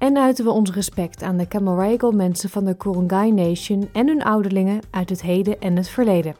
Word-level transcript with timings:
en 0.00 0.18
uiten 0.18 0.44
we 0.44 0.50
ons 0.50 0.70
respect 0.70 1.22
aan 1.22 1.36
de 1.36 1.48
Camaragal 1.48 2.12
mensen 2.12 2.50
van 2.50 2.64
de 2.64 2.76
Kurungay 2.76 3.30
Nation 3.30 3.88
en 3.92 4.06
hun 4.06 4.22
ouderlingen 4.22 4.80
uit 4.90 5.08
het 5.08 5.22
heden 5.22 5.60
en 5.60 5.76
het 5.76 5.88
verleden. 5.88 6.34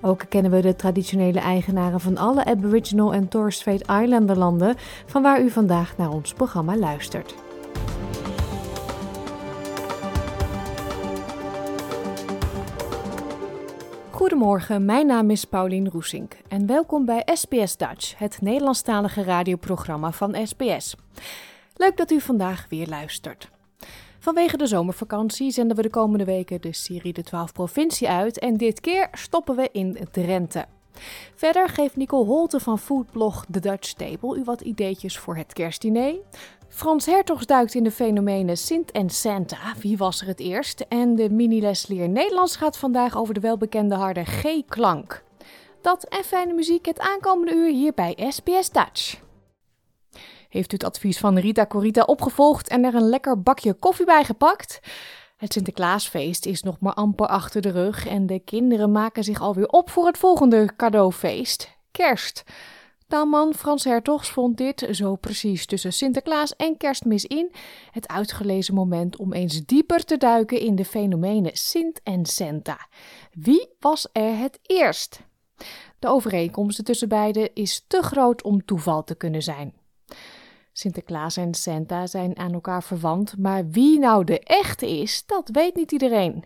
Ook 0.00 0.24
kennen 0.28 0.50
we 0.50 0.60
de 0.60 0.76
traditionele 0.76 1.38
eigenaren 1.38 2.00
van 2.00 2.16
alle 2.16 2.44
Aboriginal 2.44 3.14
en 3.14 3.28
Torres 3.28 3.56
Strait 3.56 3.80
Islander 3.80 4.38
landen 4.38 4.74
van 5.06 5.22
waar 5.22 5.42
u 5.42 5.50
vandaag 5.50 5.96
naar 5.96 6.10
ons 6.10 6.32
programma 6.32 6.76
luistert. 6.76 7.34
Goedemorgen, 14.10 14.84
mijn 14.84 15.06
naam 15.06 15.30
is 15.30 15.44
Paulien 15.44 15.90
Roesink 15.90 16.36
en 16.48 16.66
welkom 16.66 17.04
bij 17.04 17.26
SBS 17.32 17.76
Dutch, 17.76 18.18
het 18.18 18.38
Nederlandstalige 18.40 19.22
radioprogramma 19.22 20.12
van 20.12 20.36
SBS. 20.46 20.96
Leuk 21.76 21.96
dat 21.96 22.10
u 22.10 22.20
vandaag 22.20 22.66
weer 22.68 22.86
luistert. 22.86 23.50
Vanwege 24.18 24.56
de 24.56 24.66
zomervakantie 24.66 25.50
zenden 25.50 25.76
we 25.76 25.82
de 25.82 25.90
komende 25.90 26.24
weken 26.24 26.60
de 26.60 26.72
serie 26.72 27.12
De 27.12 27.22
12 27.22 27.52
Provincie 27.52 28.08
uit 28.08 28.38
en 28.38 28.56
dit 28.56 28.80
keer 28.80 29.08
stoppen 29.12 29.56
we 29.56 29.68
in 29.72 29.98
Drenthe. 30.10 30.64
Verder 31.34 31.68
geeft 31.68 31.96
Nicole 31.96 32.24
Holte 32.24 32.60
van 32.60 32.78
foodblog 32.78 33.44
The 33.50 33.60
Dutch 33.60 33.92
Table 33.92 34.38
u 34.38 34.42
wat 34.44 34.60
ideetjes 34.60 35.18
voor 35.18 35.36
het 35.36 35.52
kerstdiner. 35.52 36.14
Frans 36.68 37.06
Hertogs 37.06 37.46
duikt 37.46 37.74
in 37.74 37.84
de 37.84 37.90
fenomenen 37.90 38.56
Sint 38.56 38.90
en 38.90 39.10
Santa, 39.10 39.74
wie 39.80 39.96
was 39.96 40.20
er 40.20 40.26
het 40.26 40.40
eerst? 40.40 40.80
En 40.88 41.14
de 41.14 41.30
mini-les 41.30 41.86
Leer 41.86 42.08
Nederlands 42.08 42.56
gaat 42.56 42.78
vandaag 42.78 43.16
over 43.16 43.34
de 43.34 43.40
welbekende 43.40 43.94
harde 43.94 44.24
G-klank. 44.24 45.24
Dat 45.80 46.04
en 46.04 46.24
fijne 46.24 46.52
muziek 46.52 46.86
het 46.86 47.00
aankomende 47.00 47.52
uur 47.54 47.70
hier 47.70 47.92
bij 47.94 48.26
SBS 48.28 48.70
Dutch. 48.70 49.23
Heeft 50.54 50.72
u 50.72 50.74
het 50.74 50.84
advies 50.84 51.18
van 51.18 51.38
Rita 51.38 51.66
Corita 51.66 52.02
opgevolgd 52.02 52.68
en 52.68 52.84
er 52.84 52.94
een 52.94 53.08
lekker 53.08 53.42
bakje 53.42 53.74
koffie 53.74 54.06
bij 54.06 54.24
gepakt? 54.24 54.80
Het 55.36 55.52
Sinterklaasfeest 55.52 56.46
is 56.46 56.62
nog 56.62 56.80
maar 56.80 56.92
amper 56.92 57.26
achter 57.26 57.62
de 57.62 57.70
rug 57.70 58.06
en 58.06 58.26
de 58.26 58.38
kinderen 58.38 58.92
maken 58.92 59.24
zich 59.24 59.40
alweer 59.40 59.66
op 59.66 59.90
voor 59.90 60.06
het 60.06 60.18
volgende 60.18 60.70
cadeaufeest, 60.76 61.78
kerst. 61.90 62.42
Taalman 63.08 63.54
Frans 63.54 63.84
Hertogs 63.84 64.30
vond 64.30 64.56
dit, 64.56 64.88
zo 64.90 65.16
precies 65.16 65.66
tussen 65.66 65.92
Sinterklaas 65.92 66.56
en 66.56 66.76
kerstmis 66.76 67.24
in, 67.24 67.52
het 67.90 68.08
uitgelezen 68.08 68.74
moment 68.74 69.16
om 69.16 69.32
eens 69.32 69.64
dieper 69.64 70.04
te 70.04 70.16
duiken 70.16 70.60
in 70.60 70.74
de 70.74 70.84
fenomenen 70.84 71.56
Sint 71.56 72.00
en 72.02 72.26
Santa. 72.26 72.88
Wie 73.32 73.68
was 73.80 74.08
er 74.12 74.38
het 74.38 74.58
eerst? 74.62 75.20
De 75.98 76.08
overeenkomsten 76.08 76.84
tussen 76.84 77.08
beiden 77.08 77.54
is 77.54 77.84
te 77.86 78.02
groot 78.02 78.42
om 78.42 78.64
toeval 78.64 79.04
te 79.04 79.14
kunnen 79.14 79.42
zijn. 79.42 79.82
Sinterklaas 80.76 81.36
en 81.36 81.54
Santa 81.54 82.06
zijn 82.06 82.38
aan 82.38 82.52
elkaar 82.52 82.82
verwant, 82.82 83.38
maar 83.38 83.68
wie 83.68 83.98
nou 83.98 84.24
de 84.24 84.40
echte 84.40 84.98
is, 85.00 85.26
dat 85.26 85.48
weet 85.52 85.74
niet 85.74 85.92
iedereen. 85.92 86.44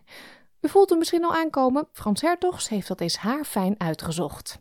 U 0.60 0.68
voelt 0.68 0.88
hem 0.88 0.98
misschien 0.98 1.24
al 1.24 1.34
aankomen, 1.34 1.88
Frans 1.92 2.20
Hertogs 2.20 2.68
heeft 2.68 2.88
dat 2.88 3.00
eens 3.00 3.16
haarfijn 3.16 3.74
uitgezocht. 3.78 4.58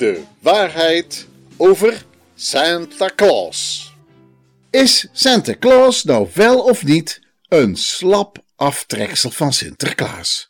De 0.00 0.22
waarheid 0.38 1.26
over 1.56 2.04
Santa 2.34 3.10
Claus. 3.16 3.92
Is 4.70 5.08
Santa 5.12 5.56
Claus 5.58 6.04
nou 6.04 6.28
wel 6.34 6.64
of 6.64 6.84
niet 6.84 7.20
een 7.48 7.76
slap 7.76 8.44
aftreksel 8.56 9.30
van 9.30 9.52
Sinterklaas? 9.52 10.48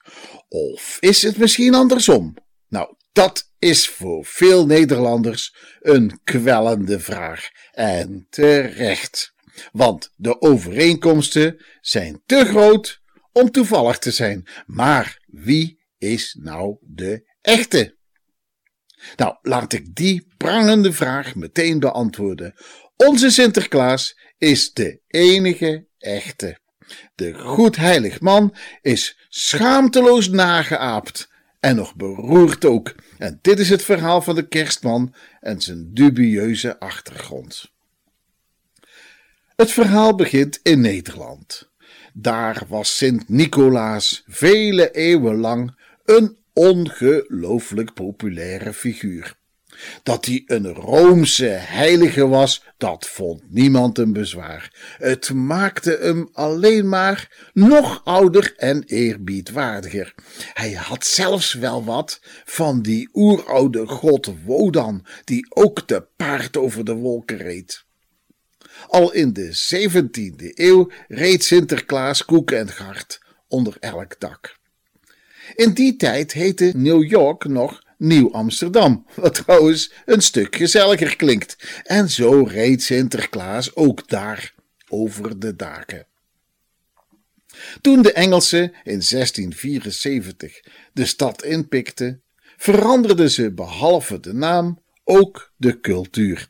Of 0.49 0.97
is 1.01 1.23
het 1.23 1.37
misschien 1.37 1.75
andersom? 1.75 2.35
Nou, 2.69 2.95
dat 3.13 3.51
is 3.59 3.89
voor 3.89 4.25
veel 4.25 4.67
Nederlanders 4.67 5.55
een 5.81 6.21
kwellende 6.25 7.01
vraag. 7.01 7.49
En 7.73 8.27
terecht. 8.29 9.35
Want 9.73 10.13
de 10.17 10.41
overeenkomsten 10.41 11.65
zijn 11.81 12.23
te 12.27 12.45
groot 12.45 13.01
om 13.33 13.51
toevallig 13.51 13.99
te 13.99 14.11
zijn. 14.11 14.49
Maar 14.67 15.23
wie 15.27 15.81
is 15.99 16.37
nou 16.41 16.77
de 16.81 17.29
echte? 17.41 17.99
Nou, 19.17 19.37
laat 19.43 19.73
ik 19.73 19.95
die 19.95 20.27
prangende 20.37 20.93
vraag 20.93 21.35
meteen 21.35 21.79
beantwoorden. 21.79 22.55
Onze 22.97 23.31
Sinterklaas 23.31 24.19
is 24.39 24.73
de 24.73 25.01
enige 25.07 25.87
echte. 25.99 26.59
De 27.15 27.35
goedheilig 27.35 28.21
man 28.21 28.55
is 28.83 29.19
schaamteloos 29.29 30.29
nageaapt 30.29 31.29
en 31.61 31.77
nog 31.77 31.95
beroerd 31.95 32.65
ook. 32.65 32.95
En 33.19 33.39
dit 33.43 33.59
is 33.59 33.71
het 33.71 33.83
verhaal 33.83 34.23
van 34.23 34.35
de 34.35 34.49
kerstman 34.49 35.15
en 35.41 35.61
zijn 35.61 35.91
dubieuze 35.95 36.79
achtergrond. 36.79 37.73
Het 39.57 39.73
verhaal 39.73 40.15
begint 40.15 40.61
in 40.63 40.81
Nederland. 40.81 41.71
Daar 42.13 42.63
was 42.69 42.97
Sint 42.97 43.29
Nicolaas 43.29 44.23
vele 44.27 44.91
eeuwen 44.91 45.37
lang 45.37 45.77
een 46.05 46.39
ongelooflijk 46.61 47.95
populaire 47.95 48.73
figuur. 48.73 49.39
Dat 50.03 50.25
hij 50.25 50.43
een 50.47 50.67
Roomse 50.67 51.45
heilige 51.49 52.27
was, 52.27 52.65
dat 52.77 53.09
vond 53.09 53.43
niemand 53.49 53.99
een 53.99 54.13
bezwaar. 54.13 54.95
Het 54.99 55.33
maakte 55.33 55.99
hem 56.01 56.29
alleen 56.33 56.89
maar 56.89 57.51
nog 57.53 58.01
ouder 58.05 58.55
en 58.57 58.83
eerbiedwaardiger. 58.87 60.15
Hij 60.53 60.73
had 60.73 61.07
zelfs 61.07 61.53
wel 61.53 61.85
wat 61.85 62.21
van 62.45 62.83
die 62.83 63.09
oeroude 63.13 63.87
god 63.87 64.31
Wodan, 64.45 65.07
die 65.25 65.55
ook 65.55 65.81
te 65.81 66.07
paard 66.17 66.57
over 66.57 66.85
de 66.85 66.95
wolken 66.95 67.37
reed. 67.37 67.85
Al 68.87 69.13
in 69.13 69.33
de 69.33 69.75
17e 69.75 70.55
eeuw 70.55 70.91
reed 71.09 71.45
Sinterklaas 71.45 72.25
koek 72.25 72.51
en 72.51 72.69
gart 72.69 73.21
onder 73.49 73.77
elk 73.79 74.21
dak. 74.21 74.59
In 75.55 75.73
die 75.73 75.97
tijd 75.97 76.33
heette 76.33 76.73
New 76.77 77.11
York 77.11 77.45
nog 77.45 77.83
Nieuw 77.99 78.33
Amsterdam, 78.33 79.07
wat 79.15 79.35
trouwens 79.35 79.93
een 80.05 80.21
stuk 80.23 80.57
gezelliger 80.57 81.17
klinkt. 81.17 81.57
En 81.85 82.11
zo 82.11 82.43
reed 82.43 82.83
Sinterklaas 82.83 83.75
ook 83.75 84.09
daar 84.09 84.55
over 84.89 85.39
de 85.39 85.57
daken. 85.57 86.07
Toen 87.81 88.03
de 88.03 88.13
Engelsen 88.13 88.63
in 88.63 89.03
1674 89.09 90.61
de 90.93 91.07
stad 91.07 91.45
inpikten, 91.45 92.23
veranderden 92.57 93.31
ze 93.31 93.53
behalve 93.53 94.21
de 94.21 94.33
naam 94.33 94.83
ook 95.05 95.53
de 95.57 95.81
cultuur. 95.81 96.49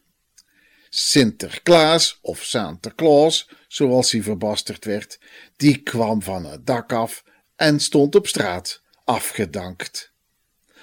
Sinterklaas 0.89 2.19
of 2.23 2.43
Santa 2.43 2.93
Claus, 2.97 3.49
zoals 3.69 4.13
hij 4.13 4.23
verbasterd 4.23 4.85
werd, 4.85 5.19
die 5.57 5.77
kwam 5.77 6.23
van 6.23 6.45
het 6.45 6.67
dak 6.67 6.93
af 6.93 7.25
en 7.57 7.81
stond 7.81 8.15
op 8.15 8.27
straat, 8.27 8.80
afgedankt. 9.11 10.13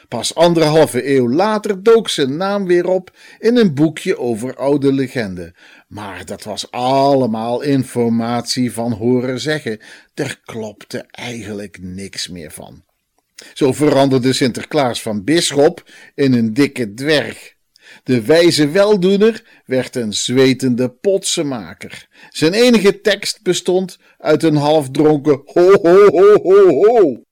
Pas 0.08 0.36
anderhalve 0.36 1.16
eeuw 1.16 1.30
later 1.30 1.84
dook 1.84 2.10
zijn 2.10 2.38
naam 2.38 2.66
weer 2.66 2.88
op 2.88 3.12
in 3.40 3.58
een 3.58 3.74
boekje 3.74 4.18
over 4.18 4.56
oude 4.56 4.94
legenden. 4.94 5.56
Maar 5.88 6.26
dat 6.26 6.44
was 6.44 6.72
allemaal 6.72 7.62
informatie 7.62 8.74
van 8.74 8.92
horen 8.92 9.40
zeggen. 9.40 9.80
Er 10.14 10.40
klopte 10.46 11.06
eigenlijk 11.12 11.78
niks 11.82 12.28
meer 12.28 12.52
van. 12.52 12.84
Zo 13.54 13.74
veranderde 13.74 14.34
Sinterklaas 14.34 15.02
van 15.02 15.24
bisschop 15.24 15.90
in 16.16 16.34
een 16.34 16.54
dikke 16.54 16.94
dwerg. 16.94 17.56
De 18.04 18.22
wijze 18.22 18.70
weldoener 18.70 19.62
werd 19.66 19.96
een 19.96 20.14
zwetende 20.14 20.90
potsenmaker. 20.90 22.08
Zijn 22.30 22.54
enige 22.54 23.02
tekst 23.02 23.42
bestond 23.42 23.98
uit 24.18 24.44
een 24.44 24.56
halfdronken 24.56 25.42
ho 25.46 25.72
ho 25.82 26.10
ho 26.12 26.42
ho 26.42 26.70
ho. 26.70 27.26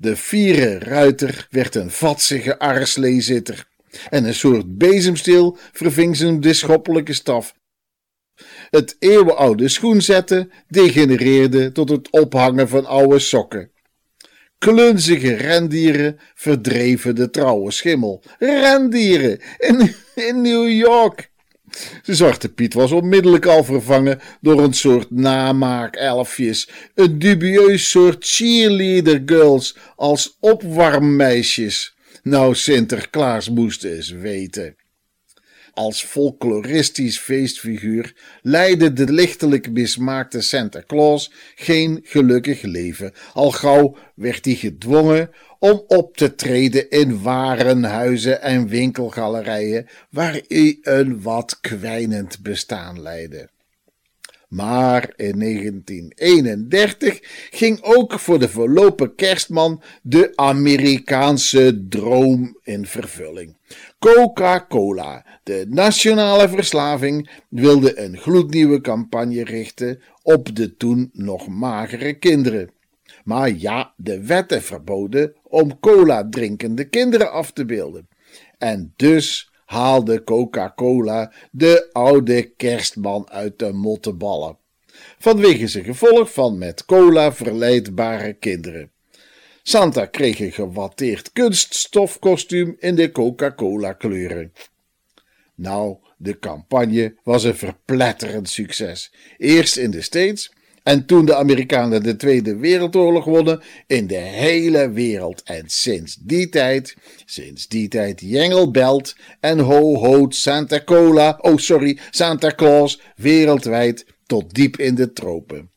De 0.00 0.16
vierde 0.16 0.78
ruiter 0.78 1.46
werd 1.50 1.74
een 1.74 1.90
vatsige 1.90 2.58
arsleezitter 2.58 3.66
en 4.10 4.24
een 4.24 4.34
soort 4.34 4.78
bezemsteel 4.78 5.56
verving 5.72 6.16
zijn 6.16 6.40
bisschoppelijke 6.40 7.12
staf. 7.12 7.54
het 8.70 8.96
eeuwenoude 8.98 9.68
schoenzetten 9.68 10.50
degenereerde 10.68 11.72
tot 11.72 11.88
het 11.88 12.10
ophangen 12.10 12.68
van 12.68 12.86
oude 12.86 13.18
sokken. 13.18 13.70
Klunzige 14.58 15.34
rendieren 15.34 16.18
verdreven 16.34 17.14
de 17.14 17.30
trouwe 17.30 17.70
schimmel. 17.70 18.22
Rendieren 18.38 19.40
in, 19.58 19.94
in 20.14 20.40
New 20.40 20.68
York. 20.68 21.30
Zwarte 22.02 22.48
Piet 22.48 22.74
was 22.74 22.92
onmiddellijk 22.92 23.46
al 23.46 23.64
vervangen 23.64 24.20
door 24.40 24.62
een 24.62 24.74
soort 24.74 25.10
namaak-elfjes, 25.10 26.68
een 26.94 27.18
dubieus 27.18 27.90
soort 27.90 28.24
cheerleader 28.26 29.22
girls 29.26 29.76
als 29.96 30.36
opwarmmeisjes. 30.40 31.96
Nou, 32.22 32.54
Sinterklaas 32.54 33.48
moest 33.48 33.84
eens 33.84 34.10
weten. 34.10 34.76
Als 35.78 36.02
folkloristisch 36.02 37.18
feestfiguur 37.18 38.12
leidde 38.42 38.92
de 38.92 39.12
lichtelijk 39.12 39.70
mismaakte 39.70 40.40
Santa 40.40 40.82
Claus 40.86 41.32
geen 41.54 42.00
gelukkig 42.02 42.62
leven. 42.62 43.12
Al 43.32 43.50
gauw 43.50 43.96
werd 44.14 44.44
hij 44.44 44.54
gedwongen 44.54 45.30
om 45.58 45.84
op 45.86 46.16
te 46.16 46.34
treden 46.34 46.90
in 46.90 47.22
warenhuizen 47.22 48.42
en 48.42 48.68
winkelgalerijen, 48.68 49.86
waar 50.10 50.40
hij 50.48 50.78
een 50.82 51.22
wat 51.22 51.60
kwijnend 51.60 52.42
bestaan 52.42 53.02
leidde. 53.02 53.48
Maar 54.48 55.12
in 55.16 55.38
1931 55.38 57.18
ging 57.50 57.82
ook 57.82 58.18
voor 58.18 58.38
de 58.38 58.48
verlopen 58.48 59.14
kerstman 59.14 59.82
de 60.02 60.32
Amerikaanse 60.34 61.86
droom 61.88 62.58
in 62.62 62.86
vervulling. 62.86 63.56
Coca-Cola, 63.98 65.26
de 65.42 65.66
nationale 65.68 66.48
verslaving, 66.48 67.30
wilde 67.48 68.00
een 68.00 68.16
gloednieuwe 68.16 68.80
campagne 68.80 69.44
richten 69.44 70.02
op 70.22 70.56
de 70.56 70.76
toen 70.76 71.10
nog 71.12 71.48
magere 71.48 72.12
kinderen. 72.12 72.70
Maar 73.28 73.50
ja, 73.50 73.94
de 73.96 74.24
wetten 74.24 74.62
verboden 74.62 75.34
om 75.42 75.80
cola 75.80 76.28
drinkende 76.30 76.88
kinderen 76.88 77.32
af 77.32 77.52
te 77.52 77.64
beelden. 77.64 78.08
En 78.58 78.92
dus 78.96 79.50
haalde 79.64 80.24
Coca-Cola 80.24 81.32
de 81.50 81.88
oude 81.92 82.42
kerstman 82.42 83.30
uit 83.30 83.58
de 83.58 83.72
motteballen. 83.72 84.58
Vanwege 85.18 85.66
zijn 85.66 85.84
gevolg 85.84 86.32
van 86.32 86.58
met 86.58 86.84
cola 86.84 87.32
verleidbare 87.32 88.32
kinderen. 88.32 88.90
Santa 89.62 90.06
kreeg 90.06 90.40
een 90.40 90.52
gewatteerd 90.52 91.32
kunststofkostuum 91.32 92.76
in 92.78 92.94
de 92.94 93.12
Coca-Cola 93.12 93.92
kleuren. 93.92 94.52
Nou, 95.54 95.96
de 96.16 96.38
campagne 96.38 97.14
was 97.22 97.44
een 97.44 97.56
verpletterend 97.56 98.48
succes. 98.48 99.12
Eerst 99.38 99.76
in 99.76 99.90
de 99.90 100.02
States 100.02 100.56
en 100.88 101.06
toen 101.06 101.24
de 101.24 101.34
Amerikanen 101.34 102.02
de 102.02 102.16
Tweede 102.16 102.56
Wereldoorlog 102.56 103.24
wonnen 103.24 103.62
in 103.86 104.06
de 104.06 104.16
hele 104.16 104.90
wereld. 104.90 105.42
En 105.42 105.64
sinds 105.66 106.14
die 106.14 106.48
tijd, 106.48 106.96
sinds 107.24 107.68
die 107.68 107.88
tijd 107.88 108.20
Jengelbelt 108.20 109.16
en 109.40 109.58
Ho 109.58 109.94
Ho 109.94 110.26
Santa 110.28 110.84
Cola, 110.84 111.38
oh 111.40 111.56
sorry, 111.56 111.98
Santa 112.10 112.52
Claus 112.54 113.00
wereldwijd 113.16 114.06
tot 114.26 114.54
diep 114.54 114.76
in 114.76 114.94
de 114.94 115.12
tropen. 115.12 115.70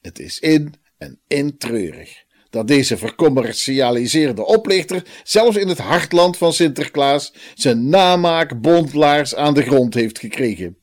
Het 0.00 0.18
is 0.18 0.38
in 0.38 0.74
en 0.98 1.20
in 1.26 1.58
treurig 1.58 2.24
dat 2.50 2.68
deze 2.68 2.96
vercommercialiseerde 2.96 4.46
oplichter 4.46 5.02
zelfs 5.24 5.56
in 5.56 5.68
het 5.68 5.78
hartland 5.78 6.36
van 6.36 6.52
Sinterklaas 6.52 7.32
zijn 7.54 7.88
namaak 7.88 8.60
bondlaars 8.60 9.34
aan 9.34 9.54
de 9.54 9.62
grond 9.62 9.94
heeft 9.94 10.18
gekregen. 10.18 10.76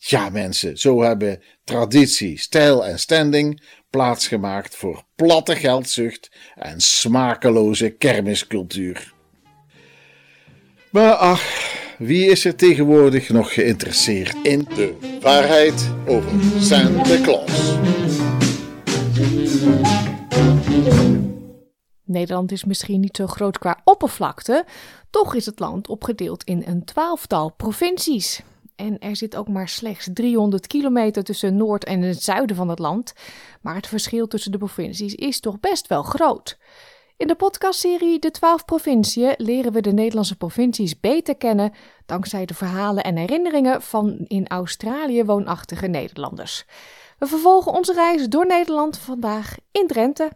Ja, 0.00 0.28
mensen, 0.28 0.78
zo 0.78 1.02
hebben 1.02 1.42
traditie, 1.64 2.38
stijl 2.38 2.86
en 2.86 2.98
standing 2.98 3.62
plaatsgemaakt 3.90 4.76
voor 4.76 5.02
platte 5.14 5.56
geldzucht 5.56 6.30
en 6.54 6.80
smakeloze 6.80 7.90
kermiscultuur. 7.90 9.12
Maar 10.90 11.12
ach, 11.12 11.42
wie 11.98 12.30
is 12.30 12.44
er 12.44 12.56
tegenwoordig 12.56 13.28
nog 13.28 13.54
geïnteresseerd 13.54 14.36
in 14.42 14.68
de 14.74 15.18
waarheid 15.20 15.90
over 16.06 16.30
Santa 16.60 17.20
Claus? 17.22 17.76
Nederland 22.04 22.52
is 22.52 22.64
misschien 22.64 23.00
niet 23.00 23.16
zo 23.16 23.26
groot 23.26 23.58
qua 23.58 23.80
oppervlakte, 23.84 24.64
toch 25.10 25.34
is 25.34 25.46
het 25.46 25.58
land 25.58 25.88
opgedeeld 25.88 26.44
in 26.44 26.62
een 26.66 26.84
twaalftal 26.84 27.52
provincies. 27.56 28.42
En 28.78 28.98
er 28.98 29.16
zit 29.16 29.36
ook 29.36 29.48
maar 29.48 29.68
slechts 29.68 30.08
300 30.12 30.66
kilometer 30.66 31.24
tussen 31.24 31.56
Noord 31.56 31.84
en 31.84 32.02
het 32.02 32.22
zuiden 32.22 32.56
van 32.56 32.68
het 32.68 32.78
land. 32.78 33.12
Maar 33.60 33.74
het 33.74 33.86
verschil 33.86 34.26
tussen 34.26 34.52
de 34.52 34.58
provincies 34.58 35.14
is 35.14 35.40
toch 35.40 35.60
best 35.60 35.86
wel 35.86 36.02
groot. 36.02 36.58
In 37.16 37.26
de 37.26 37.34
podcastserie 37.34 38.18
De 38.18 38.30
12 38.30 38.64
Provinciën 38.64 39.34
leren 39.36 39.72
we 39.72 39.80
de 39.80 39.92
Nederlandse 39.92 40.36
provincies 40.36 41.00
beter 41.00 41.36
kennen 41.36 41.72
dankzij 42.06 42.44
de 42.44 42.54
verhalen 42.54 43.04
en 43.04 43.16
herinneringen 43.16 43.82
van 43.82 44.24
in 44.26 44.48
Australië 44.48 45.24
woonachtige 45.24 45.86
Nederlanders. 45.86 46.64
We 47.18 47.26
vervolgen 47.26 47.72
onze 47.72 47.92
reis 47.92 48.28
door 48.28 48.46
Nederland 48.46 48.98
vandaag 48.98 49.54
in 49.72 49.86
Drenthe. 49.86 50.30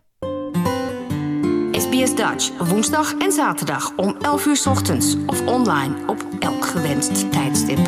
SBS 1.72 2.14
Dutch, 2.14 2.68
woensdag 2.68 3.14
en 3.18 3.32
zaterdag 3.32 3.96
om 3.96 4.16
11 4.20 4.46
uur 4.46 4.62
ochtends 4.68 5.16
of 5.26 5.46
online 5.46 5.94
op 6.06 6.26
elk 6.38 6.64
gewenst 6.64 7.32
tijdstip. 7.32 7.78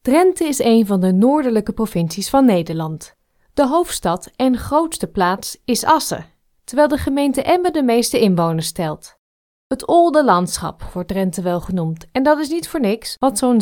Drenthe 0.00 0.44
is 0.44 0.58
een 0.58 0.86
van 0.86 1.00
de 1.00 1.12
noordelijke 1.12 1.72
provincies 1.72 2.30
van 2.30 2.44
Nederland. 2.44 3.16
De 3.54 3.66
hoofdstad 3.66 4.30
en 4.36 4.56
grootste 4.56 5.06
plaats 5.06 5.58
is 5.64 5.84
Assen, 5.84 6.26
terwijl 6.64 6.88
de 6.88 6.96
gemeente 6.96 7.42
Emmen 7.42 7.72
de 7.72 7.82
meeste 7.82 8.20
inwoners 8.20 8.72
telt. 8.72 9.16
Het 9.66 9.86
Olde 9.86 10.24
Landschap 10.24 10.82
wordt 10.82 11.08
Drenthe 11.08 11.42
wel 11.42 11.60
genoemd, 11.60 12.06
en 12.12 12.22
dat 12.22 12.38
is 12.38 12.48
niet 12.48 12.68
voor 12.68 12.80
niks, 12.80 13.16
want 13.18 13.38
zo'n 13.38 13.60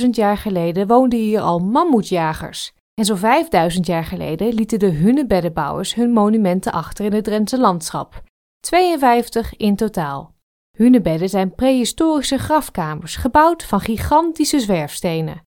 60.000 0.00 0.10
jaar 0.10 0.36
geleden 0.36 0.86
woonden 0.86 1.18
hier 1.18 1.40
al 1.40 1.58
mammoetjagers. 1.58 2.72
En 2.94 3.04
zo'n 3.04 3.16
5000 3.16 3.86
jaar 3.86 4.04
geleden 4.04 4.54
lieten 4.54 4.78
de 4.78 4.90
hunebeddenbouwers 4.90 5.94
hun 5.94 6.12
monumenten 6.12 6.72
achter 6.72 7.04
in 7.04 7.12
het 7.12 7.24
Drentse 7.24 7.58
landschap. 7.58 8.22
52 8.60 9.56
in 9.56 9.76
totaal. 9.76 10.36
Hunebedden 10.78 11.28
zijn 11.28 11.54
prehistorische 11.54 12.38
grafkamers, 12.38 13.16
gebouwd 13.16 13.64
van 13.64 13.80
gigantische 13.80 14.60
zwerfstenen. 14.60 15.42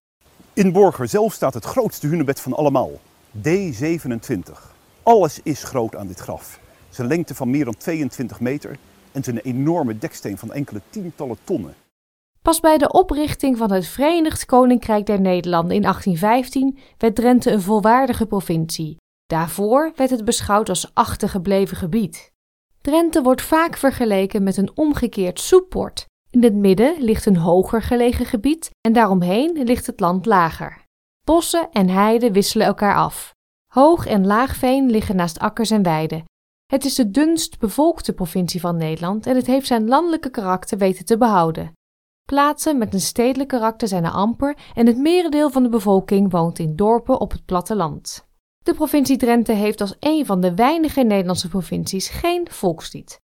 In 0.53 0.71
Borger 0.71 1.07
zelf 1.07 1.33
staat 1.33 1.53
het 1.53 1.65
grootste 1.65 2.07
hunebed 2.07 2.39
van 2.39 2.53
allemaal, 2.53 2.91
D27. 3.37 4.53
Alles 5.03 5.39
is 5.43 5.63
groot 5.63 5.95
aan 5.95 6.07
dit 6.07 6.19
graf. 6.19 6.59
Zijn 6.89 7.07
lengte 7.07 7.35
van 7.35 7.49
meer 7.49 7.65
dan 7.65 7.77
22 7.77 8.39
meter 8.39 8.77
en 9.11 9.23
zijn 9.23 9.37
enorme 9.37 9.97
deksteen 9.97 10.37
van 10.37 10.53
enkele 10.53 10.81
tientallen 10.89 11.37
tonnen. 11.43 11.75
Pas 12.41 12.59
bij 12.59 12.77
de 12.77 12.91
oprichting 12.91 13.57
van 13.57 13.71
het 13.71 13.87
Verenigd 13.87 14.45
Koninkrijk 14.45 15.05
der 15.05 15.21
Nederlanden 15.21 15.75
in 15.75 15.81
1815 15.81 16.77
werd 16.97 17.15
Drenthe 17.15 17.51
een 17.51 17.61
volwaardige 17.61 18.25
provincie. 18.25 18.97
Daarvoor 19.25 19.91
werd 19.95 20.09
het 20.09 20.25
beschouwd 20.25 20.69
als 20.69 20.91
achtergebleven 20.93 21.77
gebied. 21.77 22.30
Drenthe 22.81 23.21
wordt 23.21 23.41
vaak 23.41 23.77
vergeleken 23.77 24.43
met 24.43 24.57
een 24.57 24.77
omgekeerd 24.77 25.39
soepbord. 25.39 26.05
In 26.29 26.43
het 26.43 26.55
midden 26.55 27.01
ligt 27.01 27.25
een 27.25 27.37
hoger 27.37 27.81
gelegen 27.81 28.25
gebied 28.25 28.69
en 28.81 28.93
daaromheen 28.93 29.63
ligt 29.63 29.85
het 29.85 29.99
land 29.99 30.25
lager. 30.25 30.83
Bossen 31.23 31.69
en 31.71 31.89
heiden 31.89 32.31
wisselen 32.31 32.67
elkaar 32.67 32.95
af. 32.95 33.33
Hoog 33.73 34.05
en 34.05 34.25
laagveen 34.25 34.89
liggen 34.89 35.15
naast 35.15 35.39
akkers 35.39 35.71
en 35.71 35.83
weiden. 35.83 36.23
Het 36.65 36.85
is 36.85 36.95
de 36.95 37.11
dunst 37.11 37.59
bevolkte 37.59 38.13
provincie 38.13 38.59
van 38.59 38.77
Nederland 38.77 39.25
en 39.25 39.35
het 39.35 39.47
heeft 39.47 39.67
zijn 39.67 39.87
landelijke 39.87 40.29
karakter 40.29 40.77
weten 40.77 41.05
te 41.05 41.17
behouden. 41.17 41.71
Plaatsen 42.25 42.77
met 42.77 42.93
een 42.93 43.01
stedelijk 43.01 43.49
karakter 43.49 43.87
zijn 43.87 44.03
er 44.03 44.11
amper 44.11 44.57
en 44.73 44.87
het 44.87 44.97
merendeel 44.97 45.49
van 45.49 45.63
de 45.63 45.69
bevolking 45.69 46.31
woont 46.31 46.59
in 46.59 46.75
dorpen 46.75 47.19
op 47.19 47.31
het 47.31 47.45
platteland. 47.45 48.29
De 48.63 48.73
provincie 48.73 49.17
Drenthe 49.17 49.51
heeft 49.51 49.81
als 49.81 49.95
een 49.99 50.25
van 50.25 50.41
de 50.41 50.55
weinige 50.55 51.01
Nederlandse 51.01 51.47
provincies 51.47 52.09
geen 52.09 52.47
volkslied. 52.49 53.19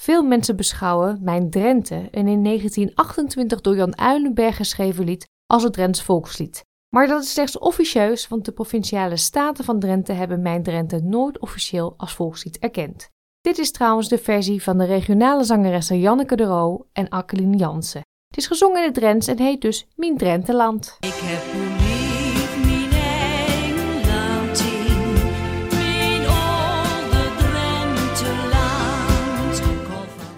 Veel 0.00 0.22
mensen 0.22 0.56
beschouwen 0.56 1.18
Mijn 1.22 1.50
Drenthe, 1.50 1.94
een 1.94 2.28
in 2.28 2.44
1928 2.44 3.60
door 3.60 3.76
Jan 3.76 3.98
Uilenberg 3.98 4.56
geschreven 4.56 5.04
lied, 5.04 5.28
als 5.46 5.62
het 5.62 5.72
Drents 5.72 6.02
volkslied. 6.02 6.64
Maar 6.88 7.06
dat 7.06 7.22
is 7.22 7.32
slechts 7.32 7.58
officieus, 7.58 8.28
want 8.28 8.44
de 8.44 8.52
provinciale 8.52 9.16
staten 9.16 9.64
van 9.64 9.80
Drenthe 9.80 10.12
hebben 10.12 10.42
Mijn 10.42 10.62
Drenthe 10.62 11.00
nooit 11.00 11.38
officieel 11.38 11.94
als 11.96 12.12
volkslied 12.12 12.58
erkend. 12.58 13.08
Dit 13.40 13.58
is 13.58 13.70
trouwens 13.70 14.08
de 14.08 14.18
versie 14.18 14.62
van 14.62 14.78
de 14.78 14.84
regionale 14.84 15.44
zangeressen 15.44 16.00
Janneke 16.00 16.36
de 16.36 16.44
Roo 16.44 16.86
en 16.92 17.08
Akkeline 17.08 17.56
Jansen. 17.56 18.02
Het 18.26 18.36
is 18.36 18.46
gezongen 18.46 18.78
in 18.78 18.84
het 18.84 18.94
Drents 18.94 19.26
en 19.26 19.38
heet 19.38 19.60
dus 19.60 19.88
Mien 19.96 20.16
Drenteland. 20.16 20.96
Ik 21.00 21.14
heb 21.14 21.42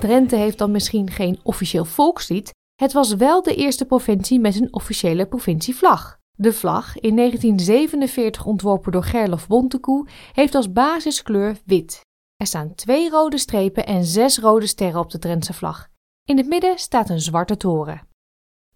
Drenthe 0.04 0.36
heeft 0.36 0.58
dan 0.58 0.70
misschien 0.70 1.10
geen 1.10 1.38
officieel 1.42 1.84
volkslied, 1.84 2.50
het 2.74 2.92
was 2.92 3.14
wel 3.14 3.42
de 3.42 3.54
eerste 3.54 3.84
provincie 3.84 4.40
met 4.40 4.60
een 4.60 4.74
officiële 4.74 5.26
provincievlag. 5.26 6.18
De 6.36 6.52
vlag, 6.52 6.98
in 6.98 7.16
1947 7.16 8.44
ontworpen 8.46 8.92
door 8.92 9.02
Gerlof 9.02 9.46
Bontekoe, 9.46 10.06
heeft 10.32 10.54
als 10.54 10.72
basiskleur 10.72 11.56
wit. 11.64 12.00
Er 12.36 12.46
staan 12.46 12.74
twee 12.74 13.10
rode 13.10 13.38
strepen 13.38 13.86
en 13.86 14.04
zes 14.04 14.38
rode 14.38 14.66
sterren 14.66 15.00
op 15.00 15.10
de 15.10 15.18
Drentse 15.18 15.52
vlag. 15.52 15.88
In 16.28 16.36
het 16.36 16.46
midden 16.46 16.78
staat 16.78 17.10
een 17.10 17.20
zwarte 17.20 17.56
toren. 17.56 18.08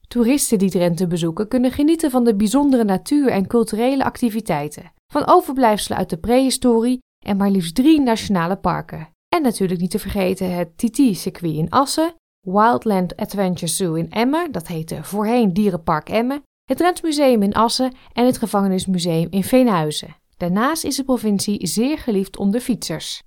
Toeristen 0.07 0.59
die 0.59 0.71
Drenthe 0.71 1.07
bezoeken 1.07 1.49
kunnen 1.49 1.73
genieten 1.73 2.11
van 2.11 2.25
de 2.25 2.37
bijzondere 2.37 2.85
natuur 2.85 3.29
en 3.29 3.47
culturele 3.47 4.05
activiteiten, 4.05 4.93
van 5.13 5.27
overblijfselen 5.27 5.99
uit 5.99 6.11
de 6.11 6.19
prehistorie 6.19 6.99
en 7.25 7.37
maar 7.37 7.51
liefst 7.51 7.75
drie 7.75 8.01
nationale 8.01 8.57
parken. 8.57 9.17
En 9.29 9.43
natuurlijk 9.43 9.81
niet 9.81 9.91
te 9.91 9.99
vergeten 9.99 10.55
het 10.55 10.79
TT-circuit 10.79 11.55
in 11.55 11.71
Assen, 11.71 12.15
Wildland 12.41 13.17
Adventure 13.17 13.67
Zoo 13.67 13.95
in 13.95 14.11
Emmen, 14.11 14.53
dat 14.53 14.67
heette 14.67 15.05
voorheen 15.05 15.53
Dierenpark 15.53 16.09
Emmen, 16.09 16.43
het 16.65 16.77
Drents 16.77 17.01
Museum 17.01 17.43
in 17.43 17.55
Assen 17.55 17.93
en 18.13 18.27
het 18.27 18.39
Gevangenismuseum 18.39 19.27
in 19.31 19.45
Veenhuizen. 19.45 20.17
Daarnaast 20.37 20.85
is 20.85 20.97
de 20.97 21.05
provincie 21.05 21.67
zeer 21.67 21.99
geliefd 21.99 22.37
onder 22.37 22.61
fietsers. 22.61 23.23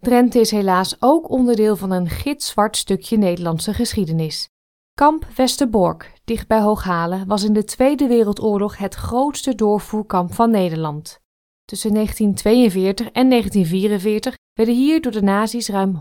Drenthe 0.00 0.40
is 0.40 0.50
helaas 0.50 0.96
ook 0.98 1.30
onderdeel 1.30 1.76
van 1.76 1.90
een 1.90 2.08
gitzwart 2.08 2.76
stukje 2.76 3.16
Nederlandse 3.16 3.74
geschiedenis. 3.74 4.48
Kamp 4.94 5.26
Westerbork, 5.36 6.12
dicht 6.24 6.46
bij 6.46 6.60
Hooghalen, 6.60 7.26
was 7.26 7.44
in 7.44 7.52
de 7.52 7.64
Tweede 7.64 8.06
Wereldoorlog 8.06 8.76
het 8.76 8.94
grootste 8.94 9.54
doorvoerkamp 9.54 10.34
van 10.34 10.50
Nederland. 10.50 11.20
Tussen 11.64 11.94
1942 11.94 13.06
en 13.06 13.28
1944 13.28 14.34
werden 14.54 14.74
hier 14.74 15.00
door 15.00 15.12
de 15.12 15.22
nazi's 15.22 15.68
ruim 15.68 16.00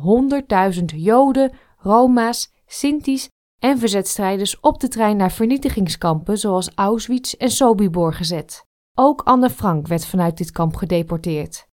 100.000 0.80 0.84
Joden, 0.86 1.52
Roma's, 1.78 2.54
Sinti's 2.66 3.30
en 3.60 3.78
verzetstrijders 3.78 4.60
op 4.60 4.80
de 4.80 4.88
trein 4.88 5.18
naar 5.18 5.32
vernietigingskampen 5.32 6.38
zoals 6.38 6.72
Auschwitz 6.76 7.34
en 7.34 7.50
Sobibor 7.50 8.14
gezet. 8.14 8.66
Ook 8.98 9.22
Anne 9.22 9.50
Frank 9.50 9.88
werd 9.88 10.06
vanuit 10.06 10.38
dit 10.38 10.52
kamp 10.52 10.76
gedeporteerd. 10.76 11.68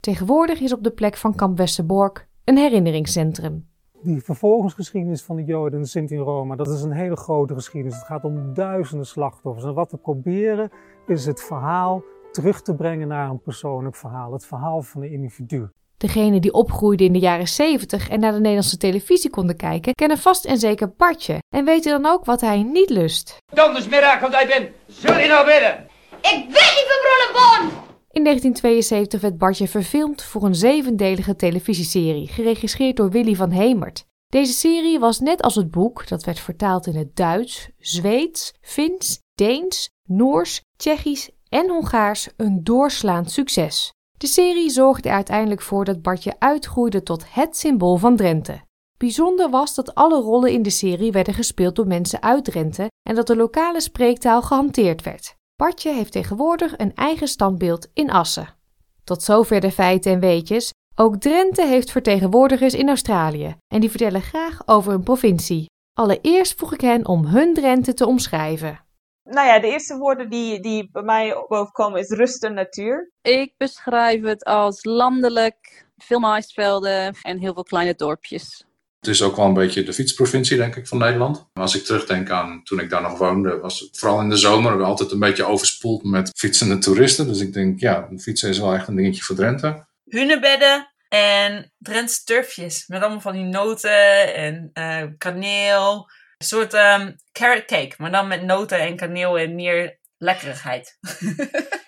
Tegenwoordig 0.00 0.60
is 0.60 0.72
op 0.72 0.82
de 0.82 0.90
plek 0.90 1.16
van 1.16 1.34
kamp 1.34 1.56
Westerbork 1.56 2.28
een 2.44 2.56
herinneringscentrum. 2.56 3.68
Die 4.02 4.22
vervolgingsgeschiedenis 4.22 5.22
van 5.22 5.36
de 5.36 5.44
Joden 5.44 5.78
en 5.78 5.86
Sinti 5.86 6.16
en 6.16 6.22
Roma, 6.22 6.56
dat 6.56 6.68
is 6.68 6.82
een 6.82 6.92
hele 6.92 7.16
grote 7.16 7.54
geschiedenis. 7.54 7.96
Het 7.96 8.06
gaat 8.06 8.24
om 8.24 8.54
duizenden 8.54 9.06
slachtoffers. 9.06 9.64
En 9.64 9.74
wat 9.74 9.90
we 9.90 9.96
proberen 9.96 10.70
is 11.06 11.26
het 11.26 11.42
verhaal 11.42 12.02
terug 12.32 12.62
te 12.62 12.74
brengen 12.74 13.08
naar 13.08 13.30
een 13.30 13.40
persoonlijk 13.42 13.96
verhaal. 13.96 14.32
Het 14.32 14.46
verhaal 14.46 14.82
van 14.82 15.02
een 15.02 15.10
individu. 15.10 15.68
Degenen 15.98 16.40
die 16.40 16.52
opgroeiden 16.52 17.06
in 17.06 17.12
de 17.12 17.18
jaren 17.18 17.48
70 17.48 18.08
en 18.08 18.20
naar 18.20 18.32
de 18.32 18.38
Nederlandse 18.38 18.76
televisie 18.76 19.30
konden 19.30 19.56
kijken, 19.56 19.94
kennen 19.94 20.18
vast 20.18 20.44
en 20.44 20.58
zeker 20.58 20.92
Bartje 20.96 21.38
en 21.48 21.64
weten 21.64 22.02
dan 22.02 22.12
ook 22.12 22.24
wat 22.24 22.40
hij 22.40 22.62
niet 22.62 22.90
lust. 22.90 23.36
Dondersmiddag, 23.54 24.20
want 24.20 24.34
ik 24.34 24.46
ben. 24.46 24.72
Zul 24.86 25.18
je 25.18 25.28
nou 25.28 25.46
willen? 25.46 25.88
Ik 26.20 26.44
weet 26.48 26.74
niet 26.76 26.86
van 26.88 27.00
Bronnenborn! 27.04 27.86
In 28.10 28.24
1972 28.24 29.20
werd 29.20 29.38
Bartje 29.38 29.68
verfilmd 29.68 30.22
voor 30.22 30.44
een 30.44 30.54
zevendelige 30.54 31.36
televisieserie, 31.36 32.28
geregisseerd 32.28 32.96
door 32.96 33.10
Willy 33.10 33.34
van 33.34 33.50
Hemert. 33.50 34.04
Deze 34.26 34.52
serie 34.52 34.98
was 34.98 35.20
net 35.20 35.42
als 35.42 35.54
het 35.54 35.70
boek, 35.70 36.08
dat 36.08 36.24
werd 36.24 36.40
vertaald 36.40 36.86
in 36.86 36.96
het 36.96 37.16
Duits, 37.16 37.68
Zweeds, 37.78 38.54
Fins, 38.60 39.20
Deens, 39.34 39.90
Noors, 40.04 40.60
Tsjechisch 40.76 41.30
en 41.48 41.68
Hongaars, 41.68 42.28
een 42.36 42.64
doorslaand 42.64 43.30
succes. 43.30 43.92
De 44.18 44.26
serie 44.26 44.70
zorgde 44.70 45.08
er 45.08 45.14
uiteindelijk 45.14 45.62
voor 45.62 45.84
dat 45.84 46.02
Bartje 46.02 46.34
uitgroeide 46.38 47.02
tot 47.02 47.24
het 47.28 47.56
symbool 47.56 47.96
van 47.96 48.16
Drenthe. 48.16 48.60
Bijzonder 48.96 49.50
was 49.50 49.74
dat 49.74 49.94
alle 49.94 50.20
rollen 50.20 50.52
in 50.52 50.62
de 50.62 50.70
serie 50.70 51.12
werden 51.12 51.34
gespeeld 51.34 51.76
door 51.76 51.86
mensen 51.86 52.22
uit 52.22 52.44
Drenthe 52.44 52.90
en 53.08 53.14
dat 53.14 53.26
de 53.26 53.36
lokale 53.36 53.80
spreektaal 53.80 54.42
gehanteerd 54.42 55.02
werd. 55.02 55.34
Bartje 55.56 55.92
heeft 55.92 56.12
tegenwoordig 56.12 56.74
een 56.76 56.94
eigen 56.94 57.28
standbeeld 57.28 57.88
in 57.92 58.10
Assen. 58.10 58.56
Tot 59.04 59.22
zover 59.22 59.60
de 59.60 59.70
feiten 59.70 60.12
en 60.12 60.20
weetjes. 60.20 60.70
Ook 60.94 61.16
Drenthe 61.16 61.66
heeft 61.66 61.90
vertegenwoordigers 61.90 62.74
in 62.74 62.88
Australië 62.88 63.56
en 63.74 63.80
die 63.80 63.90
vertellen 63.90 64.22
graag 64.22 64.62
over 64.66 64.92
hun 64.92 65.02
provincie. 65.02 65.66
Allereerst 65.92 66.54
vroeg 66.54 66.74
ik 66.74 66.80
hen 66.80 67.06
om 67.06 67.24
hun 67.24 67.54
Drenthe 67.54 67.94
te 67.94 68.06
omschrijven. 68.06 68.84
Nou 69.30 69.46
ja, 69.46 69.58
de 69.58 69.70
eerste 69.70 69.96
woorden 69.96 70.30
die, 70.30 70.60
die 70.60 70.88
bij 70.92 71.02
mij 71.02 71.44
bovenkomen 71.48 72.00
is 72.00 72.08
rust 72.08 72.44
en 72.44 72.54
natuur. 72.54 73.10
Ik 73.22 73.52
beschrijf 73.56 74.22
het 74.22 74.44
als 74.44 74.84
landelijk, 74.84 75.86
veel 75.96 76.18
maisvelden 76.18 77.16
en 77.22 77.38
heel 77.38 77.54
veel 77.54 77.62
kleine 77.62 77.94
dorpjes. 77.94 78.66
Het 78.98 79.08
is 79.08 79.22
ook 79.22 79.36
wel 79.36 79.44
een 79.44 79.54
beetje 79.54 79.82
de 79.82 79.92
fietsprovincie, 79.92 80.56
denk 80.56 80.76
ik, 80.76 80.86
van 80.86 80.98
Nederland. 80.98 81.48
Als 81.52 81.74
ik 81.74 81.84
terugdenk 81.84 82.30
aan 82.30 82.62
toen 82.62 82.80
ik 82.80 82.90
daar 82.90 83.02
nog 83.02 83.18
woonde, 83.18 83.58
was 83.58 83.80
het 83.80 83.98
vooral 83.98 84.20
in 84.20 84.28
de 84.28 84.36
zomer 84.36 84.82
altijd 84.82 85.10
een 85.10 85.18
beetje 85.18 85.44
overspoeld 85.44 86.04
met 86.04 86.30
fietsende 86.34 86.78
toeristen. 86.78 87.26
Dus 87.26 87.40
ik 87.40 87.52
denk, 87.52 87.80
ja, 87.80 88.08
fietsen 88.18 88.48
is 88.48 88.58
wel 88.58 88.74
echt 88.74 88.88
een 88.88 88.96
dingetje 88.96 89.22
voor 89.22 89.36
Drenthe. 89.36 89.86
Hunebedden 90.04 90.88
en 91.08 91.72
Drentse 91.78 92.24
turfjes. 92.24 92.86
Met 92.86 93.00
allemaal 93.00 93.20
van 93.20 93.32
die 93.32 93.44
noten 93.44 94.34
en 94.34 94.70
eh, 94.72 95.02
kaneel. 95.18 96.10
Een 96.38 96.46
soort 96.46 96.74
ehm, 96.74 97.12
carrot 97.32 97.64
cake, 97.64 97.94
maar 97.96 98.10
dan 98.10 98.28
met 98.28 98.42
noten 98.42 98.78
en 98.78 98.96
kaneel 98.96 99.38
en 99.38 99.54
meer 99.54 99.98
lekkerigheid. 100.18 100.98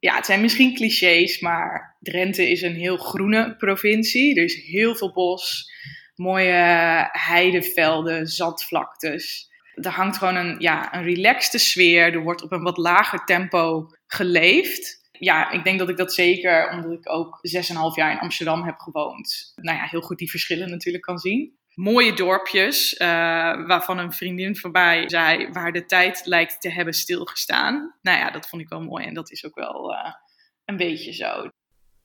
Ja, 0.00 0.14
het 0.14 0.26
zijn 0.26 0.40
misschien 0.40 0.74
clichés, 0.74 1.40
maar 1.40 1.96
Drenthe 2.00 2.50
is 2.50 2.62
een 2.62 2.74
heel 2.74 2.96
groene 2.96 3.56
provincie. 3.56 4.36
Er 4.36 4.44
is 4.44 4.54
heel 4.54 4.96
veel 4.96 5.12
bos, 5.12 5.72
mooie 6.14 7.08
heidevelden, 7.12 8.26
zandvlaktes. 8.26 9.50
Er 9.74 9.90
hangt 9.90 10.16
gewoon 10.16 10.36
een, 10.36 10.56
ja, 10.58 10.94
een 10.94 11.02
relaxte 11.02 11.58
sfeer. 11.58 12.12
Er 12.12 12.22
wordt 12.22 12.42
op 12.42 12.52
een 12.52 12.62
wat 12.62 12.76
lager 12.76 13.24
tempo 13.24 13.90
geleefd. 14.06 15.08
Ja, 15.12 15.50
ik 15.50 15.64
denk 15.64 15.78
dat 15.78 15.88
ik 15.88 15.96
dat 15.96 16.14
zeker, 16.14 16.70
omdat 16.70 16.92
ik 16.92 17.12
ook 17.12 17.38
6,5 17.42 17.94
jaar 17.94 18.12
in 18.12 18.18
Amsterdam 18.18 18.64
heb 18.64 18.78
gewoond, 18.78 19.52
nou 19.54 19.76
ja, 19.76 19.84
heel 19.84 20.00
goed 20.00 20.18
die 20.18 20.30
verschillen 20.30 20.70
natuurlijk 20.70 21.04
kan 21.04 21.18
zien. 21.18 21.57
Mooie 21.78 22.12
dorpjes, 22.12 22.96
eh, 22.96 23.08
waarvan 23.66 23.98
een 23.98 24.12
vriendin 24.12 24.56
voorbij 24.56 25.08
zei, 25.08 25.48
waar 25.52 25.72
de 25.72 25.84
tijd 25.84 26.26
lijkt 26.26 26.60
te 26.60 26.70
hebben 26.70 26.94
stilgestaan. 26.94 27.94
Nou 28.02 28.18
ja, 28.18 28.30
dat 28.30 28.48
vond 28.48 28.62
ik 28.62 28.68
wel 28.68 28.80
mooi 28.80 29.04
en 29.04 29.14
dat 29.14 29.30
is 29.30 29.44
ook 29.44 29.54
wel 29.54 29.94
eh, 29.94 30.12
een 30.64 30.76
beetje 30.76 31.12
zo. 31.12 31.42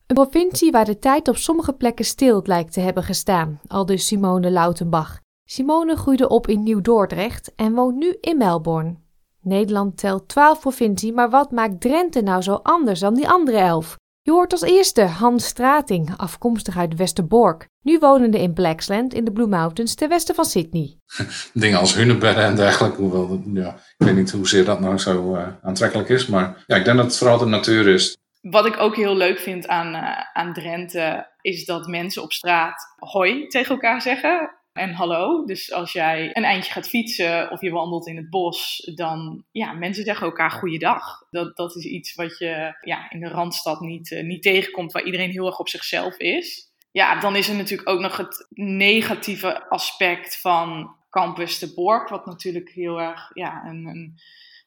Een 0.08 0.16
provincie 0.16 0.72
waar 0.72 0.86
de 0.86 1.00
tijd 1.00 1.28
op 1.28 1.38
sommige 1.38 1.74
plekken 1.74 2.06
stil 2.06 2.42
lijkt 2.46 2.74
te 2.74 2.80
hebben 2.80 3.04
gestaan, 3.04 3.60
aldus 3.68 4.08
Simone 4.08 4.50
Lautenbach. 4.50 5.20
Simone 5.46 5.96
groeide 5.96 6.30
op 6.30 6.48
in 6.48 6.64
Nieuw-Dordrecht 6.64 7.56
en 7.56 7.74
woont 7.74 7.96
nu 7.96 8.18
in 8.22 8.38
Melbourne. 8.38 8.96
Nederland 9.42 9.98
telt 9.98 10.28
12 10.28 10.60
provincies, 10.60 11.12
maar 11.12 11.30
wat 11.30 11.52
maakt 11.52 11.82
Drenthe 11.82 12.22
nou 12.22 12.42
zo 12.42 12.54
anders 12.54 13.00
dan 13.00 13.14
die 13.14 13.30
andere 13.30 13.58
elf? 13.58 13.96
Je 14.26 14.32
hoort 14.32 14.52
als 14.52 14.62
eerste 14.62 15.02
Hans 15.02 15.46
Strating, 15.46 16.14
afkomstig 16.18 16.78
uit 16.78 16.96
Westerbork, 16.96 17.68
nu 17.82 18.00
wonende 18.00 18.40
in 18.42 18.54
Blacksland 18.54 19.14
in 19.14 19.26
de 19.26 19.32
Blue 19.32 19.48
Mountains 19.48 19.96
ten 19.96 20.10
westen 20.10 20.36
van 20.36 20.46
Sydney. 20.46 20.98
Dingen 21.54 21.80
als 21.80 21.94
hunebedden 21.96 22.44
en 22.44 22.56
dergelijke, 22.56 23.02
hoewel, 23.02 23.28
dat- 23.28 23.40
ja, 23.54 23.76
ik 23.98 24.06
weet 24.06 24.16
niet 24.16 24.32
hoezeer 24.32 24.66
dat 24.66 24.80
nou 24.80 24.98
zo 24.98 25.36
eh, 25.36 25.48
aantrekkelijk 25.62 26.10
is. 26.10 26.28
Maar 26.28 26.64
ja, 26.68 26.76
ik 26.76 26.86
denk 26.86 26.98
dat 26.98 27.06
het 27.06 27.18
vooral 27.18 27.38
de 27.38 27.46
natuur 27.46 27.88
is. 27.88 28.18
Wat 28.42 28.66
ik 28.66 28.80
ook 28.80 28.96
heel 28.96 29.16
leuk 29.16 29.40
vind 29.40 29.68
aan, 29.68 29.94
eh, 29.94 30.20
aan 30.34 30.54
Drenthe 30.54 31.32
is 31.42 31.66
dat 31.66 31.88
mensen 31.88 32.22
op 32.24 32.32
straat 32.32 32.84
hoi 32.96 33.48
tegen 33.48 33.72
elkaar 33.72 34.02
zeggen. 34.02 34.50
En 34.74 34.94
hallo. 34.94 35.46
Dus 35.46 35.72
als 35.72 35.92
jij 35.92 36.30
een 36.34 36.44
eindje 36.44 36.72
gaat 36.72 36.90
fietsen 36.90 37.52
of 37.52 37.62
je 37.62 37.72
wandelt 37.72 38.08
in 38.08 38.18
het 38.18 38.30
bos, 38.30 38.92
dan 38.96 39.46
ja, 39.52 39.74
mensen 39.74 40.04
zeggen 40.04 40.28
elkaar 40.28 40.52
goeiedag. 40.52 41.28
Dat, 41.30 41.58
dat 41.58 41.76
is 41.76 41.86
iets 41.86 42.16
wat 42.16 42.38
je 42.38 42.78
ja, 42.82 43.12
in 43.12 43.20
de 43.20 43.28
Randstad 43.28 43.80
niet, 43.80 44.12
eh, 44.12 44.24
niet 44.24 44.42
tegenkomt, 44.42 44.92
waar 44.92 45.04
iedereen 45.04 45.30
heel 45.30 45.46
erg 45.46 45.60
op 45.60 45.70
zichzelf 45.70 46.18
is. 46.18 46.72
Ja, 46.92 47.20
dan 47.20 47.36
is 47.36 47.50
er 47.50 47.56
natuurlijk 47.56 47.90
ook 47.90 48.00
nog 48.00 48.18
het 48.18 48.48
negatieve 48.50 49.70
aspect 49.70 50.42
van 50.42 50.96
Kamp 51.10 51.38
Westerbork, 51.38 52.10
wat 52.10 52.26
natuurlijk 52.26 52.70
heel 52.70 53.02
erg 53.02 53.32
ja, 53.34 53.64
een, 53.66 53.86
een, 53.86 54.20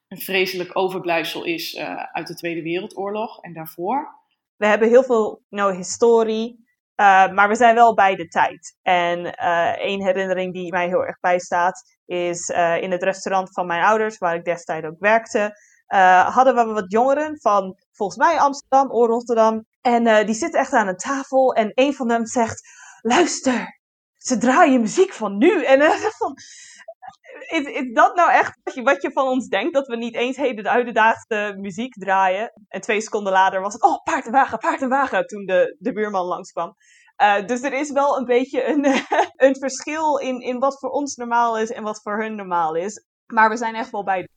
een 0.09 0.21
vreselijk 0.21 0.71
overblijfsel 0.77 1.45
is 1.45 1.75
eh, 1.75 2.03
uit 2.13 2.27
de 2.27 2.35
Tweede 2.35 2.63
Wereldoorlog 2.63 3.41
en 3.41 3.53
daarvoor. 3.53 4.15
We 4.57 4.67
hebben 4.67 4.89
heel 4.89 5.05
veel 5.05 5.43
nou, 5.49 5.77
historie, 5.77 6.66
eh, 6.97 7.31
maar 7.31 7.49
we 7.49 7.55
zijn 7.55 7.75
wel 7.75 7.95
bij 7.95 8.15
de 8.15 8.29
tijd. 8.29 8.77
En 8.83 9.35
eh 9.35 9.79
één 9.79 10.03
herinnering 10.05 10.53
die 10.53 10.73
mij 10.73 10.87
heel 10.87 11.05
erg 11.05 11.21
bijstaat, 11.21 11.83
is 12.05 12.49
eh, 12.49 12.83
in 12.83 12.91
het 12.91 13.03
restaurant 13.03 13.53
van 13.53 13.67
mijn 13.67 13.85
ouders, 13.85 14.19
waar 14.19 14.35
ik 14.35 14.45
destijds 14.45 14.87
ook 14.87 14.99
werkte, 14.99 15.53
hadden 16.27 16.55
we 16.55 16.65
wat 16.65 16.93
jongeren 16.93 17.41
van 17.41 17.77
volgens 17.93 18.19
mij 18.19 18.39
Amsterdam 18.39 18.91
of 18.91 19.07
Rotterdam. 19.07 19.65
En 19.81 20.27
die 20.27 20.35
zitten 20.35 20.61
echt 20.61 20.73
aan 20.73 20.89
een 20.89 20.97
tafel 20.97 21.55
en 21.55 21.71
een 21.75 21.95
van 21.95 22.11
hem 22.11 22.27
zegt, 22.27 22.61
luister, 23.01 23.79
ze 24.17 24.39
draaien 24.39 24.81
muziek 24.81 25.13
van 25.13 25.39
nu. 25.39 25.65
En 25.65 25.81
van, 26.19 26.35
is, 27.39 27.65
is 27.65 27.93
dat 27.93 28.17
nou 28.17 28.31
echt 28.31 28.59
wat 28.63 28.75
je, 28.75 28.83
wat 28.83 29.03
je 29.03 29.13
van 29.13 29.29
ons 29.29 29.49
denkt? 29.49 29.75
Dat 29.75 29.87
we 29.87 29.97
niet 29.97 30.15
eens 30.15 30.37
heden 30.37 30.67
huidendaagse 30.67 31.55
muziek 31.59 31.95
draaien? 31.95 32.53
En 32.69 32.81
twee 32.81 33.01
seconden 33.01 33.33
later 33.33 33.61
was 33.61 33.73
het, 33.73 33.83
oh, 33.83 34.03
paard 34.03 34.27
en 34.27 34.33
wagen, 34.33 34.59
paard 34.59 34.83
en 34.83 34.89
wagen, 34.89 35.27
toen 35.27 35.47
de, 35.47 35.77
de 35.79 35.93
buurman 35.93 36.27
langskwam. 36.27 36.75
Eh, 37.17 37.47
dus 37.47 37.63
er 37.63 37.73
is 37.73 37.91
wel 37.91 38.19
een 38.19 38.25
beetje 38.25 38.69
een, 38.69 38.85
een 39.49 39.57
verschil 39.57 40.17
in, 40.17 40.41
in 40.41 40.59
wat 40.59 40.79
voor 40.79 40.91
ons 40.91 41.17
normaal 41.17 41.59
is 41.59 41.71
en 41.71 41.83
wat 41.83 42.01
voor 42.03 42.23
hun 42.23 42.35
normaal 42.35 42.75
is. 42.75 43.05
Maar 43.27 43.51
we 43.51 43.57
zijn 43.57 43.75
echt 43.75 43.91
wel 43.91 44.05
bij. 44.05 44.29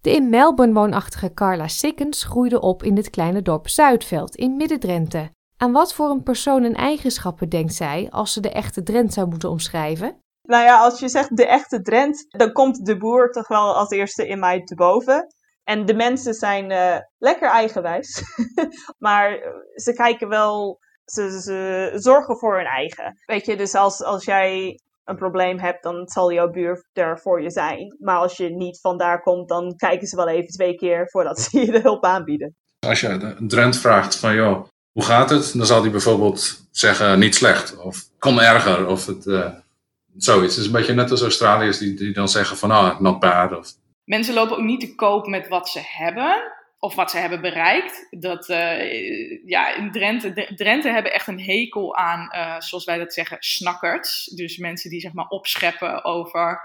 De 0.00 0.10
in 0.10 0.28
Melbourne 0.28 0.74
woonachtige 0.74 1.34
Carla 1.34 1.68
Sikkens 1.68 2.24
groeide 2.24 2.60
op 2.60 2.82
in 2.82 2.96
het 2.96 3.10
kleine 3.10 3.42
dorp 3.42 3.68
Zuidveld 3.68 4.36
in 4.36 4.56
Midden-Drenthe. 4.56 5.30
Aan 5.56 5.72
wat 5.72 5.94
voor 5.94 6.10
een 6.10 6.22
persoon 6.22 6.64
en 6.64 6.74
eigenschappen 6.74 7.48
denkt 7.48 7.74
zij 7.74 8.08
als 8.10 8.32
ze 8.32 8.40
de 8.40 8.50
echte 8.50 8.82
Drent 8.82 9.12
zou 9.12 9.28
moeten 9.28 9.50
omschrijven? 9.50 10.21
Nou 10.42 10.64
ja, 10.64 10.80
als 10.80 11.00
je 11.00 11.08
zegt 11.08 11.36
de 11.36 11.46
echte 11.46 11.80
Drent, 11.80 12.26
dan 12.28 12.52
komt 12.52 12.86
de 12.86 12.96
boer 12.96 13.30
toch 13.30 13.48
wel 13.48 13.76
als 13.76 13.90
eerste 13.90 14.28
in 14.28 14.38
mij 14.38 14.62
te 14.62 14.74
boven. 14.74 15.26
En 15.64 15.86
de 15.86 15.94
mensen 15.94 16.34
zijn 16.34 16.70
eh, 16.70 16.96
lekker 17.18 17.48
eigenwijs. 17.48 18.22
maar 18.98 19.38
ze 19.74 19.92
kijken 19.92 20.28
wel, 20.28 20.78
ze, 21.04 21.40
ze 21.40 21.90
zorgen 21.94 22.38
voor 22.38 22.56
hun 22.56 22.66
eigen. 22.66 23.20
Weet 23.26 23.46
je, 23.46 23.56
dus 23.56 23.74
als, 23.74 24.02
als 24.02 24.24
jij 24.24 24.80
een 25.04 25.16
probleem 25.16 25.58
hebt, 25.58 25.82
dan 25.82 26.08
zal 26.08 26.32
jouw 26.32 26.50
buur 26.50 26.88
er 26.92 27.18
voor 27.18 27.42
je 27.42 27.50
zijn. 27.50 27.96
Maar 27.98 28.16
als 28.16 28.36
je 28.36 28.48
niet 28.48 28.80
vandaar 28.80 29.22
komt, 29.22 29.48
dan 29.48 29.76
kijken 29.76 30.06
ze 30.06 30.16
wel 30.16 30.28
even 30.28 30.52
twee 30.52 30.74
keer 30.74 31.08
voordat 31.10 31.40
ze 31.40 31.58
je 31.66 31.72
de 31.72 31.80
hulp 31.80 32.04
aanbieden. 32.04 32.56
Als 32.86 33.00
je 33.00 33.08
een 33.08 33.48
Drent 33.48 33.76
vraagt 33.76 34.16
van, 34.16 34.34
joh, 34.34 34.66
hoe 34.92 35.04
gaat 35.04 35.30
het? 35.30 35.52
Dan 35.56 35.66
zal 35.66 35.82
hij 35.82 35.90
bijvoorbeeld 35.90 36.66
zeggen, 36.70 37.18
niet 37.18 37.34
slecht. 37.34 37.76
Of 37.76 38.08
kom 38.18 38.38
erger. 38.38 38.86
Of 38.86 39.06
het, 39.06 39.26
uh, 39.26 39.48
zoiets. 40.16 40.54
Het 40.54 40.64
is 40.64 40.66
een 40.66 40.78
beetje 40.78 40.94
net 40.94 41.10
als 41.10 41.22
Australiërs 41.22 41.78
die, 41.78 41.94
die 41.94 42.12
dan 42.12 42.28
zeggen 42.28 42.56
van, 42.56 42.70
ah, 42.70 43.00
not 43.00 43.20
bad. 43.20 43.58
Of... 43.58 43.72
Mensen 44.04 44.34
lopen 44.34 44.56
ook 44.56 44.62
niet 44.62 44.80
te 44.80 44.94
koop 44.94 45.26
met 45.26 45.48
wat 45.48 45.68
ze 45.68 45.80
hebben. 45.84 46.60
Of 46.78 46.94
wat 46.94 47.10
ze 47.10 47.18
hebben 47.18 47.40
bereikt. 47.40 48.06
Dat, 48.10 48.48
uh, 48.48 49.46
ja, 49.46 49.74
in 49.74 49.90
Drenthe, 49.90 50.52
Drenthe 50.54 50.88
hebben 50.88 51.12
echt 51.12 51.26
een 51.26 51.40
hekel 51.40 51.96
aan, 51.96 52.28
uh, 52.34 52.60
zoals 52.60 52.84
wij 52.84 52.98
dat 52.98 53.12
zeggen, 53.12 53.36
snakkerts. 53.40 54.24
Dus 54.24 54.56
mensen 54.56 54.90
die 54.90 55.00
zeg 55.00 55.12
maar 55.12 55.28
opscheppen 55.28 56.04
over, 56.04 56.60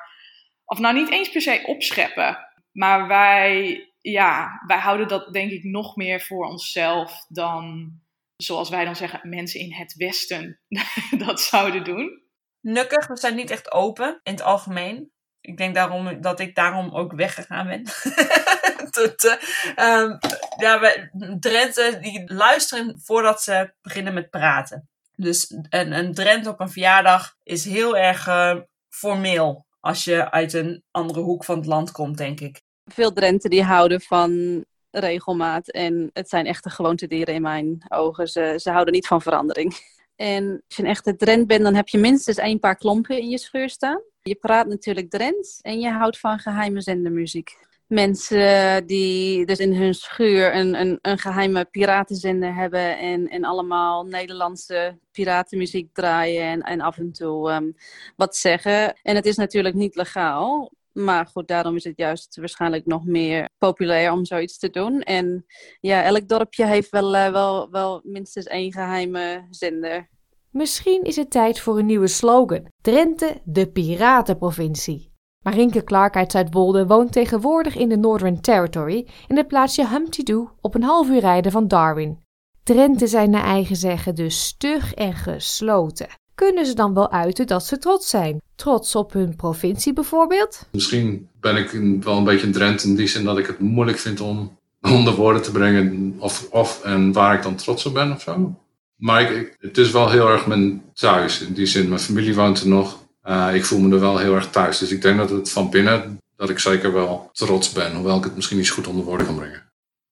of 0.65 0.79
nou 0.79 0.95
niet 0.95 1.11
eens 1.11 1.31
per 1.31 1.41
se 1.41 1.63
opscheppen. 1.65 2.37
Maar 2.71 3.07
wij, 3.07 3.81
ja, 4.01 4.61
wij 4.67 4.77
houden 4.77 5.07
dat 5.07 5.33
denk 5.33 5.51
ik 5.51 5.63
nog 5.63 5.95
meer 5.95 6.21
voor 6.21 6.45
onszelf 6.45 7.25
dan, 7.27 7.91
zoals 8.35 8.69
wij 8.69 8.85
dan 8.85 8.95
zeggen, 8.95 9.29
mensen 9.29 9.59
in 9.59 9.73
het 9.73 9.95
Westen 9.95 10.59
dat 11.25 11.41
zouden 11.41 11.83
doen. 11.83 12.26
Nukkig, 12.61 13.07
we 13.07 13.17
zijn 13.17 13.35
niet 13.35 13.51
echt 13.51 13.71
open 13.71 14.19
in 14.23 14.31
het 14.31 14.41
algemeen. 14.41 15.11
Ik 15.41 15.57
denk 15.57 15.75
daarom 15.75 16.21
dat 16.21 16.39
ik 16.39 16.55
daarom 16.55 16.95
ook 16.95 17.13
weggegaan 17.13 17.67
ben. 17.67 17.83
Tot, 18.97 19.37
um, 19.79 20.17
ja, 20.57 20.79
wij, 20.79 21.09
Drenthe 21.39 21.97
die 22.01 22.33
luisteren 22.33 23.01
voordat 23.03 23.41
ze 23.41 23.73
beginnen 23.81 24.13
met 24.13 24.29
praten. 24.29 24.89
Dus 25.15 25.49
een, 25.69 25.91
een 25.91 26.13
Drent 26.13 26.47
op 26.47 26.59
een 26.59 26.69
verjaardag 26.69 27.35
is 27.43 27.65
heel 27.65 27.97
erg 27.97 28.27
uh, 28.27 28.55
formeel 28.89 29.65
als 29.79 30.03
je 30.03 30.31
uit 30.31 30.53
een 30.53 30.83
andere 30.91 31.19
hoek 31.19 31.43
van 31.43 31.57
het 31.57 31.65
land 31.65 31.91
komt, 31.91 32.17
denk 32.17 32.39
ik. 32.39 32.61
Veel 32.85 33.13
Drenten 33.13 33.49
die 33.49 33.63
houden 33.63 34.01
van 34.01 34.63
regelmaat 34.91 35.71
en 35.71 36.09
het 36.13 36.29
zijn 36.29 36.45
echte 36.45 36.69
gewoontedieren 36.69 37.33
in 37.33 37.41
mijn 37.41 37.85
ogen. 37.87 38.27
Ze, 38.27 38.53
ze 38.57 38.71
houden 38.71 38.93
niet 38.93 39.07
van 39.07 39.21
verandering. 39.21 39.95
En 40.17 40.51
als 40.67 40.77
je 40.77 40.83
een 40.83 40.89
echte 40.89 41.15
Drent 41.15 41.47
bent, 41.47 41.63
dan 41.63 41.75
heb 41.75 41.87
je 41.87 41.97
minstens 41.97 42.37
een 42.37 42.59
paar 42.59 42.77
klompen 42.77 43.19
in 43.19 43.29
je 43.29 43.37
scheur 43.37 43.69
staan. 43.69 44.01
Je 44.21 44.35
praat 44.35 44.67
natuurlijk 44.67 45.09
Drents 45.09 45.59
en 45.61 45.79
je 45.79 45.89
houdt 45.89 46.19
van 46.19 46.39
geheime 46.39 46.81
zendermuziek. 46.81 47.65
Mensen 47.87 48.85
die 48.85 49.45
dus 49.45 49.59
in 49.59 49.73
hun 49.73 49.93
schuur 49.93 50.55
een, 50.55 50.79
een, 50.79 50.99
een 51.01 51.17
geheime 51.17 51.65
piratenzender 51.65 52.55
hebben 52.55 52.97
en, 52.97 53.27
en 53.27 53.43
allemaal 53.43 54.05
Nederlandse 54.05 54.97
piratenmuziek 55.11 55.93
draaien 55.93 56.43
en, 56.43 56.61
en 56.61 56.81
af 56.81 56.97
en 56.97 57.11
toe 57.11 57.51
um, 57.51 57.75
wat 58.15 58.35
zeggen. 58.35 58.95
En 59.03 59.15
het 59.15 59.25
is 59.25 59.35
natuurlijk 59.35 59.75
niet 59.75 59.95
legaal, 59.95 60.71
maar 61.03 61.27
goed, 61.27 61.47
daarom 61.47 61.75
is 61.75 61.83
het 61.83 61.97
juist 61.97 62.37
waarschijnlijk 62.37 62.85
nog 62.85 63.05
meer 63.05 63.49
populair 63.57 64.11
om 64.11 64.25
zoiets 64.25 64.57
te 64.57 64.69
doen. 64.69 65.01
En 65.01 65.45
ja, 65.79 66.03
elk 66.03 66.27
dorpje 66.27 66.65
heeft 66.65 66.89
wel, 66.89 67.15
uh, 67.15 67.31
wel, 67.31 67.69
wel 67.69 68.01
minstens 68.03 68.45
één 68.45 68.71
geheime 68.71 69.47
zender. 69.49 70.09
Misschien 70.49 71.03
is 71.03 71.15
het 71.15 71.31
tijd 71.31 71.59
voor 71.59 71.77
een 71.79 71.85
nieuwe 71.85 72.07
slogan. 72.07 72.71
Drenthe, 72.81 73.41
de 73.43 73.71
piratenprovincie. 73.71 75.11
Marinke 75.43 75.83
Clark 75.83 76.15
uit 76.15 76.31
Zuidwolde 76.31 76.87
woont 76.87 77.11
tegenwoordig 77.11 77.75
in 77.75 77.89
de 77.89 77.97
Northern 77.97 78.41
Territory 78.41 79.07
in 79.27 79.37
het 79.37 79.47
plaatsje 79.47 79.87
Humpty 79.87 80.23
Doo 80.23 80.51
op 80.61 80.75
een 80.75 80.83
half 80.83 81.09
uur 81.09 81.19
rijden 81.19 81.51
van 81.51 81.67
Darwin. 81.67 82.19
Drenthe 82.63 83.07
zijn 83.07 83.29
naar 83.29 83.43
eigen 83.43 83.75
zeggen 83.75 84.15
dus 84.15 84.45
stug 84.45 84.93
en 84.93 85.13
gesloten. 85.13 86.07
Kunnen 86.43 86.65
ze 86.65 86.73
dan 86.73 86.93
wel 86.93 87.11
uiten 87.11 87.47
dat 87.47 87.65
ze 87.65 87.77
trots 87.77 88.09
zijn? 88.09 88.41
Trots 88.55 88.95
op 88.95 89.13
hun 89.13 89.35
provincie 89.35 89.93
bijvoorbeeld? 89.93 90.67
Misschien 90.71 91.29
ben 91.39 91.55
ik 91.55 91.69
wel 92.03 92.17
een 92.17 92.23
beetje 92.23 92.45
een 92.45 92.51
Drenthe 92.51 92.87
in 92.87 92.95
die 92.95 93.07
zin 93.07 93.23
dat 93.23 93.37
ik 93.37 93.47
het 93.47 93.59
moeilijk 93.59 93.97
vind 93.97 94.19
om 94.19 94.57
onder 94.81 95.15
woorden 95.15 95.41
te 95.41 95.51
brengen 95.51 96.15
of, 96.19 96.47
of 96.51 96.83
en 96.83 97.11
waar 97.11 97.35
ik 97.35 97.43
dan 97.43 97.55
trots 97.55 97.85
op 97.85 97.93
ben 97.93 98.11
of 98.11 98.21
zo. 98.21 98.55
Maar 98.95 99.21
ik, 99.21 99.29
ik, 99.29 99.57
het 99.59 99.77
is 99.77 99.91
wel 99.91 100.09
heel 100.09 100.29
erg 100.29 100.47
mijn 100.47 100.83
thuis. 100.93 101.41
In 101.41 101.53
die 101.53 101.65
zin, 101.65 101.87
mijn 101.87 101.99
familie 101.99 102.35
woont 102.35 102.61
er 102.61 102.67
nog. 102.67 103.05
Uh, 103.23 103.49
ik 103.53 103.65
voel 103.65 103.79
me 103.79 103.93
er 103.93 103.99
wel 103.99 104.17
heel 104.17 104.35
erg 104.35 104.49
thuis. 104.49 104.77
Dus 104.77 104.91
ik 104.91 105.01
denk 105.01 105.17
dat 105.17 105.29
het 105.29 105.51
van 105.51 105.69
binnen, 105.69 106.21
dat 106.35 106.49
ik 106.49 106.59
zeker 106.59 106.93
wel 106.93 107.29
trots 107.33 107.71
ben. 107.71 107.95
Hoewel 107.95 108.17
ik 108.17 108.23
het 108.23 108.35
misschien 108.35 108.57
niet 108.57 108.67
zo 108.67 108.73
goed 108.73 108.87
onder 108.87 109.05
woorden 109.05 109.25
kan 109.27 109.35
brengen. 109.35 109.63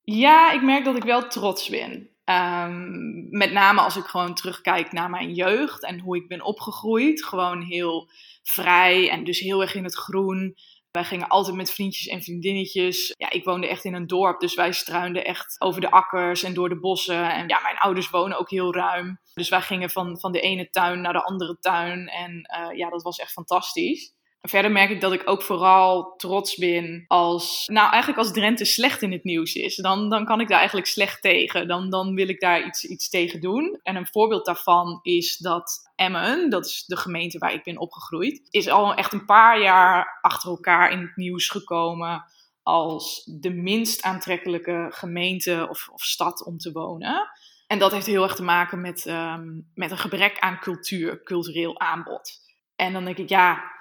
Ja, 0.02 0.52
ik 0.52 0.62
merk 0.62 0.86
dat 0.86 0.96
ik 0.96 1.04
wel 1.04 1.28
trots 1.28 1.70
ben. 1.70 2.10
Um, 2.30 3.28
met 3.30 3.52
name 3.52 3.82
als 3.82 3.96
ik 3.96 4.04
gewoon 4.04 4.34
terugkijk 4.34 4.92
naar 4.92 5.10
mijn 5.10 5.34
jeugd 5.34 5.84
en 5.84 6.00
hoe 6.00 6.18
ik 6.18 6.28
ben 6.28 6.42
opgegroeid. 6.42 7.26
Gewoon 7.26 7.62
heel 7.62 8.10
vrij 8.44 9.10
en 9.10 9.24
dus 9.24 9.40
heel 9.40 9.62
erg 9.62 9.76
in 9.76 9.84
het 9.84 9.96
groen. 9.96 10.56
Wij 10.92 11.04
gingen 11.04 11.28
altijd 11.28 11.56
met 11.56 11.74
vriendjes 11.74 12.08
en 12.08 12.22
vriendinnetjes. 12.22 13.14
Ja, 13.18 13.30
ik 13.30 13.44
woonde 13.44 13.68
echt 13.68 13.84
in 13.84 13.94
een 13.94 14.08
dorp, 14.08 14.40
dus 14.40 14.56
wij 14.56 14.72
struinden 14.72 15.26
echt 15.26 15.56
over 15.62 15.82
de 15.82 15.92
akkers 15.92 16.44
en 16.44 16.54
door 16.54 16.70
de 16.70 16.80
bossen. 16.80 17.34
En 17.34 17.48
ja, 17.48 17.60
mijn 17.62 17.78
ouders 17.78 18.10
wonen 18.10 18.40
ook 18.40 18.50
heel 18.50 18.74
ruim. 18.74 19.20
Dus 19.34 19.50
wij 19.50 19.62
gingen 19.62 19.90
van, 19.90 20.20
van 20.20 20.32
de 20.32 20.40
ene 20.40 20.70
tuin 20.70 21.02
naar 21.02 21.14
de 21.14 21.24
andere 21.24 21.58
tuin. 21.60 22.08
En 22.08 22.50
uh, 22.60 22.78
ja, 22.78 22.90
dat 22.90 23.04
was 23.04 23.18
echt 23.18 23.32
fantastisch. 23.32 24.15
Verder 24.48 24.72
merk 24.72 24.90
ik 24.90 25.02
dat 25.02 25.14
ik 25.14 25.22
ook 25.26 25.42
vooral 25.42 26.14
trots 26.18 26.56
ben 26.56 27.06
als, 27.08 27.64
nou 27.66 27.90
eigenlijk 27.90 28.18
als 28.18 28.32
Drenthe 28.32 28.66
slecht 28.66 29.02
in 29.02 29.12
het 29.12 29.24
nieuws 29.24 29.54
is, 29.54 29.76
dan, 29.76 30.10
dan 30.10 30.26
kan 30.26 30.42
ik 30.42 30.48
daar 30.48 30.58
eigenlijk 30.58 30.88
slecht 30.88 31.22
tegen. 31.22 31.68
Dan, 31.68 31.90
dan 31.90 32.16
wil 32.16 32.28
ik 32.28 32.40
daar 32.40 32.66
iets, 32.66 32.84
iets 32.84 33.10
tegen 33.10 33.42
doen. 33.42 33.80
En 33.84 33.96
een 33.96 34.08
voorbeeld 34.08 34.46
daarvan 34.46 35.00
is 35.02 35.38
dat 35.38 35.92
Emmen, 35.96 36.50
dat 36.50 36.66
is 36.66 36.84
de 36.86 36.98
gemeente 36.98 37.38
waar 37.38 37.54
ik 37.54 37.64
ben 37.64 37.78
opgegroeid, 37.78 38.48
is 38.50 38.70
al 38.70 38.94
echt 38.94 39.14
een 39.14 39.26
paar 39.26 39.62
jaar 39.62 40.20
achter 40.22 40.50
elkaar 40.50 40.92
in 40.92 41.00
het 41.00 41.16
nieuws 41.16 41.50
gekomen 41.50 42.26
als 42.64 43.24
de 43.40 43.54
minst 43.54 44.04
aantrekkelijke 44.04 44.88
gemeente 44.90 45.68
of, 45.70 45.90
of 45.90 46.04
stad 46.04 46.46
om 46.46 46.58
te 46.58 46.72
wonen. 46.72 47.30
En 47.68 47.80
dat 47.80 47.92
heeft 47.92 48.06
heel 48.06 48.24
erg 48.24 48.36
te 48.36 48.44
maken 48.44 48.82
met, 48.82 49.06
um, 49.06 49.72
met 49.74 49.92
een 49.92 49.98
gebrek 49.98 50.40
aan 50.40 50.60
cultuur, 50.60 51.24
cultureel 51.24 51.80
aanbod. 51.80 52.32
En 52.76 52.94
dan 52.94 53.06
denk 53.06 53.18
ik, 53.18 53.30
ja, 53.30 53.75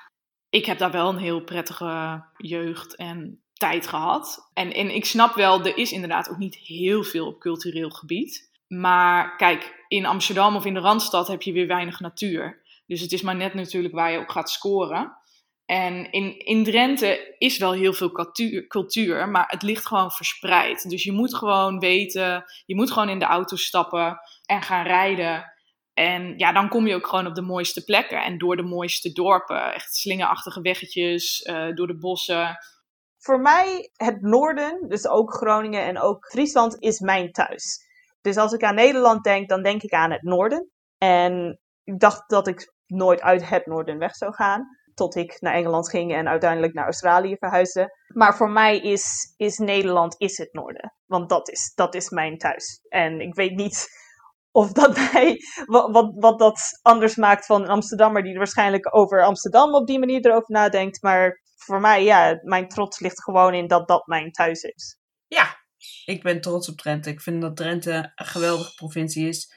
ik 0.54 0.66
heb 0.66 0.78
daar 0.78 0.90
wel 0.90 1.08
een 1.08 1.18
heel 1.18 1.40
prettige 1.40 2.24
jeugd 2.36 2.96
en 2.96 3.40
tijd 3.52 3.86
gehad. 3.86 4.50
En, 4.52 4.72
en 4.72 4.94
ik 4.94 5.04
snap 5.04 5.34
wel, 5.34 5.64
er 5.64 5.76
is 5.76 5.92
inderdaad 5.92 6.30
ook 6.30 6.38
niet 6.38 6.56
heel 6.56 7.02
veel 7.02 7.26
op 7.26 7.40
cultureel 7.40 7.90
gebied. 7.90 8.50
Maar 8.68 9.36
kijk, 9.36 9.84
in 9.88 10.06
Amsterdam 10.06 10.56
of 10.56 10.64
in 10.64 10.74
de 10.74 10.80
Randstad 10.80 11.28
heb 11.28 11.42
je 11.42 11.52
weer 11.52 11.66
weinig 11.66 12.00
natuur. 12.00 12.62
Dus 12.86 13.00
het 13.00 13.12
is 13.12 13.22
maar 13.22 13.36
net 13.36 13.54
natuurlijk 13.54 13.94
waar 13.94 14.12
je 14.12 14.18
op 14.18 14.28
gaat 14.28 14.50
scoren. 14.50 15.16
En 15.66 16.10
in, 16.10 16.38
in 16.38 16.64
Drenthe 16.64 17.34
is 17.38 17.58
wel 17.58 17.72
heel 17.72 17.92
veel 17.92 18.12
cultuur, 18.12 18.66
cultuur, 18.66 19.28
maar 19.28 19.44
het 19.46 19.62
ligt 19.62 19.86
gewoon 19.86 20.10
verspreid. 20.10 20.90
Dus 20.90 21.04
je 21.04 21.12
moet 21.12 21.34
gewoon 21.34 21.78
weten, 21.78 22.44
je 22.66 22.74
moet 22.74 22.90
gewoon 22.90 23.08
in 23.08 23.18
de 23.18 23.24
auto 23.24 23.56
stappen 23.56 24.20
en 24.44 24.62
gaan 24.62 24.86
rijden. 24.86 25.53
En 25.94 26.38
ja, 26.38 26.52
dan 26.52 26.68
kom 26.68 26.86
je 26.86 26.94
ook 26.94 27.06
gewoon 27.06 27.26
op 27.26 27.34
de 27.34 27.42
mooiste 27.42 27.84
plekken 27.84 28.22
en 28.22 28.38
door 28.38 28.56
de 28.56 28.62
mooiste 28.62 29.12
dorpen. 29.12 29.74
Echt 29.74 29.94
slingerachtige 29.94 30.60
weggetjes, 30.60 31.40
uh, 31.50 31.74
door 31.74 31.86
de 31.86 31.98
bossen. 31.98 32.56
Voor 33.18 33.40
mij, 33.40 33.90
het 33.92 34.20
noorden, 34.20 34.88
dus 34.88 35.08
ook 35.08 35.34
Groningen 35.34 35.84
en 35.84 36.00
ook 36.00 36.26
Friesland, 36.26 36.76
is 36.78 37.00
mijn 37.00 37.32
thuis. 37.32 37.78
Dus 38.20 38.36
als 38.36 38.52
ik 38.52 38.62
aan 38.62 38.74
Nederland 38.74 39.24
denk, 39.24 39.48
dan 39.48 39.62
denk 39.62 39.82
ik 39.82 39.92
aan 39.92 40.10
het 40.10 40.22
noorden. 40.22 40.70
En 40.98 41.60
ik 41.84 42.00
dacht 42.00 42.28
dat 42.28 42.46
ik 42.46 42.72
nooit 42.86 43.20
uit 43.20 43.48
het 43.48 43.66
noorden 43.66 43.98
weg 43.98 44.14
zou 44.14 44.34
gaan. 44.34 44.66
Tot 44.94 45.14
ik 45.14 45.40
naar 45.40 45.54
Engeland 45.54 45.90
ging 45.90 46.14
en 46.14 46.28
uiteindelijk 46.28 46.72
naar 46.72 46.84
Australië 46.84 47.36
verhuisde. 47.36 47.98
Maar 48.14 48.36
voor 48.36 48.50
mij 48.50 48.78
is, 48.80 49.34
is 49.36 49.58
Nederland 49.58 50.14
is 50.18 50.38
het 50.38 50.52
noorden. 50.52 50.94
Want 51.06 51.28
dat 51.28 51.48
is, 51.48 51.72
dat 51.74 51.94
is 51.94 52.10
mijn 52.10 52.38
thuis. 52.38 52.80
En 52.88 53.20
ik 53.20 53.34
weet 53.34 53.54
niet 53.54 53.88
of 54.54 54.72
dat 54.72 54.96
mij, 55.12 55.38
wat, 55.64 55.90
wat, 55.90 56.12
wat 56.14 56.38
dat 56.38 56.78
anders 56.82 57.16
maakt 57.16 57.46
van 57.46 57.62
een 57.62 57.68
Amsterdammer 57.68 58.22
die 58.22 58.32
er 58.32 58.38
waarschijnlijk 58.38 58.96
over 58.96 59.24
Amsterdam 59.24 59.74
op 59.74 59.86
die 59.86 59.98
manier 59.98 60.26
erover 60.26 60.50
nadenkt. 60.50 61.02
Maar 61.02 61.40
voor 61.56 61.80
mij, 61.80 62.04
ja, 62.04 62.40
mijn 62.42 62.68
trots 62.68 63.00
ligt 63.00 63.22
gewoon 63.22 63.54
in 63.54 63.66
dat 63.66 63.88
dat 63.88 64.06
mijn 64.06 64.30
thuis 64.30 64.62
is. 64.62 64.98
Ja, 65.26 65.56
ik 66.04 66.22
ben 66.22 66.40
trots 66.40 66.68
op 66.68 66.76
Drenthe. 66.76 67.10
Ik 67.10 67.20
vind 67.20 67.42
dat 67.42 67.56
Drenthe 67.56 68.12
een 68.14 68.26
geweldige 68.26 68.74
provincie 68.74 69.28
is. 69.28 69.52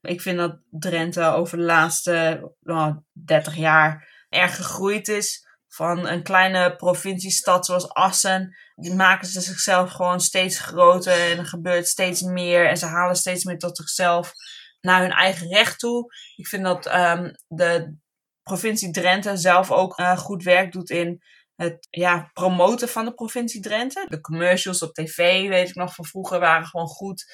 Ik 0.00 0.20
vind 0.20 0.38
dat 0.38 0.58
Drenthe 0.70 1.24
over 1.24 1.58
de 1.58 1.64
laatste 1.64 2.50
nou, 2.60 3.02
30 3.12 3.56
jaar 3.56 4.08
erg 4.28 4.56
gegroeid 4.56 5.08
is. 5.08 5.48
Van 5.72 6.06
een 6.06 6.22
kleine 6.22 6.76
provinciestad 6.76 7.66
zoals 7.66 7.88
Assen. 7.88 8.56
Die 8.74 8.94
maken 8.94 9.26
ze 9.26 9.40
zichzelf 9.40 9.90
gewoon 9.90 10.20
steeds 10.20 10.58
groter. 10.58 11.30
En 11.30 11.38
er 11.38 11.46
gebeurt 11.46 11.88
steeds 11.88 12.22
meer. 12.22 12.68
En 12.68 12.76
ze 12.76 12.86
halen 12.86 13.16
steeds 13.16 13.44
meer 13.44 13.58
tot 13.58 13.76
zichzelf 13.76 14.32
naar 14.80 15.00
hun 15.00 15.12
eigen 15.12 15.48
recht 15.48 15.78
toe. 15.78 16.14
Ik 16.36 16.46
vind 16.46 16.64
dat 16.64 16.86
ehm, 16.86 17.32
de 17.48 17.96
provincie 18.42 18.90
Drenthe 18.90 19.36
zelf 19.36 19.70
ook 19.70 19.98
eh, 19.98 20.18
goed 20.18 20.42
werk 20.42 20.72
doet 20.72 20.90
in 20.90 21.22
het 21.56 21.86
ja, 21.90 22.30
promoten 22.32 22.88
van 22.88 23.04
de 23.04 23.14
provincie 23.14 23.60
Drenthe. 23.60 24.06
De 24.08 24.20
commercials 24.20 24.82
op 24.82 24.94
tv, 24.94 25.48
weet 25.48 25.68
ik 25.68 25.74
nog 25.74 25.94
van 25.94 26.04
vroeger, 26.04 26.40
waren 26.40 26.66
gewoon 26.66 26.86
goed. 26.86 27.24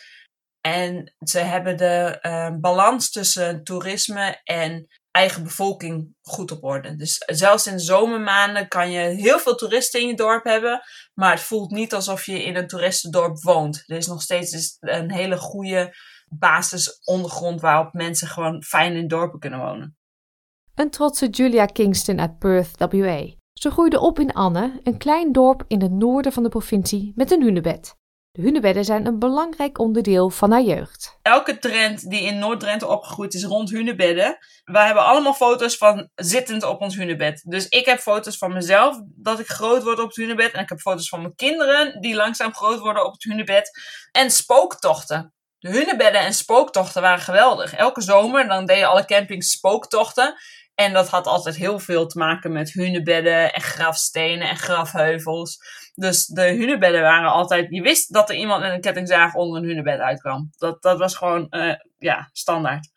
En 0.61 1.14
ze 1.25 1.38
hebben 1.38 1.77
de 1.77 2.18
eh, 2.20 2.51
balans 2.61 3.11
tussen 3.11 3.64
toerisme 3.64 4.40
en 4.44 4.87
eigen 5.16 5.42
bevolking 5.42 6.14
goed 6.22 6.50
op 6.50 6.64
orde. 6.64 6.96
Dus 6.96 7.22
zelfs 7.26 7.66
in 7.66 7.76
de 7.76 7.83
zomermaanden 7.83 8.68
kan 8.68 8.90
je 8.90 9.00
heel 9.00 9.38
veel 9.38 9.55
toeristen 9.55 10.00
in 10.00 10.07
je 10.07 10.14
dorp 10.14 10.44
hebben, 10.44 10.81
maar 11.14 11.31
het 11.31 11.40
voelt 11.40 11.70
niet 11.70 11.94
alsof 11.94 12.26
je 12.26 12.44
in 12.44 12.57
een 12.57 12.66
toeristendorp 12.66 13.42
woont. 13.42 13.83
Er 13.87 13.96
is 13.96 14.07
nog 14.07 14.22
steeds 14.22 14.50
dus 14.50 14.76
een 14.81 15.12
hele 15.12 15.37
goede 15.37 15.96
basisondergrond 16.29 17.61
waarop 17.61 17.92
mensen 17.92 18.29
gewoon 18.29 18.62
fijn 18.62 18.96
in 18.96 19.09
dorpen 19.09 19.38
kunnen 19.38 19.61
wonen. 19.61 19.96
Een 20.74 20.90
trotse 20.90 21.29
Julia 21.29 21.66
Kingston 21.66 22.20
uit 22.20 22.38
Perth, 22.38 22.79
WA. 22.79 23.24
Ze 23.52 23.70
groeide 23.70 24.00
op 24.00 24.18
in 24.18 24.33
Anne, 24.33 24.81
een 24.83 24.98
klein 24.98 25.33
dorp 25.33 25.64
in 25.68 25.83
het 25.83 25.92
noorden 25.92 26.33
van 26.33 26.42
de 26.42 26.48
provincie 26.48 27.12
met 27.14 27.31
een 27.31 27.42
hunebed. 27.42 27.94
De 28.37 28.42
hunebedden 28.42 28.85
zijn 28.85 29.07
een 29.07 29.18
belangrijk 29.18 29.79
onderdeel 29.79 30.31
van 30.31 30.51
haar 30.51 30.62
jeugd. 30.62 31.18
Elke 31.22 31.59
trend 31.59 32.11
die 32.11 32.20
in 32.22 32.38
Noord-Drenthe 32.38 32.87
opgegroeid 32.87 33.35
is 33.35 33.44
rond 33.44 33.70
hunebedden. 33.70 34.38
Wij 34.64 34.85
hebben 34.87 35.05
allemaal 35.05 35.35
foto's 35.35 35.77
van 35.77 36.11
zittend 36.14 36.62
op 36.62 36.81
ons 36.81 36.96
hunebed. 36.96 37.42
Dus 37.46 37.68
ik 37.68 37.87
heb 37.87 37.99
foto's 37.99 38.38
van 38.38 38.53
mezelf 38.53 39.01
dat 39.05 39.38
ik 39.38 39.46
groot 39.46 39.83
word 39.83 39.99
op 39.99 40.07
het 40.07 40.16
hunebed. 40.16 40.53
En 40.53 40.62
ik 40.62 40.68
heb 40.68 40.81
foto's 40.81 41.09
van 41.09 41.20
mijn 41.20 41.35
kinderen 41.35 42.01
die 42.01 42.14
langzaam 42.14 42.55
groot 42.55 42.79
worden 42.79 43.05
op 43.05 43.12
het 43.12 43.22
hunebed. 43.22 43.70
En 44.12 44.31
spooktochten. 44.31 45.35
De 45.59 45.70
hunebedden 45.70 46.20
en 46.20 46.35
spooktochten 46.35 47.03
waren 47.03 47.25
geweldig. 47.25 47.75
Elke 47.75 48.01
zomer 48.01 48.49
dan 48.49 48.66
deden 48.66 48.88
alle 48.88 49.05
campings 49.05 49.51
spooktochten. 49.51 50.35
En 50.75 50.92
dat 50.92 51.09
had 51.09 51.27
altijd 51.27 51.57
heel 51.57 51.79
veel 51.79 52.07
te 52.07 52.18
maken 52.18 52.53
met 52.53 52.72
hunebedden 52.72 53.53
en 53.53 53.61
grafstenen 53.61 54.49
en 54.49 54.57
grafheuvels. 54.57 55.59
Dus 55.98 56.26
de 56.26 56.42
hunebedden 56.42 57.02
waren 57.02 57.30
altijd... 57.30 57.66
Je 57.70 57.82
wist 57.82 58.12
dat 58.12 58.30
er 58.30 58.37
iemand 58.37 58.61
met 58.61 58.72
een 58.72 58.80
kettingzaag 58.80 59.35
onder 59.35 59.62
een 59.62 59.68
hunebed 59.68 60.00
uitkwam. 60.00 60.50
Dat, 60.59 60.82
dat 60.82 60.98
was 60.98 61.16
gewoon, 61.16 61.46
uh, 61.50 61.74
ja, 61.98 62.28
standaard. 62.32 62.88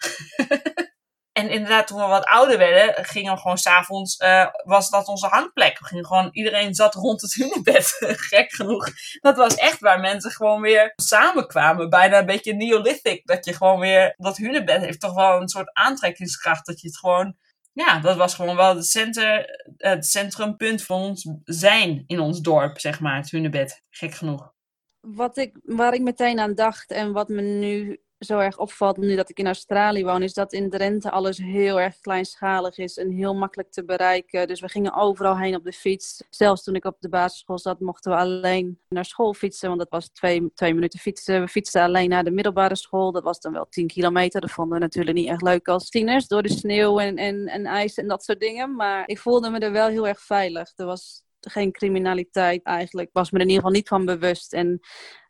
en 1.39 1.49
inderdaad, 1.49 1.87
toen 1.87 1.99
we 1.99 2.05
wat 2.05 2.25
ouder 2.25 2.57
werden, 2.57 3.05
gingen 3.05 3.33
we 3.33 3.39
gewoon 3.39 3.57
s'avonds... 3.57 4.19
Uh, 4.19 4.47
was 4.63 4.89
dat 4.89 5.07
onze 5.07 5.27
hangplek. 5.27 5.79
We 5.79 5.85
gingen 5.85 6.05
gewoon, 6.05 6.29
iedereen 6.31 6.73
zat 6.73 6.93
rond 6.93 7.21
het 7.21 7.33
hunebed. 7.33 7.97
Gek 8.29 8.51
genoeg. 8.51 8.87
Dat 9.19 9.37
was 9.37 9.55
echt 9.55 9.79
waar 9.79 9.99
mensen 9.99 10.31
gewoon 10.31 10.61
weer 10.61 10.93
samenkwamen. 10.95 11.89
Bijna 11.89 12.17
een 12.19 12.25
beetje 12.25 12.53
neolithic. 12.53 13.25
Dat 13.25 13.45
je 13.45 13.53
gewoon 13.53 13.79
weer... 13.79 14.13
Dat 14.17 14.37
hunebed 14.37 14.81
heeft 14.81 14.99
toch 14.99 15.13
wel 15.13 15.41
een 15.41 15.49
soort 15.49 15.73
aantrekkingskracht. 15.73 16.65
Dat 16.65 16.81
je 16.81 16.87
het 16.87 16.97
gewoon 16.97 17.35
ja, 17.79 17.99
dat 17.99 18.17
was 18.17 18.35
gewoon 18.35 18.55
wel 18.55 18.75
het, 18.75 18.85
center, 18.85 19.45
het 19.77 20.05
centrumpunt 20.05 20.83
van 20.83 21.01
ons 21.01 21.29
zijn 21.43 22.03
in 22.07 22.19
ons 22.19 22.41
dorp, 22.41 22.79
zeg 22.79 22.99
maar, 22.99 23.15
het 23.15 23.31
hunebed. 23.31 23.83
Gek 23.89 24.13
genoeg. 24.13 24.53
Wat 24.99 25.37
ik, 25.37 25.59
waar 25.63 25.93
ik 25.93 26.01
meteen 26.01 26.39
aan 26.39 26.55
dacht 26.55 26.91
en 26.91 27.11
wat 27.11 27.29
me 27.29 27.41
nu 27.41 28.01
zo 28.19 28.39
erg 28.39 28.57
opvalt 28.57 28.97
nu 28.97 29.15
dat 29.15 29.29
ik 29.29 29.39
in 29.39 29.45
Australië 29.45 30.03
woon, 30.03 30.23
is 30.23 30.33
dat 30.33 30.53
in 30.53 30.69
Drenthe 30.69 31.11
alles 31.11 31.37
heel 31.37 31.79
erg 31.79 31.99
kleinschalig 31.99 32.77
is 32.77 32.97
en 32.97 33.11
heel 33.11 33.35
makkelijk 33.35 33.71
te 33.71 33.85
bereiken. 33.85 34.47
Dus 34.47 34.59
we 34.59 34.69
gingen 34.69 34.93
overal 34.93 35.37
heen 35.37 35.55
op 35.55 35.63
de 35.63 35.71
fiets. 35.71 36.23
Zelfs 36.29 36.63
toen 36.63 36.75
ik 36.75 36.85
op 36.85 36.97
de 36.99 37.09
basisschool 37.09 37.59
zat, 37.59 37.79
mochten 37.79 38.11
we 38.11 38.17
alleen 38.17 38.79
naar 38.89 39.05
school 39.05 39.33
fietsen, 39.33 39.67
want 39.67 39.79
dat 39.79 39.89
was 39.89 40.09
twee, 40.09 40.51
twee 40.53 40.73
minuten 40.73 40.99
fietsen. 40.99 41.41
We 41.41 41.47
fietsten 41.47 41.81
alleen 41.81 42.09
naar 42.09 42.23
de 42.23 42.31
middelbare 42.31 42.75
school, 42.75 43.11
dat 43.11 43.23
was 43.23 43.39
dan 43.39 43.53
wel 43.53 43.67
10 43.69 43.87
kilometer. 43.87 44.41
Dat 44.41 44.51
vonden 44.51 44.73
we 44.77 44.83
natuurlijk 44.83 45.17
niet 45.17 45.27
echt 45.27 45.41
leuk 45.41 45.67
als 45.67 45.89
tieners, 45.89 46.27
door 46.27 46.41
de 46.43 46.49
sneeuw 46.49 46.99
en, 46.99 47.17
en, 47.17 47.47
en 47.47 47.65
ijs 47.65 47.97
en 47.97 48.07
dat 48.07 48.23
soort 48.23 48.39
dingen. 48.39 48.75
Maar 48.75 49.07
ik 49.07 49.19
voelde 49.19 49.49
me 49.49 49.59
er 49.59 49.71
wel 49.71 49.87
heel 49.87 50.07
erg 50.07 50.21
veilig. 50.21 50.71
Er 50.75 50.85
was 50.85 51.23
geen 51.39 51.71
criminaliteit 51.71 52.63
eigenlijk. 52.63 53.09
Was 53.13 53.31
me 53.31 53.37
er 53.37 53.43
in 53.43 53.49
ieder 53.49 53.63
geval 53.63 53.77
niet 53.77 53.87
van 53.87 54.05
bewust. 54.05 54.53
En 54.53 54.79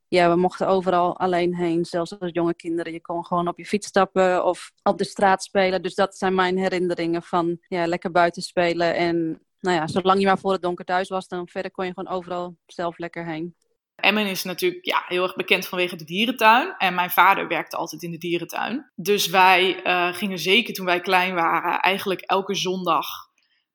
ja, 0.10 0.30
we 0.30 0.36
mochten 0.36 0.67
overal 0.67 1.17
alleen 1.17 1.56
heen, 1.56 1.86
zelfs 1.86 2.19
als 2.19 2.32
jonge 2.34 2.56
kinderen. 2.56 2.93
Je 2.93 3.02
kon 3.02 3.26
gewoon 3.26 3.48
op 3.48 3.58
je 3.58 3.65
fiets 3.65 3.88
stappen 3.88 4.45
of 4.45 4.72
op 4.84 4.98
de 4.98 5.04
straat 5.04 5.43
spelen. 5.43 5.82
Dus 5.82 5.95
dat 5.95 6.17
zijn 6.17 6.36
mijn 6.36 6.58
herinneringen 6.58 7.24
van 7.24 7.58
ja, 7.67 7.88
lekker 7.88 8.12
buiten 8.12 8.41
spelen. 8.41 8.95
En 8.95 9.41
nou 9.60 9.76
ja, 9.76 9.88
zolang 9.88 10.19
je 10.19 10.26
maar 10.26 10.39
voor 10.39 10.52
het 10.52 10.62
donker 10.62 10.86
thuis 10.86 11.10
was, 11.10 11.28
dan 11.28 11.48
verder 11.48 11.72
kon 11.72 11.86
je 11.86 11.93
gewoon 11.93 12.13
overal 12.13 12.58
zelf 12.65 12.98
lekker 12.98 13.26
heen. 13.26 13.56
Emmen 13.95 14.26
is 14.26 14.43
natuurlijk 14.43 14.86
ja, 14.86 15.04
heel 15.08 15.24
erg 15.24 15.36
bekend 15.36 15.67
vanwege 15.67 15.95
de 15.95 16.04
dierentuin. 16.04 16.76
En 16.78 16.95
mijn 16.95 17.10
vader 17.10 17.48
werkte 17.48 17.78
altijd 17.78 18.04
in 18.04 18.12
de 18.12 18.17
dierentuin. 18.17 18.91
Dus 18.95 19.28
wij 19.28 19.86
uh, 19.86 20.13
gingen 20.13 20.39
zeker 20.39 20.74
toen 20.74 20.86
wij 20.86 21.00
klein 21.00 21.34
waren, 21.34 21.80
eigenlijk 21.80 22.22
elke 22.22 22.56
zondag 22.56 23.29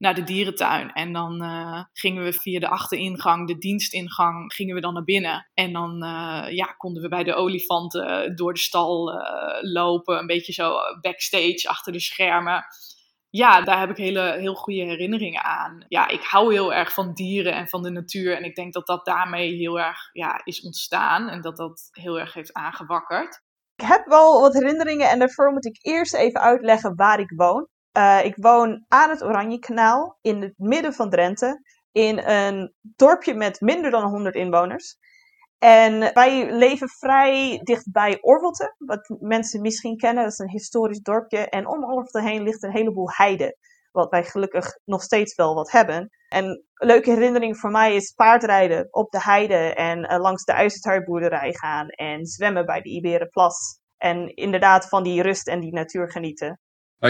naar 0.04 0.14
de 0.14 0.24
dierentuin. 0.24 0.92
En 0.92 1.12
dan 1.12 1.42
uh, 1.42 1.82
gingen 1.92 2.24
we 2.24 2.32
via 2.32 2.60
de 2.60 2.68
achteringang, 2.68 3.48
de 3.48 3.58
dienstingang, 3.58 4.52
gingen 4.52 4.74
we 4.74 4.80
dan 4.80 4.94
naar 4.94 5.04
binnen. 5.04 5.50
En 5.54 5.72
dan 5.72 6.04
uh, 6.04 6.46
ja, 6.50 6.66
konden 6.76 7.02
we 7.02 7.08
bij 7.08 7.24
de 7.24 7.34
olifanten 7.34 8.36
door 8.36 8.52
de 8.52 8.58
stal 8.58 9.14
uh, 9.14 9.22
lopen. 9.60 10.18
Een 10.18 10.26
beetje 10.26 10.52
zo 10.52 10.76
backstage, 11.00 11.64
achter 11.64 11.92
de 11.92 12.00
schermen. 12.00 12.64
Ja, 13.30 13.62
daar 13.62 13.80
heb 13.80 13.90
ik 13.90 13.96
hele, 13.96 14.36
heel 14.38 14.54
goede 14.54 14.82
herinneringen 14.82 15.44
aan. 15.44 15.84
Ja, 15.88 16.08
ik 16.08 16.22
hou 16.22 16.52
heel 16.52 16.74
erg 16.74 16.92
van 16.92 17.14
dieren 17.14 17.54
en 17.54 17.68
van 17.68 17.82
de 17.82 17.90
natuur. 17.90 18.36
En 18.36 18.44
ik 18.44 18.54
denk 18.54 18.72
dat 18.72 18.86
dat 18.86 19.04
daarmee 19.04 19.54
heel 19.54 19.80
erg 19.80 20.10
ja, 20.12 20.40
is 20.44 20.60
ontstaan. 20.60 21.28
En 21.28 21.40
dat 21.40 21.56
dat 21.56 21.88
heel 21.90 22.20
erg 22.20 22.34
heeft 22.34 22.52
aangewakkerd. 22.52 23.42
Ik 23.76 23.86
heb 23.86 24.06
wel 24.06 24.40
wat 24.40 24.54
herinneringen 24.54 25.10
en 25.10 25.18
daarvoor 25.18 25.52
moet 25.52 25.66
ik 25.66 25.78
eerst 25.80 26.14
even 26.14 26.40
uitleggen 26.40 26.96
waar 26.96 27.20
ik 27.20 27.32
woon. 27.36 27.68
Uh, 27.96 28.24
ik 28.24 28.36
woon 28.36 28.84
aan 28.88 29.10
het 29.10 29.22
Oranjekanaal 29.22 30.18
in 30.20 30.42
het 30.42 30.54
midden 30.56 30.94
van 30.94 31.10
Drenthe. 31.10 31.60
In 31.92 32.18
een 32.18 32.74
dorpje 32.80 33.34
met 33.34 33.60
minder 33.60 33.90
dan 33.90 34.10
100 34.10 34.34
inwoners. 34.34 34.98
En 35.58 36.12
wij 36.14 36.52
leven 36.52 36.88
vrij 36.88 37.60
dicht 37.62 37.92
bij 37.92 38.18
Orvelte, 38.20 38.74
wat 38.78 39.16
mensen 39.20 39.60
misschien 39.60 39.96
kennen. 39.96 40.22
Dat 40.22 40.32
is 40.32 40.38
een 40.38 40.48
historisch 40.48 41.00
dorpje. 41.00 41.38
En 41.38 41.66
om 41.66 41.84
Orvelte 41.84 42.22
heen 42.22 42.42
ligt 42.42 42.62
een 42.62 42.70
heleboel 42.70 43.10
heide. 43.10 43.56
Wat 43.92 44.10
wij 44.10 44.24
gelukkig 44.24 44.78
nog 44.84 45.02
steeds 45.02 45.34
wel 45.34 45.54
wat 45.54 45.70
hebben. 45.70 46.10
En 46.28 46.44
een 46.44 46.64
leuke 46.74 47.10
herinnering 47.10 47.58
voor 47.58 47.70
mij 47.70 47.94
is 47.94 48.12
paardrijden 48.12 48.88
op 48.90 49.10
de 49.10 49.22
heide. 49.22 49.74
En 49.74 49.98
uh, 49.98 50.18
langs 50.20 50.44
de 50.44 50.52
ijzertuigboerderij 50.52 51.52
gaan. 51.52 51.88
En 51.88 52.26
zwemmen 52.26 52.66
bij 52.66 52.80
de 52.80 52.88
Iberenplas. 52.88 53.80
En 53.96 54.34
inderdaad 54.34 54.88
van 54.88 55.02
die 55.02 55.22
rust 55.22 55.48
en 55.48 55.60
die 55.60 55.72
natuur 55.72 56.10
genieten. 56.10 56.60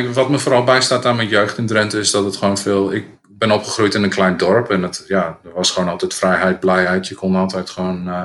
Wat 0.03 0.29
me 0.29 0.39
vooral 0.39 0.65
bijstaat 0.65 1.07
aan 1.07 1.17
mijn 1.17 1.29
jeugd 1.29 1.59
in 1.59 1.67
Drenthe 1.67 1.99
is 1.99 2.11
dat 2.11 2.25
het 2.25 2.37
gewoon 2.37 2.59
veel. 2.59 2.93
Ik 2.93 3.07
ben 3.29 3.51
opgegroeid 3.51 3.95
in 3.95 4.03
een 4.03 4.11
klein 4.11 4.37
dorp 4.37 4.71
en 4.71 4.83
het, 4.83 5.05
ja, 5.09 5.39
er 5.45 5.53
was 5.53 5.71
gewoon 5.71 5.89
altijd 5.89 6.15
vrijheid, 6.15 6.61
blijheid. 6.61 7.09
Je 7.09 7.15
kon 7.15 7.37
altijd 7.37 7.71
gewoon. 7.71 8.09
Uh, 8.09 8.23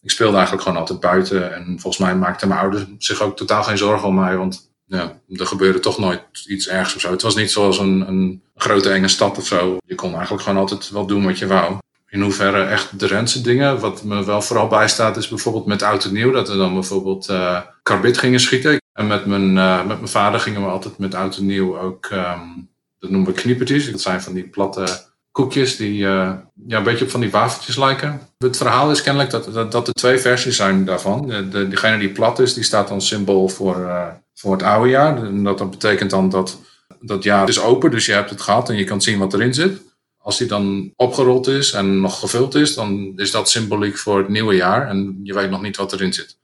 ik 0.00 0.10
speelde 0.10 0.34
eigenlijk 0.34 0.62
gewoon 0.62 0.78
altijd 0.78 1.00
buiten. 1.00 1.54
En 1.54 1.64
volgens 1.64 1.98
mij 1.98 2.16
maakten 2.16 2.48
mijn 2.48 2.60
ouders 2.60 2.84
zich 2.98 3.22
ook 3.22 3.36
totaal 3.36 3.62
geen 3.62 3.78
zorgen 3.78 4.08
om 4.08 4.14
mij. 4.14 4.36
Want 4.36 4.72
ja, 4.84 5.20
er 5.28 5.46
gebeurde 5.46 5.80
toch 5.80 5.98
nooit 5.98 6.22
iets 6.46 6.68
ergs 6.68 6.94
of 6.94 7.00
zo. 7.00 7.10
Het 7.10 7.22
was 7.22 7.34
niet 7.34 7.50
zoals 7.50 7.78
een, 7.78 8.08
een 8.08 8.42
grote 8.54 8.90
enge 8.90 9.08
stad 9.08 9.38
of 9.38 9.46
zo. 9.46 9.76
Je 9.86 9.94
kon 9.94 10.12
eigenlijk 10.12 10.42
gewoon 10.42 10.58
altijd 10.58 10.90
wel 10.90 11.06
doen 11.06 11.24
wat 11.24 11.38
je 11.38 11.46
wou. 11.46 11.76
In 12.08 12.20
hoeverre 12.20 12.64
echt 12.64 12.98
de 12.98 13.40
dingen. 13.42 13.80
Wat 13.80 14.04
me 14.04 14.24
wel 14.24 14.42
vooral 14.42 14.66
bijstaat 14.66 15.16
is 15.16 15.28
bijvoorbeeld 15.28 15.66
met 15.66 15.82
oud 15.82 16.04
en 16.04 16.12
nieuw. 16.12 16.30
Dat 16.30 16.48
we 16.48 16.56
dan 16.56 16.74
bijvoorbeeld 16.74 17.28
uh, 17.28 17.60
karbit 17.82 18.18
gingen 18.18 18.40
schieten. 18.40 18.82
En 18.94 19.06
met 19.06 19.26
mijn, 19.26 19.56
uh, 19.56 19.78
met 19.86 19.96
mijn 19.96 20.08
vader 20.08 20.40
gingen 20.40 20.62
we 20.62 20.68
altijd 20.68 20.98
met 20.98 21.14
oud 21.14 21.36
en 21.36 21.46
nieuw 21.46 21.78
ook, 21.78 22.08
um, 22.12 22.68
dat 22.98 23.10
noemen 23.10 23.34
we 23.34 23.40
kniepertjes. 23.40 23.90
Dat 23.90 24.00
zijn 24.00 24.22
van 24.22 24.34
die 24.34 24.48
platte 24.48 24.86
koekjes 25.30 25.76
die 25.76 25.98
uh, 25.98 26.32
ja, 26.66 26.76
een 26.76 26.82
beetje 26.82 27.04
op 27.04 27.10
van 27.10 27.20
die 27.20 27.30
wafeltjes 27.30 27.76
lijken. 27.76 28.20
Het 28.38 28.56
verhaal 28.56 28.90
is 28.90 29.02
kennelijk 29.02 29.30
dat, 29.30 29.72
dat, 29.72 29.88
er 29.88 29.94
twee 29.94 30.18
versies 30.18 30.56
zijn 30.56 30.84
daarvan. 30.84 31.26
De, 31.28 31.48
de, 31.48 31.68
degene 31.68 31.98
die 31.98 32.12
plat 32.12 32.38
is, 32.38 32.54
die 32.54 32.64
staat 32.64 32.88
dan 32.88 33.00
symbool 33.00 33.48
voor, 33.48 33.78
uh, 33.78 34.06
voor 34.34 34.52
het 34.52 34.62
oude 34.62 34.90
jaar. 34.90 35.24
En 35.24 35.44
dat, 35.44 35.58
dat 35.58 35.70
betekent 35.70 36.10
dan 36.10 36.28
dat 36.28 36.58
dat 37.00 37.22
jaar 37.22 37.48
is 37.48 37.60
open, 37.60 37.90
dus 37.90 38.06
je 38.06 38.12
hebt 38.12 38.30
het 38.30 38.40
gehad 38.40 38.68
en 38.68 38.76
je 38.76 38.84
kan 38.84 39.02
zien 39.02 39.18
wat 39.18 39.34
erin 39.34 39.54
zit. 39.54 39.80
Als 40.18 40.38
die 40.38 40.46
dan 40.46 40.92
opgerold 40.96 41.46
is 41.46 41.72
en 41.72 42.00
nog 42.00 42.20
gevuld 42.20 42.54
is, 42.54 42.74
dan 42.74 43.12
is 43.16 43.30
dat 43.30 43.50
symboliek 43.50 43.98
voor 43.98 44.18
het 44.18 44.28
nieuwe 44.28 44.54
jaar. 44.54 44.88
En 44.88 45.20
je 45.22 45.34
weet 45.34 45.50
nog 45.50 45.62
niet 45.62 45.76
wat 45.76 45.92
erin 45.92 46.12
zit. 46.12 46.36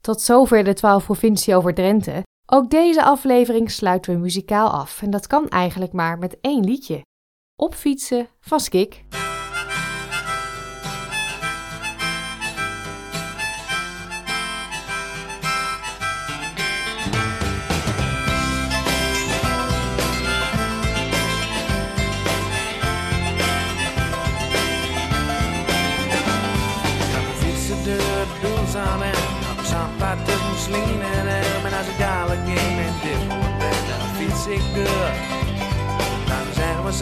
Tot 0.00 0.20
zover 0.20 0.64
de 0.64 0.72
12 0.72 1.04
provincie 1.04 1.56
over 1.56 1.74
Drenthe. 1.74 2.22
Ook 2.46 2.70
deze 2.70 3.04
aflevering 3.04 3.70
sluiten 3.70 4.12
we 4.12 4.18
muzikaal 4.18 4.70
af. 4.70 5.02
En 5.02 5.10
dat 5.10 5.26
kan 5.26 5.48
eigenlijk 5.48 5.92
maar 5.92 6.18
met 6.18 6.40
één 6.40 6.64
liedje. 6.64 7.02
Opfietsen 7.56 8.28
van 8.40 8.60
Skik. 8.60 9.04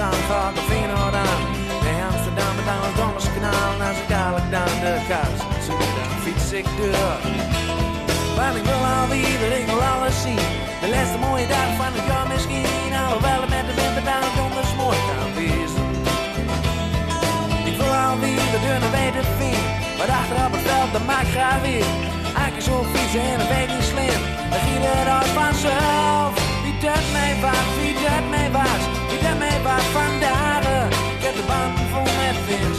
Gaat 0.06 0.58
of 0.58 0.64
Feyenoord 0.64 1.14
aan. 1.14 1.42
Bij 1.82 1.98
Amsterdam 2.10 2.52
met 2.56 2.66
aan 2.74 2.84
het 2.88 2.96
Donderskanaal. 2.96 3.70
En 3.74 3.80
als 3.88 3.98
ik 4.02 4.08
dadelijk 4.08 4.50
dan 4.56 4.72
de 4.84 4.94
kast 5.10 5.40
zie, 5.66 5.86
dan 5.96 6.12
fiets 6.24 6.52
ik 6.60 6.66
door. 6.78 7.18
Want 8.38 8.54
ik 8.60 8.64
wil 8.70 8.82
alweer, 8.98 9.50
ik 9.60 9.66
wil 9.70 9.82
alles 9.92 10.16
zien. 10.26 10.46
De 10.82 10.88
laatste 10.94 11.18
mooie 11.26 11.46
dag 11.54 11.68
van 11.80 11.92
het 11.96 12.06
jaar 12.10 12.28
misschien. 12.32 12.92
Alhoewel 13.02 13.40
het 13.44 13.50
met 13.56 13.66
de 13.68 13.74
winter 13.80 14.04
dan 14.10 14.28
donders 14.38 14.72
mooi 14.82 14.98
kan 15.08 15.30
wezen. 15.40 15.88
Ik 17.70 17.76
wil 17.80 17.94
alweer 18.08 18.46
de 18.54 18.60
deur 18.66 18.80
naar 18.84 18.94
weten 19.00 19.26
vind. 19.38 19.64
Maar 19.98 20.10
achter 20.20 20.36
op 20.46 20.52
het 20.56 20.64
veld, 20.68 20.90
dat 20.96 21.04
maakt 21.12 21.30
graag 21.36 21.60
weer. 21.68 21.88
Eigenlijk 22.40 22.66
zo 22.70 22.76
fietsen 22.92 23.24
en 23.32 23.38
dat 23.42 23.50
weet 23.54 23.70
niet 23.74 23.88
slim. 23.92 24.20
Dan 24.50 24.60
giet 24.66 24.82
het 24.88 25.08
als 25.18 25.30
vanzelf. 25.40 26.30
Wie 26.64 26.76
dat 26.86 27.04
mij 27.16 27.32
was, 27.44 27.66
wie 27.80 27.94
dat 28.04 28.24
mij 28.34 28.50
was. 28.60 28.97
Wie 29.78 29.84
dat 29.84 29.92
mij 29.92 30.02
was 30.02 30.10
vandaag. 30.10 30.88
Ik 30.88 31.22
heb 31.22 31.34
de 31.34 31.42
band 31.46 31.78
vol 31.90 32.02
met 32.02 32.36
vins. 32.46 32.78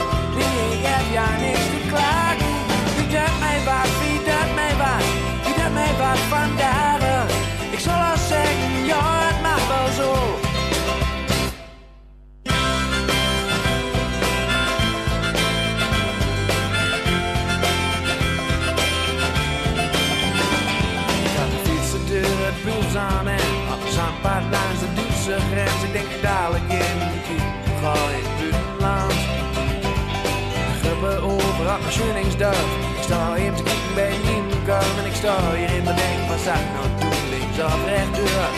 Sta 35.19 35.35
hier 35.59 35.71
in 35.79 35.85
de 35.89 35.93
denk, 36.01 36.21
wat 36.29 36.41
zou 36.47 36.57
ik 36.65 36.69
nou 36.75 36.87
doen, 37.01 37.21
links 37.33 37.57
of 37.67 37.81
rechtdoor? 37.91 38.49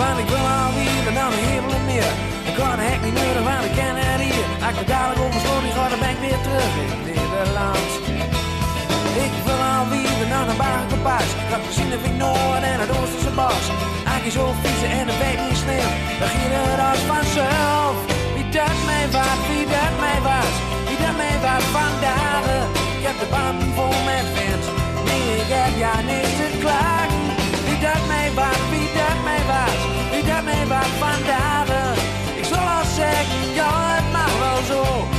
Want 0.00 0.16
ik 0.22 0.28
wil 0.32 0.46
alweer 0.62 1.04
en 1.10 1.16
dan 1.20 1.30
een 1.36 1.44
hemel 1.48 1.72
en 1.78 1.84
meer. 1.92 2.12
Ik 2.48 2.54
kan 2.58 2.74
de 2.80 2.84
hek 2.90 3.00
niet 3.06 3.16
nodig, 3.20 3.44
want 3.50 3.64
ik 3.68 3.74
ken 3.80 3.96
het 4.02 4.20
hier. 4.26 4.46
Als 4.66 4.76
ik 4.82 4.88
dadelijk 4.92 5.20
oversloot, 5.26 5.62
die 5.66 5.74
ga, 5.76 5.84
dan 5.92 6.00
ben 6.04 6.12
ik 6.16 6.20
weer 6.26 6.40
terug 6.46 6.72
in 6.84 6.90
Nederland. 7.08 7.90
Ik 9.26 9.34
wil 9.46 9.60
alweer 9.76 10.26
naar 10.32 10.46
een 10.52 10.60
bagenpas. 10.68 11.28
Ik 11.44 11.50
had 11.52 11.62
gezien 11.68 11.90
ik 12.08 12.14
Noord 12.22 12.62
en 12.70 12.78
het 12.82 12.90
Oosterse 12.98 13.32
bos. 13.40 13.64
Eigenlijk 14.10 14.36
zo 14.40 14.44
fietsen 14.60 14.90
en 14.98 15.06
het 15.10 15.18
weet 15.22 15.40
niet 15.44 15.58
slim. 15.64 15.90
Dan 16.20 16.30
ging 16.34 16.50
het 16.58 16.80
als 16.90 17.02
vanzelf. 17.12 17.94
Wie 18.34 18.48
dat 18.56 18.78
mij 18.90 19.06
was, 19.16 19.38
wie 19.50 19.66
dat 19.76 19.94
mij 20.04 20.20
was. 20.28 20.54
Wie 20.88 20.98
dat 21.04 21.16
mij 21.22 21.36
was 21.46 21.64
vandaag. 21.76 22.44
Ik 22.98 23.04
heb 23.08 23.16
de 23.22 23.28
band 23.34 23.58
vol 23.76 23.96
met 24.08 24.26
vent. 24.36 24.57
Ik 25.36 25.48
heb 25.48 25.76
ja 25.78 26.00
niks 26.00 26.36
te 26.40 26.48
klagen. 26.60 27.22
Wie 27.64 27.78
dat 27.78 28.06
mij 28.06 28.30
was, 28.34 28.60
wie 28.70 28.88
dat 28.98 29.18
mij 29.24 29.42
was. 29.52 29.78
Wie 30.10 30.24
dat 30.30 30.42
mij 30.44 30.66
was 30.66 30.90
vandaag. 30.98 31.96
Ik 32.36 32.44
zal 32.44 32.66
al 32.76 32.84
zeggen, 32.96 33.54
ja 33.54 33.70
het 33.94 34.12
mag 34.12 34.32
wel 34.38 34.60
zo. 34.70 35.17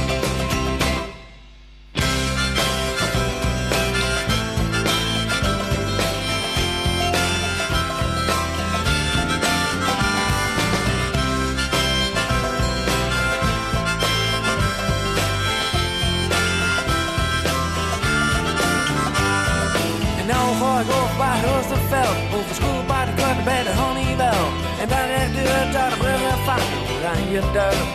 Ik. 20.79 22.35
Over 22.37 22.55
school 22.55 22.83
bij 22.87 23.05
de 23.05 23.13
kort 23.21 23.43
bij 23.43 23.63
de 23.63 23.73
Honeywell. 23.81 24.43
En 24.81 24.87
dan 24.93 25.05
recht 25.13 25.33
door 25.35 25.65
naar 25.73 25.89
de 25.93 25.97
bruggen 26.03 26.37
van 26.47 26.61
Oranje 26.93 27.41
Duin. 27.53 27.87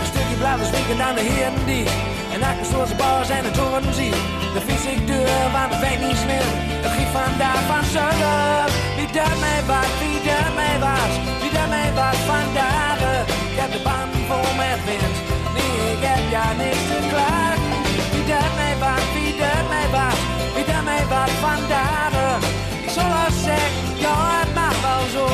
Een 0.00 0.08
stukje 0.12 0.36
blauwe 0.40 0.64
zwieken 0.64 0.98
aan 1.06 1.14
de 1.14 1.24
heren 1.30 1.66
die. 1.70 1.86
En 2.34 2.40
achter 2.50 2.66
zoals 2.72 2.90
de 2.92 2.94
bars 2.94 3.28
en 3.36 3.42
de 3.46 3.50
toren 3.50 3.94
zie. 4.00 4.14
Dan 4.54 4.62
fiets 4.66 4.86
ik 4.94 5.00
door, 5.10 5.44
want 5.54 5.68
het 5.72 5.80
weet 5.86 6.00
niet 6.06 6.18
slim. 6.24 6.48
Het 6.84 6.92
giet 6.96 7.10
vandaag 7.20 7.62
van 7.70 7.84
zullen. 7.94 8.64
Wie 8.96 9.08
mij 9.44 9.60
was, 9.70 9.90
wie 10.00 10.18
mij 10.60 10.76
was. 10.86 11.12
Wie 11.42 11.52
mij 11.74 11.90
was 12.00 12.18
vandaag. 12.32 12.98
Ik 13.52 13.58
heb 13.62 13.70
de 13.76 13.80
band 13.86 14.12
vol 14.28 14.48
met 14.60 14.80
wind. 14.88 15.16
Nee, 15.54 15.76
ik 15.94 16.02
heb 16.08 16.22
ja 16.36 16.46
niks 16.60 16.84
te 16.90 16.98
klagen. 17.10 17.61
Vandaag. 21.40 22.40
Ik 22.82 22.90
zal 22.96 23.10
al 23.22 23.32
zeggen, 23.46 23.98
ja 24.04 24.16
het 24.40 24.54
mag 24.54 24.76
wel 24.86 25.04
zo. 25.16 25.26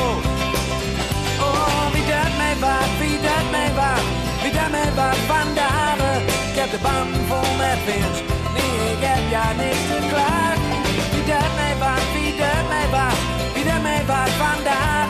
Oh, 1.47 1.85
wie 1.93 2.05
dat 2.13 2.31
mij 2.41 2.55
was, 2.65 2.89
wie 2.99 3.19
dat 3.27 3.45
mij 3.55 3.71
was. 3.79 4.05
Wie 4.41 4.51
dat 4.51 4.69
mij 4.75 4.91
was 4.99 5.19
vandaag. 5.33 5.97
Ik 6.51 6.57
heb 6.61 6.69
de 6.75 6.81
band 6.87 7.13
vol 7.29 7.49
met 7.63 7.79
wind. 7.87 8.15
Nee, 8.55 8.75
ik 8.95 9.01
heb 9.09 9.23
ja 9.35 9.47
niks 9.61 9.83
te 9.91 9.99
klagen. 10.11 10.77
Wie 11.13 11.25
dat 11.33 11.51
mij 11.59 11.75
was, 11.83 12.05
wie 12.15 12.33
dat 12.41 12.63
mij 12.73 12.87
was. 12.95 13.19
Wie 13.53 13.65
dat 13.69 13.81
mij 13.87 14.03
was 14.11 14.31
vandaag. 14.45 15.09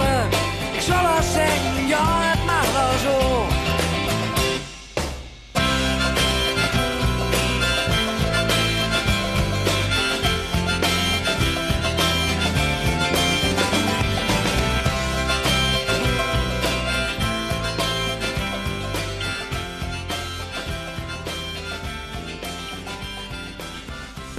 Ik 0.78 0.82
zal 0.90 1.04
al 1.16 1.24
zeggen, 1.38 1.88
ja 1.94 2.06
het 2.30 2.42
mag 2.46 2.68
wel 2.78 2.96
zo. 3.06 3.18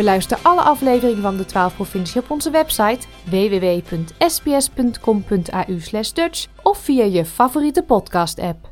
Beluister 0.00 0.38
alle 0.42 0.60
afleveringen 0.60 1.22
van 1.22 1.36
de 1.36 1.44
12 1.44 1.74
provincie 1.74 2.20
op 2.20 2.30
onze 2.30 2.50
website 2.50 3.06
www.sbs.com.au 3.24 5.78
Dutch 6.14 6.46
of 6.62 6.78
via 6.78 7.04
je 7.04 7.24
favoriete 7.24 7.82
podcast-app. 7.82 8.70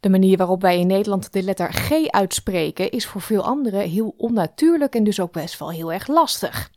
De 0.00 0.10
manier 0.10 0.36
waarop 0.36 0.60
wij 0.60 0.78
in 0.78 0.86
Nederland 0.86 1.32
de 1.32 1.42
letter 1.42 1.72
G 1.72 2.06
uitspreken 2.06 2.90
is 2.90 3.06
voor 3.06 3.20
veel 3.20 3.42
anderen 3.42 3.80
heel 3.80 4.14
onnatuurlijk 4.16 4.94
en 4.94 5.04
dus 5.04 5.20
ook 5.20 5.32
best 5.32 5.58
wel 5.58 5.70
heel 5.70 5.92
erg 5.92 6.06
lastig. 6.06 6.70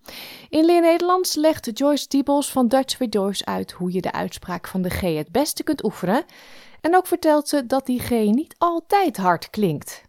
In 0.50 0.66
Leer 0.66 0.82
Nederlands 0.82 1.36
legt 1.36 1.80
Joyce 1.80 2.08
Diebels 2.08 2.52
van 2.52 2.68
Dutch 2.68 2.98
with 2.98 3.14
Joyce 3.14 3.46
uit 3.46 3.72
hoe 3.72 3.92
je 3.92 4.02
de 4.02 4.12
uitspraak 4.12 4.68
van 4.68 4.82
de 4.82 4.90
G 4.90 5.02
het 5.02 5.32
beste 5.32 5.64
kunt 5.64 5.84
oefenen. 5.84 6.24
En 6.82 6.96
ook 6.96 7.08
vertelt 7.08 7.48
ze 7.48 7.66
dat 7.66 7.86
die 7.86 8.00
G 8.00 8.10
niet 8.10 8.56
altijd 8.58 9.18
hard 9.18 9.50
klinkt. 9.50 10.06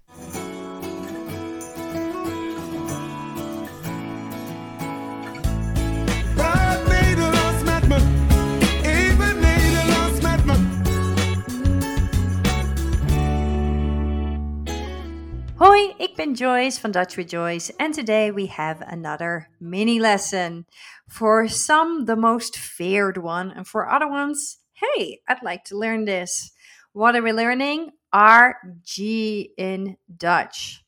Ben 16.19 16.35
Joyce 16.35 16.79
van 16.79 16.91
Dutch 16.91 17.17
with 17.17 17.29
Joyce, 17.29 17.71
and 17.79 17.95
today 17.95 18.33
we 18.33 18.47
have 18.47 18.81
another 18.81 19.51
mini 19.61 20.01
lesson. 20.01 20.67
For 21.09 21.47
some, 21.47 22.07
the 22.07 22.17
most 22.17 22.59
feared 22.59 23.19
one, 23.19 23.53
and 23.53 23.65
for 23.65 23.89
other 23.89 24.09
ones, 24.09 24.59
hey, 24.73 25.21
I'd 25.29 25.45
like 25.45 25.63
to 25.67 25.79
learn 25.79 26.07
this. 26.07 26.51
What 26.93 27.15
are 27.15 27.23
we 27.23 27.33
learning? 27.33 27.93
RG 28.13 29.51
in 29.57 29.97
Dutch. 30.17 30.83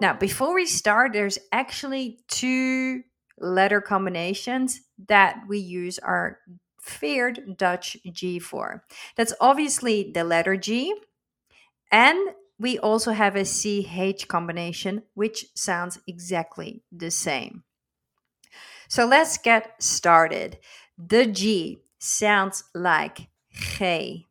Now, 0.00 0.16
before 0.20 0.54
we 0.54 0.66
start, 0.66 1.14
there's 1.14 1.40
actually 1.50 2.20
two 2.28 3.02
letter 3.40 3.80
combinations 3.80 4.82
that 5.08 5.40
we 5.48 5.58
use 5.58 5.98
our 5.98 6.38
feared 6.88 7.56
Dutch 7.56 7.96
G4. 8.06 8.80
That's 9.16 9.34
obviously 9.40 10.10
the 10.12 10.24
letter 10.24 10.56
G, 10.56 10.94
and 11.90 12.18
we 12.58 12.78
also 12.78 13.12
have 13.12 13.36
a 13.36 13.44
CH 13.44 14.26
combination, 14.28 15.04
which 15.14 15.46
sounds 15.54 16.00
exactly 16.06 16.82
the 16.90 17.10
same. 17.10 17.62
So 18.88 19.06
let's 19.06 19.38
get 19.38 19.82
started. 19.82 20.58
The 20.96 21.26
G 21.26 21.82
sounds 21.98 22.64
like 22.74 23.28
G. 23.52 24.26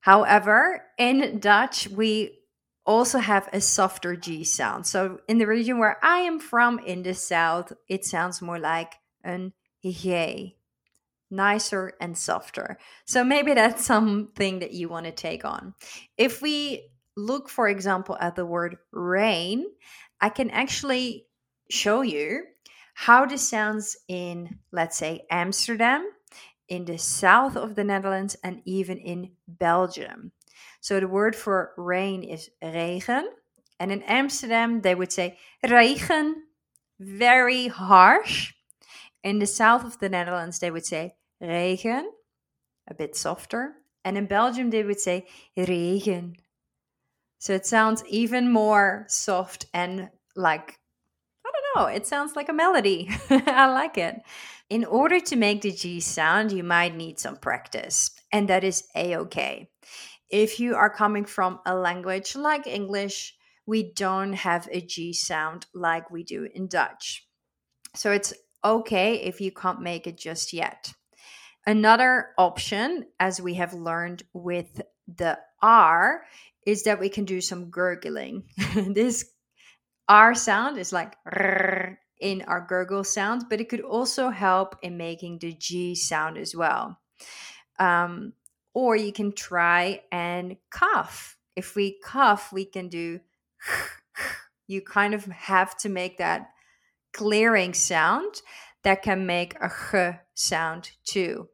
However, 0.00 0.84
in 0.98 1.40
Dutch, 1.40 1.88
we 1.88 2.38
also 2.84 3.18
have 3.18 3.48
a 3.52 3.60
softer 3.60 4.14
G 4.16 4.44
sound. 4.44 4.86
So 4.86 5.20
in 5.26 5.38
the 5.38 5.46
region 5.46 5.78
where 5.78 5.98
I 6.02 6.18
am 6.18 6.38
from 6.38 6.78
in 6.78 7.02
the 7.02 7.14
south, 7.14 7.72
it 7.88 8.04
sounds 8.04 8.42
more 8.42 8.58
like 8.58 8.94
an 9.24 9.54
G, 9.82 10.56
nicer 11.34 11.92
and 12.00 12.16
softer. 12.16 12.78
So 13.04 13.24
maybe 13.24 13.54
that's 13.54 13.84
something 13.92 14.60
that 14.60 14.72
you 14.72 14.88
want 14.88 15.06
to 15.06 15.12
take 15.12 15.44
on. 15.44 15.74
If 16.16 16.42
we 16.42 16.90
look, 17.16 17.48
for 17.48 17.68
example, 17.68 18.16
at 18.20 18.36
the 18.36 18.46
word 18.46 18.76
rain, 18.92 19.66
I 20.20 20.28
can 20.28 20.50
actually 20.50 21.26
show 21.70 22.02
you 22.02 22.44
how 22.94 23.26
this 23.26 23.46
sounds 23.46 23.96
in, 24.08 24.58
let's 24.72 24.96
say, 24.96 25.26
Amsterdam, 25.30 26.08
in 26.68 26.84
the 26.84 26.98
south 26.98 27.56
of 27.56 27.74
the 27.74 27.84
Netherlands, 27.84 28.36
and 28.42 28.62
even 28.64 28.98
in 28.98 29.32
Belgium. 29.46 30.32
So 30.80 31.00
the 31.00 31.08
word 31.08 31.34
for 31.34 31.72
rain 31.76 32.22
is 32.22 32.50
regen. 32.62 33.28
And 33.80 33.90
in 33.90 34.02
Amsterdam, 34.02 34.82
they 34.82 34.94
would 34.94 35.12
say 35.12 35.38
regen, 35.68 36.44
very 37.00 37.68
harsh. 37.68 38.54
In 39.22 39.38
the 39.38 39.46
south 39.46 39.84
of 39.84 39.98
the 39.98 40.08
Netherlands, 40.08 40.58
they 40.58 40.70
would 40.70 40.84
say 40.84 41.14
regen, 41.40 42.10
a 42.88 42.94
bit 42.94 43.16
softer. 43.16 43.74
And 44.04 44.18
in 44.18 44.26
Belgium, 44.26 44.70
they 44.70 44.82
would 44.82 45.00
say 45.00 45.26
regen. 45.56 46.36
So 47.38 47.52
it 47.52 47.66
sounds 47.66 48.02
even 48.08 48.52
more 48.52 49.04
soft 49.08 49.66
and 49.74 50.08
like, 50.36 50.78
I 51.44 51.50
don't 51.52 51.84
know, 51.84 51.92
it 51.92 52.06
sounds 52.06 52.36
like 52.36 52.48
a 52.48 52.54
melody. 52.54 53.10
I 53.30 53.66
like 53.66 53.98
it. 53.98 54.22
In 54.70 54.84
order 54.84 55.20
to 55.20 55.36
make 55.36 55.60
the 55.60 55.70
G 55.70 56.00
sound, 56.00 56.52
you 56.52 56.64
might 56.64 56.96
need 56.96 57.18
some 57.18 57.36
practice, 57.36 58.10
and 58.32 58.48
that 58.48 58.64
is 58.64 58.84
a 58.96 59.16
okay. 59.18 59.68
If 60.30 60.58
you 60.58 60.74
are 60.74 60.88
coming 60.88 61.26
from 61.26 61.60
a 61.66 61.74
language 61.74 62.34
like 62.34 62.66
English, 62.66 63.34
we 63.66 63.92
don't 63.92 64.32
have 64.32 64.66
a 64.72 64.80
G 64.80 65.12
sound 65.12 65.66
like 65.74 66.10
we 66.10 66.24
do 66.24 66.48
in 66.54 66.66
Dutch. 66.66 67.26
So 67.94 68.10
it's 68.10 68.32
okay 68.64 69.16
if 69.16 69.40
you 69.40 69.52
can't 69.52 69.82
make 69.82 70.06
it 70.06 70.16
just 70.16 70.52
yet. 70.52 70.94
Another 71.66 72.30
option, 72.36 73.06
as 73.18 73.40
we 73.40 73.54
have 73.54 73.72
learned 73.72 74.22
with 74.32 74.82
the 75.08 75.38
R, 75.62 76.22
is 76.66 76.84
that 76.84 77.00
we 77.00 77.08
can 77.08 77.24
do 77.24 77.40
some 77.40 77.70
gurgling. 77.70 78.44
this 78.74 79.24
R 80.08 80.34
sound 80.34 80.78
is 80.78 80.92
like 80.92 81.16
in 82.20 82.42
our 82.42 82.60
gurgle 82.60 83.04
sound, 83.04 83.44
but 83.48 83.60
it 83.60 83.68
could 83.68 83.80
also 83.80 84.30
help 84.30 84.76
in 84.82 84.96
making 84.96 85.38
the 85.38 85.52
G 85.52 85.94
sound 85.94 86.36
as 86.36 86.54
well. 86.54 86.98
Um, 87.78 88.34
or 88.74 88.96
you 88.96 89.12
can 89.12 89.32
try 89.32 90.02
and 90.12 90.56
cough. 90.70 91.36
If 91.56 91.76
we 91.76 91.98
cough, 92.04 92.52
we 92.52 92.64
can 92.64 92.88
do, 92.88 93.20
you 94.66 94.82
kind 94.82 95.14
of 95.14 95.24
have 95.26 95.76
to 95.78 95.88
make 95.88 96.18
that 96.18 96.50
clearing 97.12 97.72
sound 97.72 98.34
that 98.82 99.02
can 99.02 99.24
make 99.24 99.54
a 99.60 100.20
sound 100.34 100.90
too. 101.04 101.48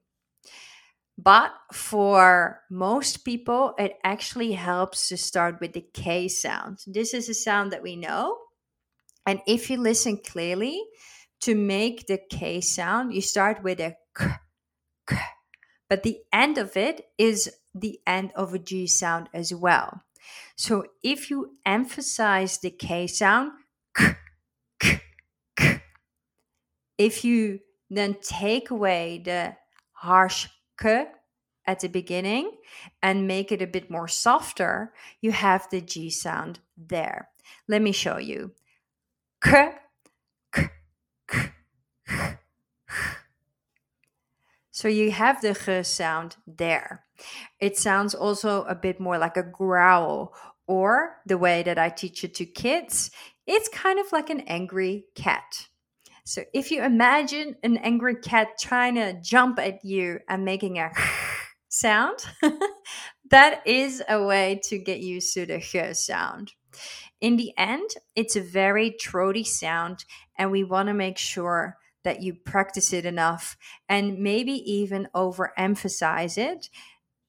But 1.22 1.52
for 1.72 2.62
most 2.70 3.24
people, 3.26 3.74
it 3.78 3.98
actually 4.02 4.52
helps 4.52 5.08
to 5.08 5.18
start 5.18 5.60
with 5.60 5.74
the 5.74 5.84
K 5.92 6.28
sound. 6.28 6.78
This 6.86 7.12
is 7.12 7.28
a 7.28 7.34
sound 7.34 7.72
that 7.72 7.82
we 7.82 7.94
know. 7.94 8.38
And 9.26 9.40
if 9.46 9.68
you 9.68 9.76
listen 9.76 10.16
clearly, 10.16 10.82
to 11.40 11.54
make 11.54 12.06
the 12.06 12.18
K 12.30 12.62
sound, 12.62 13.12
you 13.12 13.20
start 13.20 13.62
with 13.62 13.80
a 13.80 13.96
k, 14.16 14.26
k, 15.06 15.16
but 15.88 16.04
the 16.04 16.20
end 16.32 16.56
of 16.56 16.76
it 16.76 17.06
is 17.18 17.50
the 17.74 18.00
end 18.06 18.32
of 18.34 18.54
a 18.54 18.58
G 18.58 18.86
sound 18.86 19.28
as 19.34 19.52
well. 19.52 20.02
So 20.56 20.84
if 21.02 21.30
you 21.30 21.56
emphasize 21.66 22.58
the 22.58 22.70
K 22.70 23.06
sound, 23.06 23.52
k, 23.94 24.16
k, 24.78 25.02
k, 25.56 25.82
if 26.96 27.24
you 27.24 27.60
then 27.90 28.16
take 28.22 28.70
away 28.70 29.20
the 29.22 29.56
harsh 29.92 30.48
at 30.84 31.80
the 31.80 31.88
beginning 31.88 32.52
and 33.02 33.28
make 33.28 33.52
it 33.52 33.62
a 33.62 33.66
bit 33.66 33.90
more 33.90 34.08
softer, 34.08 34.92
you 35.20 35.32
have 35.32 35.68
the 35.70 35.80
G 35.80 36.10
sound 36.10 36.60
there. 36.76 37.28
Let 37.68 37.82
me 37.82 37.92
show 37.92 38.18
you. 38.18 38.52
K, 39.42 39.72
k, 40.52 40.68
k, 41.28 41.52
k. 42.08 42.38
So 44.70 44.88
you 44.88 45.10
have 45.10 45.42
the 45.42 45.52
g 45.52 45.82
sound 45.82 46.36
there. 46.46 47.04
It 47.58 47.76
sounds 47.76 48.14
also 48.14 48.64
a 48.64 48.74
bit 48.74 48.98
more 48.98 49.18
like 49.18 49.36
a 49.36 49.42
growl, 49.42 50.34
or 50.66 51.16
the 51.26 51.36
way 51.36 51.62
that 51.62 51.78
I 51.78 51.90
teach 51.90 52.24
it 52.24 52.34
to 52.36 52.46
kids, 52.46 53.10
it's 53.46 53.68
kind 53.68 53.98
of 53.98 54.12
like 54.12 54.30
an 54.30 54.40
angry 54.46 55.04
cat. 55.14 55.68
So 56.30 56.44
if 56.54 56.70
you 56.70 56.84
imagine 56.84 57.56
an 57.64 57.76
angry 57.78 58.14
cat 58.14 58.50
trying 58.56 58.94
to 58.94 59.20
jump 59.20 59.58
at 59.58 59.84
you 59.84 60.20
and 60.28 60.44
making 60.44 60.78
a 60.78 60.92
sound, 61.68 62.20
that 63.32 63.66
is 63.66 64.00
a 64.08 64.24
way 64.24 64.60
to 64.66 64.78
get 64.78 65.00
used 65.00 65.34
to 65.34 65.44
the 65.44 65.58
g 65.58 65.92
sound. 65.92 66.52
In 67.20 67.36
the 67.36 67.52
end, 67.58 67.90
it's 68.14 68.36
a 68.36 68.40
very 68.40 68.94
throaty 69.02 69.42
sound, 69.42 70.04
and 70.38 70.52
we 70.52 70.62
want 70.62 70.86
to 70.86 70.94
make 70.94 71.18
sure 71.18 71.76
that 72.04 72.22
you 72.22 72.34
practice 72.34 72.92
it 72.92 73.04
enough 73.04 73.56
and 73.88 74.20
maybe 74.20 74.52
even 74.52 75.08
overemphasize 75.12 76.38
it. 76.38 76.70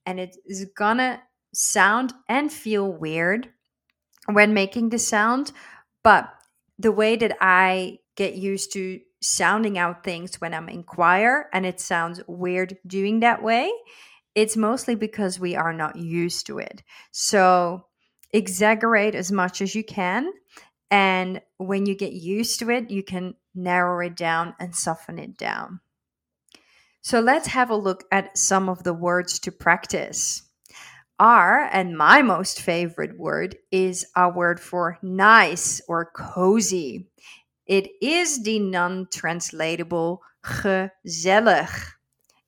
And 0.06 0.20
it 0.20 0.36
is 0.46 0.64
gonna 0.76 1.24
sound 1.52 2.14
and 2.28 2.52
feel 2.52 2.88
weird 2.88 3.48
when 4.26 4.54
making 4.54 4.90
the 4.90 5.00
sound, 5.00 5.50
but 6.04 6.32
the 6.78 6.92
way 6.92 7.16
that 7.16 7.36
I 7.40 7.98
get 8.16 8.34
used 8.34 8.72
to 8.72 9.00
sounding 9.20 9.78
out 9.78 10.04
things 10.04 10.40
when 10.40 10.52
I'm 10.54 10.68
in 10.68 10.82
choir 10.82 11.48
and 11.52 11.64
it 11.64 11.80
sounds 11.80 12.20
weird 12.26 12.76
doing 12.86 13.20
that 13.20 13.42
way, 13.42 13.72
it's 14.34 14.56
mostly 14.56 14.94
because 14.94 15.38
we 15.38 15.54
are 15.56 15.72
not 15.72 15.96
used 15.96 16.46
to 16.46 16.58
it. 16.58 16.82
So 17.10 17.86
exaggerate 18.32 19.14
as 19.14 19.30
much 19.30 19.60
as 19.60 19.74
you 19.74 19.84
can. 19.84 20.30
And 20.90 21.40
when 21.58 21.86
you 21.86 21.94
get 21.94 22.12
used 22.12 22.58
to 22.58 22.70
it, 22.70 22.90
you 22.90 23.02
can 23.02 23.34
narrow 23.54 24.04
it 24.04 24.16
down 24.16 24.54
and 24.58 24.74
soften 24.74 25.18
it 25.18 25.36
down. 25.36 25.80
So 27.02 27.20
let's 27.20 27.48
have 27.48 27.70
a 27.70 27.76
look 27.76 28.04
at 28.12 28.38
some 28.38 28.68
of 28.68 28.84
the 28.84 28.94
words 28.94 29.38
to 29.40 29.52
practice. 29.52 30.42
R, 31.18 31.68
and 31.72 31.96
my 31.96 32.22
most 32.22 32.60
favorite 32.60 33.18
word, 33.18 33.56
is 33.70 34.06
our 34.16 34.32
word 34.32 34.60
for 34.60 34.98
nice 35.02 35.80
or 35.88 36.10
cozy. 36.14 37.08
It 37.66 37.88
is 38.00 38.42
the 38.42 38.58
non 38.58 39.06
translatable 39.12 40.22
gezellig. 40.44 41.70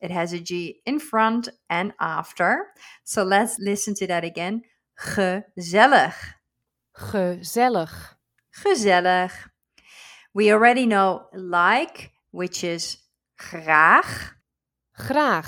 It 0.01 0.11
has 0.11 0.33
a 0.33 0.41
G 0.41 0.81
in 0.85 0.99
front 0.99 1.49
and 1.71 1.93
after. 2.01 2.67
So 3.05 3.23
let's 3.23 3.59
listen 3.59 3.95
to 3.95 4.07
that 4.09 4.25
again. 4.25 4.63
Gezellig. 4.99 6.15
Gezellig. 6.97 7.91
Gezellig. 8.63 9.33
We 10.35 10.53
already 10.53 10.87
know 10.87 11.27
like, 11.33 12.11
which 12.33 12.65
is 12.65 12.99
graag. 13.39 14.05
Graag. 14.99 15.47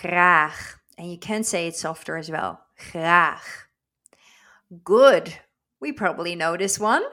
Graag. 0.00 0.54
And 0.96 1.10
you 1.10 1.18
can 1.18 1.44
say 1.44 1.68
it 1.68 1.76
softer 1.76 2.16
as 2.16 2.30
well. 2.30 2.60
Graag. 2.90 3.40
Good. 4.82 5.34
We 5.80 5.92
probably 5.92 6.34
know 6.34 6.56
this 6.56 6.78
one. 6.80 7.04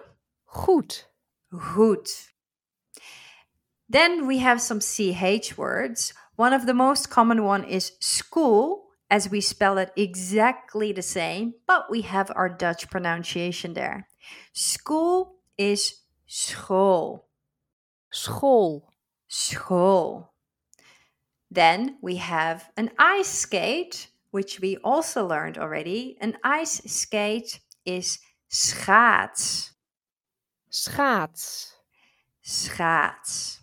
Goed. 0.47 1.03
Goed. 1.57 2.07
Then 3.87 4.25
we 4.27 4.39
have 4.39 4.61
some 4.61 4.79
CH 4.79 5.57
words. 5.57 6.13
One 6.35 6.53
of 6.53 6.65
the 6.65 6.73
most 6.73 7.09
common 7.09 7.43
one 7.43 7.63
is 7.63 7.93
school, 7.99 8.87
as 9.09 9.29
we 9.29 9.41
spell 9.41 9.77
it 9.77 9.91
exactly 9.95 10.91
the 10.91 11.01
same, 11.01 11.53
but 11.67 11.89
we 11.89 12.01
have 12.01 12.31
our 12.35 12.49
Dutch 12.49 12.89
pronunciation 12.89 13.73
there. 13.73 14.07
School 14.53 15.35
is 15.57 16.01
school. 16.25 17.27
School. 18.11 18.91
School. 19.27 20.33
Then 21.51 21.97
we 22.01 22.15
have 22.17 22.69
an 22.75 22.89
ice 22.97 23.29
skate, 23.29 24.09
which 24.31 24.59
we 24.59 24.77
also 24.77 25.25
learned 25.25 25.57
already. 25.57 26.17
An 26.19 26.37
ice 26.43 26.81
skate 26.85 27.59
is 27.85 28.19
schaats. 28.51 29.74
Schaats. 30.75 31.71
Schaats. 32.43 33.59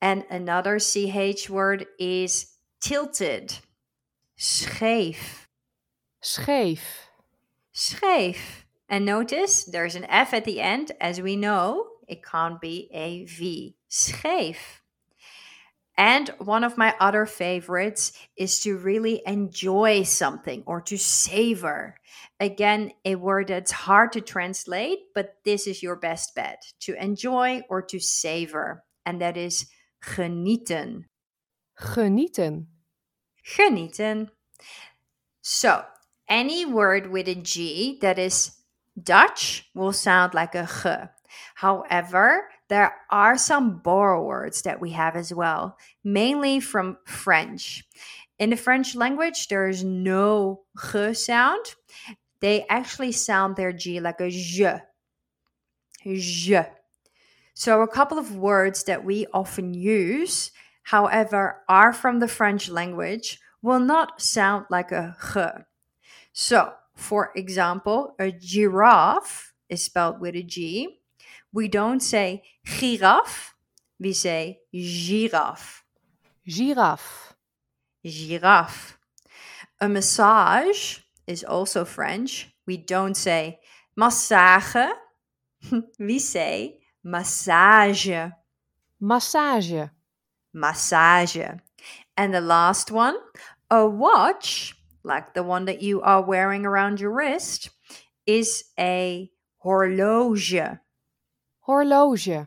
And 0.00 0.24
another 0.30 0.78
CH 0.78 1.50
word 1.50 1.86
is 1.98 2.46
tilted. 2.80 3.58
Scheef. 4.38 5.48
Scheef. 6.22 6.80
Scheef. 7.74 8.38
And 8.88 9.04
notice 9.04 9.64
there's 9.64 9.96
an 9.96 10.06
F 10.06 10.32
at 10.32 10.46
the 10.46 10.62
end. 10.62 10.92
As 10.98 11.20
we 11.20 11.36
know, 11.36 11.88
it 12.08 12.24
can't 12.24 12.58
be 12.58 12.88
a 12.94 13.26
V. 13.26 13.76
Scheef. 13.90 14.80
And 15.98 16.30
one 16.38 16.64
of 16.64 16.78
my 16.78 16.94
other 16.98 17.26
favorites 17.26 18.12
is 18.34 18.60
to 18.60 18.78
really 18.78 19.20
enjoy 19.26 20.04
something 20.04 20.62
or 20.64 20.80
to 20.82 20.96
savor. 20.96 21.96
Again, 22.38 22.92
a 23.04 23.14
word 23.14 23.48
that's 23.48 23.72
hard 23.72 24.12
to 24.12 24.20
translate, 24.20 24.98
but 25.14 25.36
this 25.44 25.66
is 25.66 25.82
your 25.82 25.96
best 25.96 26.34
bet 26.34 26.62
to 26.80 27.02
enjoy 27.02 27.62
or 27.70 27.80
to 27.82 27.98
savor. 27.98 28.84
And 29.06 29.20
that 29.20 29.36
is 29.36 29.66
genieten. 30.04 31.04
Genieten. 31.80 32.66
Genieten. 33.44 34.28
So, 35.40 35.84
any 36.28 36.66
word 36.66 37.10
with 37.10 37.28
a 37.28 37.34
G 37.36 37.98
that 38.02 38.18
is 38.18 38.52
Dutch 39.00 39.70
will 39.74 39.92
sound 39.92 40.34
like 40.34 40.54
a 40.54 40.68
g. 40.82 41.10
However, 41.54 42.48
there 42.68 42.94
are 43.10 43.36
some 43.36 43.78
borrow 43.78 44.24
words 44.24 44.62
that 44.62 44.80
we 44.80 44.90
have 44.90 45.16
as 45.16 45.32
well, 45.32 45.78
mainly 46.02 46.60
from 46.60 46.98
French. 47.04 47.84
In 48.38 48.50
the 48.50 48.56
French 48.56 48.94
language, 48.94 49.48
there 49.48 49.68
is 49.68 49.84
no 49.84 50.62
g 50.92 51.14
sound. 51.14 51.74
They 52.40 52.66
actually 52.68 53.12
sound 53.12 53.56
their 53.56 53.72
G 53.72 54.00
like 54.00 54.20
a 54.20 54.30
je. 54.30 54.78
Je. 56.04 56.62
So, 57.54 57.82
a 57.82 57.88
couple 57.88 58.18
of 58.18 58.36
words 58.36 58.84
that 58.84 59.04
we 59.04 59.26
often 59.32 59.72
use, 59.72 60.52
however, 60.82 61.62
are 61.68 61.92
from 61.92 62.20
the 62.20 62.28
French 62.28 62.68
language, 62.68 63.40
will 63.62 63.80
not 63.80 64.20
sound 64.20 64.66
like 64.70 64.92
a 64.92 65.16
g. 65.32 65.40
So, 66.32 66.72
for 66.94 67.32
example, 67.34 68.14
a 68.18 68.30
giraffe 68.30 69.54
is 69.68 69.82
spelled 69.84 70.20
with 70.20 70.34
a 70.34 70.42
G. 70.42 71.00
We 71.52 71.68
don't 71.68 72.00
say 72.00 72.42
giraffe, 72.64 73.54
we 73.98 74.12
say 74.12 74.60
giraffe. 74.72 75.84
Giraffe. 76.46 77.34
Giraffe. 78.04 78.98
A 79.80 79.88
massage 79.88 80.98
is 81.26 81.44
also 81.44 81.84
French. 81.84 82.54
We 82.66 82.76
don't 82.76 83.16
say 83.16 83.60
massage, 83.96 84.76
we 85.98 86.18
say 86.18 86.78
massage. 87.02 88.08
Massage. 89.00 89.88
Massage. 90.52 91.36
And 92.16 92.34
the 92.34 92.40
last 92.40 92.90
one, 92.90 93.16
a 93.70 93.86
watch, 93.86 94.74
like 95.04 95.34
the 95.34 95.42
one 95.42 95.66
that 95.66 95.82
you 95.82 96.00
are 96.00 96.22
wearing 96.22 96.64
around 96.64 97.00
your 97.00 97.12
wrist, 97.12 97.70
is 98.26 98.64
a 98.78 99.30
horloge. 99.58 100.78
Horloge. 101.66 102.46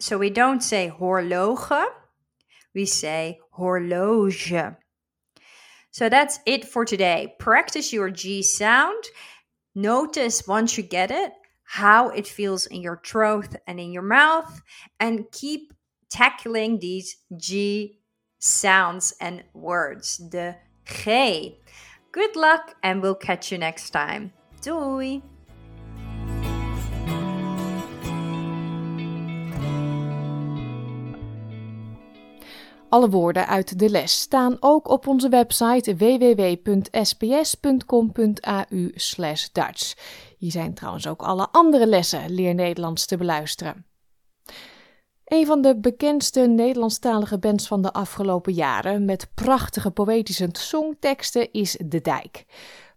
So 0.00 0.18
we 0.18 0.30
don't 0.30 0.62
say 0.62 0.88
horloge, 0.88 1.88
we 2.74 2.86
say 2.86 3.38
horloge. 3.50 4.52
So 5.90 6.08
that's 6.08 6.40
it 6.46 6.64
for 6.64 6.84
today. 6.84 7.34
Practice 7.38 7.92
your 7.92 8.10
G 8.10 8.42
sound. 8.42 9.04
Notice 9.74 10.46
once 10.46 10.76
you 10.76 10.82
get 10.82 11.10
it 11.10 11.32
how 11.70 12.08
it 12.08 12.26
feels 12.26 12.66
in 12.66 12.82
your 12.82 13.00
throat 13.06 13.54
and 13.68 13.78
in 13.78 13.92
your 13.92 14.02
mouth, 14.02 14.60
and 14.98 15.30
keep 15.30 15.72
tackling 16.10 16.80
these 16.80 17.16
G 17.36 18.00
sounds 18.40 19.14
and 19.20 19.44
words. 19.54 20.18
The 20.32 20.56
G. 20.84 21.60
Good 22.10 22.34
luck, 22.34 22.74
and 22.82 23.00
we'll 23.00 23.14
catch 23.14 23.52
you 23.52 23.58
next 23.58 23.90
time. 23.90 24.32
Doei! 24.62 25.22
Alle 32.90 33.10
woorden 33.10 33.46
uit 33.46 33.78
de 33.78 33.90
les 33.90 34.20
staan 34.20 34.56
ook 34.60 34.88
op 34.88 35.06
onze 35.06 35.28
website 35.28 35.96
www.sps.com.au 35.96 38.92
Dutch. 39.52 39.94
Hier 40.38 40.50
zijn 40.50 40.74
trouwens 40.74 41.06
ook 41.06 41.22
alle 41.22 41.48
andere 41.50 41.86
lessen 41.86 42.30
Leer 42.30 42.54
Nederlands 42.54 43.06
te 43.06 43.16
beluisteren. 43.16 43.86
Een 45.24 45.46
van 45.46 45.62
de 45.62 45.76
bekendste 45.76 46.40
Nederlandstalige 46.40 47.38
bands 47.38 47.66
van 47.66 47.82
de 47.82 47.92
afgelopen 47.92 48.52
jaren 48.52 49.04
met 49.04 49.30
prachtige 49.34 49.90
poëtische 49.90 50.48
songteksten 50.52 51.52
is 51.52 51.78
De 51.84 52.00
Dijk. 52.00 52.44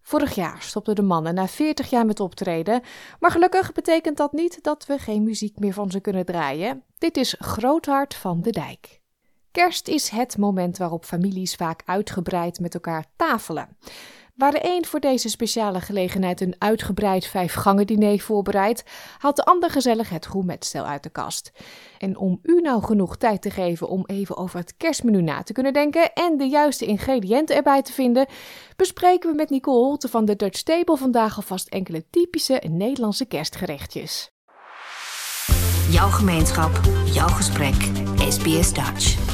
Vorig 0.02 0.36
jaar 0.36 0.62
stopten 0.62 0.96
de 0.96 1.02
mannen 1.02 1.34
na 1.34 1.48
40 1.48 1.89
jaar 1.89 2.06
met 2.06 2.20
optreden, 2.20 2.82
maar 3.20 3.32
gelukkig 3.32 3.72
betekent 3.72 4.18
dat 4.18 4.32
niet 4.32 4.64
dat 4.64 4.86
we 4.86 4.98
geen 4.98 5.24
muziek 5.24 5.60
meer 5.60 5.74
van 5.74 5.91
ze 5.91 6.00
kunnen 6.00 6.26
draaien. 6.26 6.84
Dit 6.98 7.18
is 7.18 7.36
Groothart 7.39 8.16
van 8.16 8.41
De 8.41 8.52
Dijk. 8.52 9.02
Kerst 9.54 9.88
is 9.88 10.10
het 10.10 10.38
moment 10.38 10.78
waarop 10.78 11.06
families 11.06 11.56
vaak 11.56 11.82
uitgebreid 11.86 12.60
met 12.60 12.74
elkaar 12.74 13.06
tafelen. 13.16 13.78
Waar 14.36 14.51
de 14.51 14.60
een 14.62 14.86
voor 14.86 14.99
deze 14.99 15.30
speciale 15.30 15.82
gelegenheid 15.82 16.41
een 16.41 16.56
uitgebreid 16.58 17.26
vijfgangen 17.26 17.88
diner 17.88 18.20
voorbereidt, 18.20 18.84
haalt 19.18 19.36
de 19.36 19.45
ander 19.45 19.70
gezellig 19.70 20.10
het 20.10 20.26
gourmetstel 20.26 20.86
uit 20.86 21.04
de 21.04 21.10
kast. 21.10 21.51
En 21.97 22.18
om 22.18 22.39
u 22.43 22.62
nou 22.62 22.84
genoeg 22.84 23.18
tijd 23.18 23.41
te 23.41 23.49
geven 23.49 23.88
om 23.88 24.04
even 24.06 24.38
over 24.38 24.60
het 24.60 24.78
kerstmenu 24.78 25.22
na 25.22 25.43
te 25.43 25.54
kunnen 25.54 25.74
denken 25.74 26.14
en 26.14 26.38
de 26.38 26.47
juiste 26.47 26.86
ingrediënten 26.86 27.56
erbij 27.56 27.82
te 27.82 27.93
vinden, 27.93 28.28
bespreken 28.76 29.30
we 29.30 29.36
met 29.36 29.49
Nicole 29.49 29.86
Holte 29.86 30.08
van 30.08 30.26
de 30.26 30.36
Dutch 30.36 30.62
Table 30.62 30.97
vandaag 30.97 31.36
alvast 31.36 31.68
enkele 31.68 32.06
typische 32.10 32.62
Nederlandse 32.70 33.26
kerstgerechtjes. 33.26 34.32
Jouw 35.89 36.10
gemeenschap, 36.10 36.80
jouw 37.06 37.28
gesprek, 37.28 37.91
SBS 38.18 38.74
Dutch. 38.74 39.32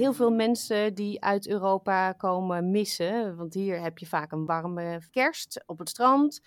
Heel 0.00 0.12
veel 0.12 0.30
mensen 0.30 0.94
die 0.94 1.22
uit 1.24 1.48
Europa 1.48 2.12
komen 2.12 2.70
missen, 2.70 3.36
want 3.36 3.54
hier 3.54 3.80
heb 3.80 3.98
je 3.98 4.06
vaak 4.06 4.32
een 4.32 4.46
warme 4.46 5.02
kerst 5.10 5.62
op 5.66 5.78
het 5.78 5.88
strand. 5.88 6.40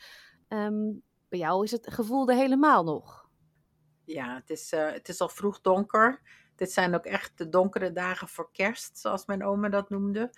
Ehm, 0.47 0.91
bij 1.29 1.39
jou 1.39 1.63
is 1.63 1.71
het 1.71 1.93
gevoel 1.93 2.29
er 2.29 2.35
helemaal 2.35 2.83
nog. 2.83 3.29
Ja, 4.05 4.35
het 4.35 4.49
is, 4.49 4.71
eh, 4.71 4.91
het 4.91 5.09
is 5.09 5.19
al 5.19 5.29
vroeg 5.29 5.61
donker. 5.61 6.21
Dit 6.55 6.71
zijn 6.71 6.95
ook 6.95 7.05
echt 7.05 7.37
de 7.37 7.49
donkere 7.49 7.91
dagen 7.91 8.27
voor 8.27 8.49
kerst, 8.51 8.99
zoals 8.99 9.25
mijn 9.25 9.43
oma 9.45 9.69
dat 9.69 9.89
noemde. 9.89 10.31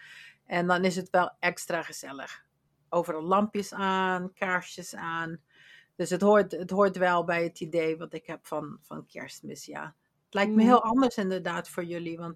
En 0.45 0.67
dan 0.67 0.83
is 0.85 0.95
het 0.95 1.09
wel 1.09 1.31
extra 1.39 1.81
gezellig. 1.83 2.45
Overal 2.89 3.23
lampjes 3.23 3.73
aan, 3.73 4.33
kaarsjes 4.33 4.95
aan. 4.95 5.41
Dus 5.95 6.09
het 6.09 6.21
hoort, 6.21 6.51
het 6.51 6.69
hoort 6.69 6.97
wel 6.97 7.23
bij 7.23 7.43
het 7.43 7.59
idee 7.59 7.97
wat 7.97 8.13
ik 8.13 8.25
heb 8.25 8.45
van, 8.45 8.77
van 8.81 9.05
kerstmis, 9.05 9.65
ja. 9.65 9.95
Het 10.25 10.33
lijkt 10.33 10.51
me 10.51 10.61
Mm. 10.61 10.67
heel 10.67 10.83
anders 10.83 11.17
inderdaad 11.17 11.69
voor 11.69 11.83
jullie, 11.83 12.17
want 12.17 12.35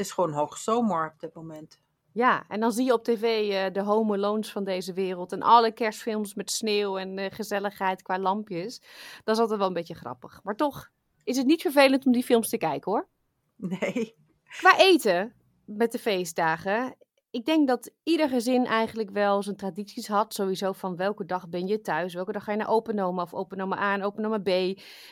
is 0.00 0.12
gewoon 0.12 0.32
hoogzomer 0.32 1.10
op 1.14 1.20
dit 1.20 1.34
moment. 1.34 1.80
Ja, 2.12 2.44
en 2.48 2.60
dan 2.60 2.72
zie 2.72 2.84
je 2.84 2.92
op 2.92 3.04
tv 3.04 3.50
eh, 3.50 3.72
de 3.72 3.82
Home 3.82 4.14
Alones 4.14 4.52
van 4.52 4.64
deze 4.64 4.92
wereld 4.92 5.32
en 5.32 5.42
alle 5.42 5.72
kerstfilms 5.72 6.34
met 6.34 6.50
sneeuw 6.50 6.98
en 6.98 7.18
eh, 7.18 7.32
gezelligheid 7.34 8.02
qua 8.02 8.18
lampjes. 8.18 8.80
Dat 9.24 9.34
is 9.34 9.40
altijd 9.40 9.58
wel 9.58 9.68
een 9.68 9.74
beetje 9.74 9.94
grappig. 9.94 10.40
Maar 10.42 10.56
toch 10.56 10.90
is 11.24 11.36
het 11.36 11.46
niet 11.46 11.62
vervelend 11.62 12.06
om 12.06 12.12
die 12.12 12.24
films 12.24 12.48
te 12.48 12.58
kijken 12.58 12.92
hoor. 12.92 13.08
Nee. 13.56 14.14
Qua 14.44 14.78
eten 14.78 15.34
met 15.64 15.92
de 15.92 15.98
feestdagen. 15.98 16.96
Ik 17.30 17.44
denk 17.44 17.68
dat 17.68 17.90
ieder 18.02 18.28
gezin 18.28 18.66
eigenlijk 18.66 19.10
wel 19.10 19.42
zijn 19.42 19.56
tradities 19.56 20.08
had. 20.08 20.34
Sowieso 20.34 20.72
van 20.72 20.96
welke 20.96 21.24
dag 21.24 21.48
ben 21.48 21.66
je 21.66 21.80
thuis? 21.80 22.14
Welke 22.14 22.32
dag 22.32 22.44
ga 22.44 22.52
je 22.52 22.58
naar 22.58 22.68
openoma 22.68 23.22
of 23.22 23.34
openoma 23.34 23.78
A 23.78 23.94
en 23.94 24.02
openoma 24.02 24.38
B? 24.38 24.48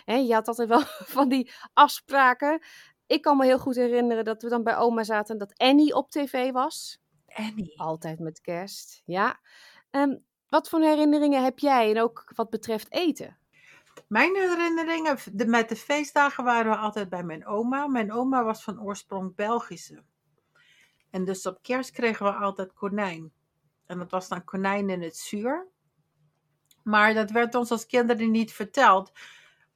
Je 0.04 0.34
had 0.34 0.48
altijd 0.48 0.68
wel 0.68 0.80
van 1.16 1.28
die 1.28 1.50
afspraken. 1.72 2.62
Ik 3.08 3.22
kan 3.22 3.36
me 3.36 3.44
heel 3.44 3.58
goed 3.58 3.76
herinneren 3.76 4.24
dat 4.24 4.42
we 4.42 4.48
dan 4.48 4.62
bij 4.62 4.76
oma 4.76 5.04
zaten 5.04 5.32
en 5.32 5.38
dat 5.38 5.58
Annie 5.58 5.94
op 5.94 6.10
tv 6.10 6.52
was. 6.52 7.00
Annie. 7.26 7.80
Altijd 7.80 8.18
met 8.18 8.40
kerst, 8.40 9.02
ja. 9.04 9.40
Ehm, 9.90 10.16
wat 10.48 10.68
voor 10.68 10.80
herinneringen 10.80 11.44
heb 11.44 11.58
jij 11.58 11.90
en 11.90 12.00
ook 12.00 12.32
wat 12.34 12.50
betreft 12.50 12.92
eten? 12.92 13.38
Mijn 14.08 14.34
herinneringen 14.34 15.18
de, 15.32 15.46
met 15.46 15.68
de 15.68 15.76
feestdagen 15.76 16.44
waren 16.44 16.70
we 16.70 16.76
altijd 16.76 17.08
bij 17.08 17.22
mijn 17.22 17.46
oma. 17.46 17.86
Mijn 17.86 18.12
oma 18.12 18.44
was 18.44 18.62
van 18.62 18.82
oorsprong 18.82 19.34
Belgische. 19.34 20.02
En 21.10 21.24
dus 21.24 21.46
op 21.46 21.62
kerst 21.62 21.90
kregen 21.90 22.26
we 22.26 22.32
altijd 22.32 22.72
konijn. 22.72 23.32
En 23.86 23.98
dat 23.98 24.10
was 24.10 24.28
dan 24.28 24.44
konijn 24.44 24.90
in 24.90 25.02
het 25.02 25.16
zuur. 25.16 25.66
Maar 26.82 27.14
dat 27.14 27.30
werd 27.30 27.54
ons 27.54 27.70
als 27.70 27.86
kinderen 27.86 28.30
niet 28.30 28.52
verteld. 28.52 29.12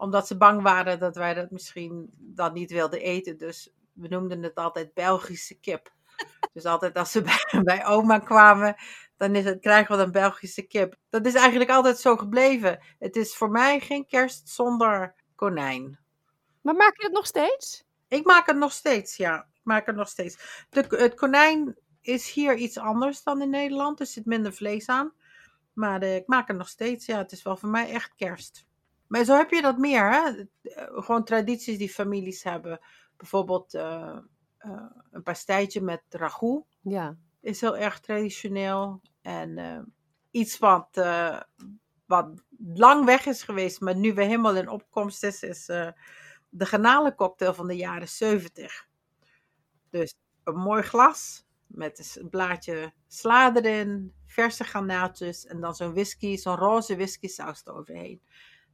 Omdat 0.03 0.27
ze 0.27 0.37
bang 0.37 0.63
waren 0.63 0.99
dat 0.99 1.17
wij 1.17 1.35
dat 1.35 1.51
misschien 1.51 2.11
dan 2.19 2.53
niet 2.53 2.71
wilden 2.71 3.01
eten. 3.01 3.37
Dus 3.39 3.73
we 3.93 4.09
noemden 4.09 4.43
het 4.43 4.55
altijd 4.55 4.95
Belgische 4.95 5.61
kip. 5.61 5.93
Dus 6.53 6.65
altijd 6.65 6.97
als 6.97 7.11
ze 7.11 7.23
bij, 7.51 7.63
bij 7.63 7.87
oma 7.87 8.19
kwamen, 8.19 8.77
dan 9.17 9.35
is 9.35 9.45
het, 9.45 9.61
krijgen 9.61 9.97
we 9.97 10.03
dan 10.03 10.13
Belgische 10.13 10.63
kip. 10.63 10.97
Dat 11.11 11.27
is 11.27 11.35
eigenlijk 11.35 11.71
altijd 11.71 11.99
zo 11.99 12.17
gebleven. 12.17 12.79
Het 12.99 13.17
is 13.17 13.37
voor 13.37 13.51
mij 13.51 13.81
geen 13.81 14.07
kerst 14.07 14.49
zonder 14.49 15.15
konijn. 15.35 15.99
Maar 16.61 16.75
maak 16.75 16.97
je 16.97 17.05
het 17.05 17.15
nog 17.15 17.27
steeds? 17.27 17.85
Ik 18.09 18.25
maak 18.25 18.47
het 18.47 18.57
nog 18.57 18.73
steeds, 18.73 19.17
ja. 19.17 19.39
Ik 19.53 19.61
maak 19.63 19.87
het 19.87 19.97
nog 19.97 20.09
steeds. 20.09 20.65
De, 20.71 20.85
het 20.89 21.15
konijn 21.15 21.77
is 22.01 22.31
hier 22.31 22.55
iets 22.55 22.79
anders 22.79 23.23
dan 23.23 23.43
in 23.43 23.51
Nederland. 23.51 24.01
Er 24.01 24.07
zit 24.07 24.27
minder 24.27 24.53
vlees 24.53 24.89
aan. 24.89 25.13
Maar 25.73 26.03
eh, 26.03 26.17
ik 26.17 26.27
maak 26.27 26.49
het 26.49 26.57
nog 26.57 26.69
steeds, 26.69 27.07
ja. 27.07 27.19
Het 27.19 27.33
is 27.33 27.43
wel 27.43 27.57
voor 27.57 27.69
mij 27.69 27.91
echt 27.91 28.15
kerst. 28.17 28.71
Maar 29.13 29.25
zo 29.25 29.37
heb 29.37 29.51
je 29.51 29.63
dat 29.63 29.79
meer, 29.79 30.11
hè. 30.11 30.45
Eh, 30.63 31.03
Gewoon 31.05 31.25
tradities 31.25 31.79
die 31.79 31.89
families 31.89 32.43
hebben. 32.43 32.81
Bijvoorbeeld 33.17 33.75
eh, 33.75 34.19
eh, 34.59 34.85
een 35.11 35.23
pastijtje 35.23 35.81
met 35.81 36.03
ragout 36.09 36.65
Ja. 36.81 37.17
is 37.41 37.61
heel 37.61 37.77
erg 37.77 38.01
traditioneel. 38.01 39.01
En 39.23 39.95
iets 40.31 40.59
wat, 40.59 40.89
wat 42.07 42.29
lang 42.75 43.05
weg 43.05 43.27
is 43.27 43.43
geweest, 43.43 43.81
maar 43.81 43.97
nu 43.97 44.15
weer 44.15 44.27
helemaal 44.27 44.57
in 44.57 44.69
opkomst 44.69 45.23
is, 45.23 45.43
is 45.43 45.67
de 46.49 46.67
garnalencocktail 46.67 47.55
van 47.55 47.67
de 47.67 47.77
jaren 47.77 48.09
70. 48.09 48.89
Dus 49.91 50.15
een 50.45 50.57
mooi 50.57 50.83
glas 50.83 51.45
met 51.67 52.17
een 52.21 52.29
blaadje 52.29 52.93
sla 53.09 53.55
erin, 53.55 54.13
verse 54.27 54.65
garnaaltjes 54.65 55.47
en 55.47 55.61
dan 55.61 55.75
zo'n 55.75 55.93
whisky, 55.93 56.37
zo'n 56.37 56.57
roze 56.57 56.95
whisky 56.97 57.29
saus 57.29 57.63
eroverheen. 57.65 58.21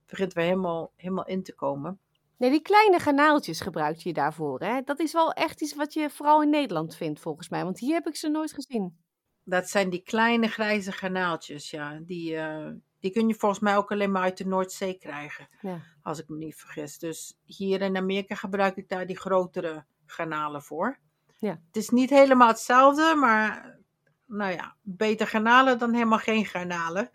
Begint 0.09 0.33
weer 0.33 0.45
helemaal, 0.45 0.93
helemaal 0.97 1.27
in 1.27 1.43
te 1.43 1.55
komen. 1.55 1.99
Nee, 2.37 2.51
die 2.51 2.63
kleine 2.63 2.99
garnaaltjes 2.99 3.61
gebruik 3.61 3.97
je 3.97 4.13
daarvoor. 4.13 4.61
Hè? 4.61 4.81
Dat 4.85 5.01
is 5.01 5.13
wel 5.13 5.33
echt 5.33 5.63
iets 5.63 5.75
wat 5.75 5.93
je 5.93 6.11
vooral 6.11 6.43
in 6.43 6.51
Nederland 6.51 6.97
vindt, 6.97 7.21
volgens 7.21 7.49
mij. 7.49 7.65
Want 7.65 7.79
hier 7.79 7.95
heb 7.95 8.07
ik 8.07 8.17
ze 8.17 8.29
nooit 8.29 8.53
gezien. 8.53 8.99
Dat 9.45 9.69
zijn 9.69 9.91
die 9.91 10.03
kleine 10.03 10.49
grijze 10.49 10.93
garnaaltjes, 10.93 11.71
ja. 11.71 11.99
Die, 12.03 12.37
eh, 12.37 12.71
die 13.01 13.11
kun 13.11 13.29
je 13.29 13.35
volgens 13.35 13.61
mij 13.61 13.77
ook 13.77 13.93
alleen 13.93 14.11
maar 14.11 14.23
uit 14.23 14.37
de 14.39 14.47
Noordzee 14.47 14.99
krijgen, 14.99 15.49
Ja. 15.61 15.81
als 16.03 16.19
ik 16.19 16.29
me 16.29 16.37
niet 16.37 16.57
vergis. 16.57 16.99
Dus 16.99 17.39
hier 17.45 17.81
in 17.83 17.97
Amerika 17.97 18.35
gebruik 18.35 18.77
ik 18.77 18.89
daar 18.89 19.07
die 19.07 19.19
grotere 19.19 19.85
garnalen 20.07 20.63
voor. 20.63 20.99
Ja. 21.37 21.61
Het 21.67 21.77
is 21.77 21.89
niet 21.89 22.11
helemaal 22.11 22.49
hetzelfde, 22.49 23.15
maar 23.15 23.79
nou 24.27 24.53
ja, 24.53 24.75
beter 24.83 25.27
garnalen 25.27 25.79
dan 25.79 25.93
helemaal 25.93 26.19
geen 26.19 26.45
garnalen. 26.47 27.11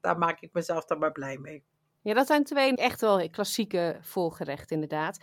Daar 0.00 0.18
maak 0.18 0.40
ik 0.40 0.52
mezelf 0.52 0.84
dan 0.84 0.98
maar 0.98 1.12
blij 1.12 1.38
mee. 1.38 1.64
Ja, 2.02 2.14
dat 2.14 2.26
zijn 2.26 2.44
twee 2.44 2.76
echt 2.76 3.00
wel 3.00 3.30
klassieke 3.30 3.98
voorgerechten, 4.00 4.74
inderdaad. 4.74 5.18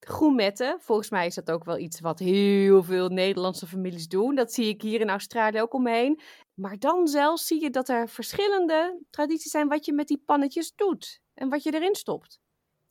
Gourmetten, 0.00 0.80
volgens 0.80 1.10
mij 1.10 1.26
is 1.26 1.34
dat 1.34 1.50
ook 1.50 1.64
wel 1.64 1.78
iets 1.78 2.00
wat 2.00 2.18
heel 2.18 2.82
veel 2.82 3.08
Nederlandse 3.08 3.66
families 3.66 4.08
doen. 4.08 4.34
Dat 4.34 4.52
zie 4.52 4.68
ik 4.68 4.82
hier 4.82 5.00
in 5.00 5.10
Australië 5.10 5.60
ook 5.60 5.74
omheen. 5.74 6.20
Maar 6.54 6.78
dan 6.78 7.06
zelfs 7.06 7.46
zie 7.46 7.62
je 7.62 7.70
dat 7.70 7.88
er 7.88 8.08
verschillende 8.08 9.02
tradities 9.10 9.50
zijn 9.50 9.68
wat 9.68 9.84
je 9.84 9.92
met 9.92 10.08
die 10.08 10.22
pannetjes 10.26 10.72
doet 10.74 11.20
en 11.34 11.48
wat 11.48 11.62
je 11.62 11.74
erin 11.74 11.94
stopt. 11.94 12.40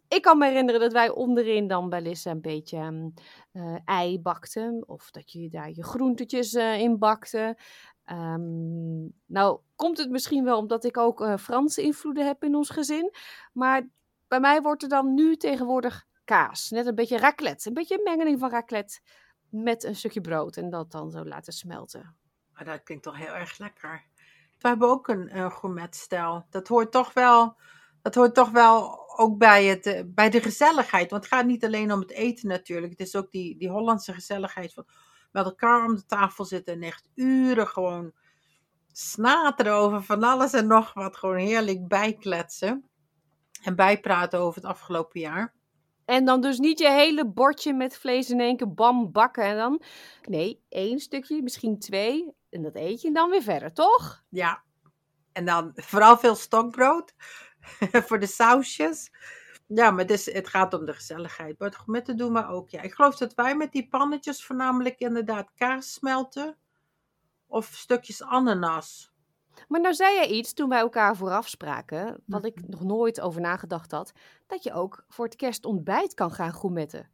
Ik 0.07 0.21
kan 0.21 0.37
me 0.37 0.47
herinneren 0.47 0.81
dat 0.81 0.91
wij 0.93 1.09
onderin 1.09 1.67
dan 1.67 1.89
wel 1.89 2.03
eens 2.03 2.25
een 2.25 2.41
beetje 2.41 2.77
ehm, 2.77 3.09
eh, 3.51 3.77
ei 3.85 4.19
bakten. 4.19 4.83
Of 4.87 5.11
dat 5.11 5.31
je 5.31 5.49
daar 5.49 5.69
je 5.69 5.83
groentetjes 5.83 6.53
eh, 6.53 6.79
in 6.79 6.97
bakte. 6.97 7.57
Ehm, 8.09 9.07
nou, 9.25 9.59
komt 9.75 9.97
het 9.97 10.09
misschien 10.09 10.43
wel 10.43 10.57
omdat 10.57 10.83
ik 10.83 10.97
ook 10.97 11.21
eh, 11.21 11.37
Franse 11.37 11.81
invloeden 11.81 12.25
heb 12.25 12.43
in 12.43 12.55
ons 12.55 12.69
gezin. 12.69 13.13
Maar 13.53 13.87
bij 14.27 14.39
mij 14.39 14.61
wordt 14.61 14.83
er 14.83 14.89
dan 14.89 15.13
nu 15.13 15.35
tegenwoordig 15.35 16.05
kaas. 16.23 16.69
Net 16.69 16.85
een 16.85 16.95
beetje 16.95 17.17
raclette. 17.17 17.67
Een 17.67 17.73
beetje 17.73 17.97
een 17.97 18.03
mengeling 18.03 18.39
van 18.39 18.49
raclette 18.49 18.99
met 19.49 19.83
een 19.83 19.95
stukje 19.95 20.21
brood. 20.21 20.57
En 20.57 20.69
dat 20.69 20.91
dan 20.91 21.11
zo 21.11 21.25
laten 21.25 21.53
smelten. 21.53 22.15
Maar 22.53 22.65
dat 22.65 22.83
klinkt 22.83 23.03
toch 23.03 23.17
heel 23.17 23.33
erg 23.33 23.57
lekker. 23.57 24.03
We 24.59 24.67
hebben 24.67 24.89
ook 24.89 25.07
een, 25.07 25.51
gourmetstijl. 25.51 26.45
Dat 26.49 26.67
hoort 26.67 26.91
toch 26.91 27.13
wel, 27.13 27.55
dat 28.01 28.15
hoort 28.15 28.33
toch 28.33 28.49
wel 28.49 29.07
ook 29.17 29.37
bij, 29.37 29.65
het, 29.65 29.85
eh, 29.85 30.01
bij 30.05 30.29
de 30.29 30.41
gezelligheid. 30.41 31.09
Want 31.09 31.23
het 31.23 31.33
gaat 31.33 31.45
niet 31.45 31.65
alleen 31.65 31.91
om 31.91 31.99
het 31.99 32.11
eten 32.11 32.47
natuurlijk. 32.47 32.91
Het 32.91 33.07
is 33.07 33.15
ook 33.15 33.31
die, 33.31 33.57
die 33.57 33.69
Hollandse 33.69 34.13
gezelligheid 34.13 34.73
van 34.73 34.85
met 35.31 35.45
elkaar 35.45 35.85
om 35.85 35.95
de 35.95 36.05
tafel 36.05 36.45
zitten 36.45 36.73
en 36.73 36.83
echt 36.83 37.09
uren 37.15 37.67
gewoon 37.67 38.13
snateren 38.91 39.73
over 39.73 40.03
van 40.03 40.23
alles 40.23 40.53
en 40.53 40.67
nog 40.67 40.93
wat. 40.93 41.17
Gewoon 41.17 41.37
heerlijk 41.37 41.87
bijkletsen 41.87 42.89
en 43.63 43.75
bijpraten 43.75 44.39
over 44.39 44.61
het 44.61 44.69
afgelopen 44.69 45.19
jaar. 45.19 45.53
En 46.05 46.25
dan 46.25 46.41
dus 46.41 46.59
niet 46.59 46.79
je 46.79 46.89
hele 46.89 47.27
bordje 47.27 47.73
met 47.73 47.97
vlees 47.97 48.29
in 48.29 48.39
één 48.39 48.57
keer 48.57 48.73
bam 48.73 49.11
bakken 49.11 49.43
en 49.43 49.57
dan. 49.57 49.81
Nee, 50.21 50.63
één 50.69 50.99
stukje, 50.99 51.41
misschien 51.41 51.79
twee. 51.79 52.33
En 52.49 52.61
dat 52.61 52.75
eet 52.75 53.01
je 53.01 53.11
dan 53.11 53.29
weer 53.29 53.41
verder, 53.41 53.73
toch? 53.73 54.23
Ja. 54.29 54.63
En 55.31 55.45
dan 55.45 55.71
vooral 55.75 56.17
veel 56.17 56.35
stokbrood 56.35 57.13
voor 58.07 58.19
de 58.19 58.27
sausjes. 58.27 59.11
Ja, 59.73 59.91
maar 59.91 60.05
dus, 60.05 60.25
het 60.25 60.47
gaat 60.47 60.73
om 60.73 60.85
de 60.85 60.93
gezelligheid. 60.93 61.59
Maar 61.59 61.67
het 61.67 61.77
gourmetten 61.77 62.17
doen 62.17 62.33
we 62.33 62.47
ook. 62.47 62.69
Ja. 62.69 62.81
Ik 62.81 62.93
geloof 62.93 63.15
dat 63.15 63.33
wij 63.33 63.55
met 63.55 63.71
die 63.71 63.87
pannetjes 63.87 64.45
voornamelijk 64.45 64.99
inderdaad 64.99 65.51
kaas 65.55 65.93
smelten. 65.93 66.57
Of 67.47 67.65
stukjes 67.65 68.23
ananas. 68.23 69.13
Maar 69.67 69.81
nou 69.81 69.93
zei 69.93 70.13
jij 70.15 70.27
iets 70.27 70.53
toen 70.53 70.69
wij 70.69 70.79
elkaar 70.79 71.15
vooraf 71.15 71.47
spraken, 71.47 72.23
wat 72.25 72.45
ik 72.45 72.67
nog 72.67 72.83
nooit 72.83 73.21
over 73.21 73.41
nagedacht 73.41 73.91
had, 73.91 74.11
dat 74.47 74.63
je 74.63 74.73
ook 74.73 75.03
voor 75.07 75.25
het 75.25 75.35
kerstontbijt 75.35 76.13
kan 76.13 76.31
gaan 76.31 76.53
gourmetten. 76.53 77.09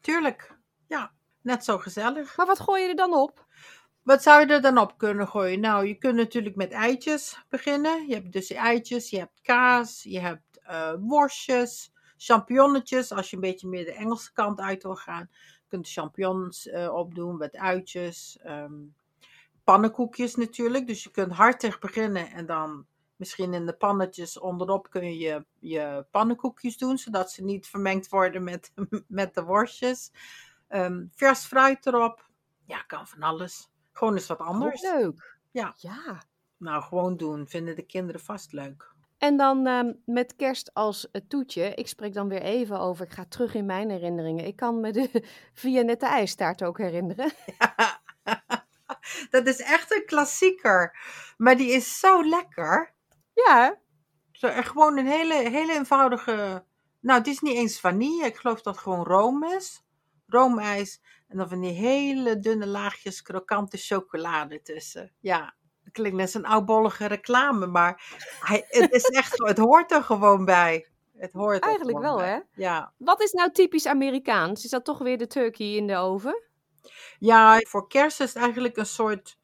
Tuurlijk, 0.00 0.58
ja, 0.86 1.12
net 1.42 1.64
zo 1.64 1.78
gezellig. 1.78 2.36
Maar 2.36 2.46
wat 2.46 2.60
gooi 2.60 2.82
je 2.82 2.88
er 2.88 2.96
dan 2.96 3.14
op? 3.14 3.46
Wat 4.02 4.22
zou 4.22 4.40
je 4.40 4.52
er 4.52 4.60
dan 4.60 4.78
op 4.78 4.98
kunnen 4.98 5.28
gooien? 5.28 5.60
Nou, 5.60 5.86
je 5.86 5.94
kunt 5.94 6.16
natuurlijk 6.16 6.56
met 6.56 6.72
eitjes 6.72 7.44
beginnen. 7.48 8.08
Je 8.08 8.14
hebt 8.14 8.32
dus 8.32 8.50
eitjes, 8.50 9.10
je 9.10 9.18
hebt 9.18 9.40
kaas, 9.40 10.02
je 10.02 10.20
hebt 10.20 10.58
eh, 10.62 10.92
worstjes, 11.00 11.92
champignonnetjes. 12.16 13.12
Als 13.12 13.30
je 13.30 13.36
een 13.36 13.42
beetje 13.42 13.68
meer 13.68 13.84
de 13.84 13.92
Engelse 13.92 14.32
kant 14.32 14.60
uit 14.60 14.82
wil 14.82 14.96
gaan, 14.96 15.28
je 15.30 15.68
kunt 15.68 15.90
champignons 15.90 16.68
eh, 16.68 16.94
opdoen 16.94 17.36
met 17.36 17.56
uitjes. 17.56 18.38
ehm, 18.42 18.74
pannenkoekjes 19.64 20.34
natuurlijk. 20.34 20.86
Dus 20.86 21.02
je 21.02 21.10
kunt 21.10 21.32
hartig 21.32 21.78
beginnen 21.78 22.30
en 22.30 22.46
dan 22.46 22.86
misschien 23.16 23.54
in 23.54 23.66
de 23.66 23.72
pannetjes 23.72 24.38
onderop 24.38 24.90
kun 24.90 25.04
je 25.04 25.18
je, 25.18 25.44
je 25.58 26.06
pannenkoekjes 26.10 26.78
doen, 26.78 26.98
zodat 26.98 27.30
ze 27.30 27.44
niet 27.44 27.66
vermengd 27.66 28.08
worden 28.08 28.44
met, 28.44 28.72
met 29.08 29.34
de 29.34 29.42
worstjes. 29.42 30.12
Ehm, 30.68 31.06
vers 31.14 31.44
fruit 31.44 31.86
erop. 31.86 32.28
Ja, 32.64 32.82
kan 32.82 33.06
van 33.06 33.22
alles. 33.22 33.70
Gewoon 33.92 34.14
eens 34.14 34.26
wat 34.26 34.38
anders. 34.38 34.82
leuk. 34.82 35.38
Ja. 35.50 35.74
Ja. 35.76 36.22
Nou, 36.56 36.82
gewoon 36.82 37.16
doen. 37.16 37.48
Vinden 37.48 37.76
de 37.76 37.82
kinderen 37.82 38.20
vast 38.20 38.52
leuk. 38.52 38.94
En 39.18 39.36
dan 39.36 39.66
ehm, 39.66 39.92
met 40.04 40.36
kerst 40.36 40.74
als 40.74 41.10
eh, 41.10 41.22
toetje. 41.28 41.74
Ik 41.74 41.88
spreek 41.88 42.14
dan 42.14 42.28
weer 42.28 42.42
even 42.42 42.80
over. 42.80 43.04
Ik 43.04 43.12
ga 43.12 43.24
terug 43.28 43.54
in 43.54 43.66
mijn 43.66 43.90
herinneringen. 43.90 44.46
Ik 44.46 44.56
kan 44.56 44.80
me 44.80 44.92
de 44.92 45.24
Vianette 45.52 46.06
ijstaart 46.06 46.62
ook 46.62 46.78
herinneren. 46.78 47.32
Dat 49.30 49.46
is 49.46 49.60
echt 49.60 49.94
een 49.94 50.06
klassieker. 50.06 50.98
Maar 51.36 51.56
die 51.56 51.70
is 51.70 51.98
zo 51.98 52.28
lekker. 52.28 52.94
Ja. 53.32 53.78
Zo, 54.32 54.48
gewoon 54.52 54.98
een 54.98 55.06
hele, 55.06 55.34
hele 55.34 55.72
eenvoudige... 55.72 56.64
Nou, 57.00 57.18
het 57.18 57.26
is 57.26 57.40
niet 57.40 57.56
eens 57.56 57.80
vanille. 57.80 58.24
Ik 58.24 58.36
geloof 58.36 58.62
dat 58.62 58.74
het 58.74 58.82
gewoon 58.82 59.04
room 59.04 59.44
is. 59.44 59.84
Roomijs. 60.26 61.02
En 61.28 61.36
dan 61.36 61.48
van 61.48 61.60
die 61.60 61.72
hele 61.72 62.38
dunne 62.38 62.66
laagjes 62.66 63.22
krokante 63.22 63.76
chocolade 63.76 64.62
tussen. 64.62 65.12
Ja, 65.20 65.54
klinkt 65.96 66.16
net 66.16 66.34
een 66.34 66.46
oudbollige 66.46 67.06
reclame. 67.06 67.66
Maar 67.66 68.16
hij, 68.40 68.64
het 68.68 68.92
is 68.92 69.04
echt... 69.04 69.38
Het 69.38 69.58
hoort 69.58 69.92
er 69.92 70.02
gewoon 70.02 70.44
bij. 70.44 70.86
Het 71.16 71.32
hoort 71.32 71.62
Eigenlijk 71.62 71.98
wel, 71.98 72.16
bij. 72.16 72.28
hè? 72.28 72.38
Ja. 72.62 72.92
Wat 72.96 73.22
is 73.22 73.32
nou 73.32 73.52
typisch 73.52 73.86
Amerikaans? 73.86 74.64
Is 74.64 74.70
dat 74.70 74.84
toch 74.84 74.98
weer 74.98 75.18
de 75.18 75.26
turkey 75.26 75.66
in 75.74 75.86
de 75.86 75.96
oven? 75.96 76.42
Ja, 77.18 77.58
voor 77.60 77.88
kerst 77.88 78.20
is 78.20 78.28
het 78.34 78.42
eigenlijk 78.42 78.76
een 78.76 78.86
soort, 78.86 79.38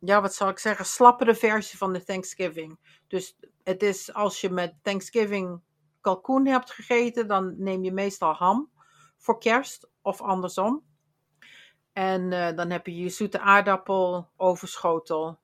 ja, 0.00 0.20
wat 0.20 0.34
zal 0.34 0.48
ik 0.48 0.58
zeggen, 0.58 0.84
slappere 0.84 1.34
versie 1.34 1.78
van 1.78 1.92
de 1.92 2.04
Thanksgiving. 2.04 2.78
Dus 3.08 3.36
het 3.64 3.82
is 3.82 4.12
als 4.14 4.40
je 4.40 4.50
met 4.50 4.74
Thanksgiving 4.82 5.60
kalkoen 6.00 6.46
hebt 6.46 6.70
gegeten, 6.70 7.28
dan 7.28 7.54
neem 7.58 7.84
je 7.84 7.92
meestal 7.92 8.32
ham 8.32 8.70
voor 9.18 9.38
kerst 9.38 9.88
of 10.02 10.20
andersom. 10.20 10.84
En 11.92 12.32
eh, 12.32 12.56
dan 12.56 12.70
heb 12.70 12.86
je 12.86 12.96
je 12.96 13.08
zoete 13.08 13.40
aardappel 13.40 14.28
overschotel 14.36 15.38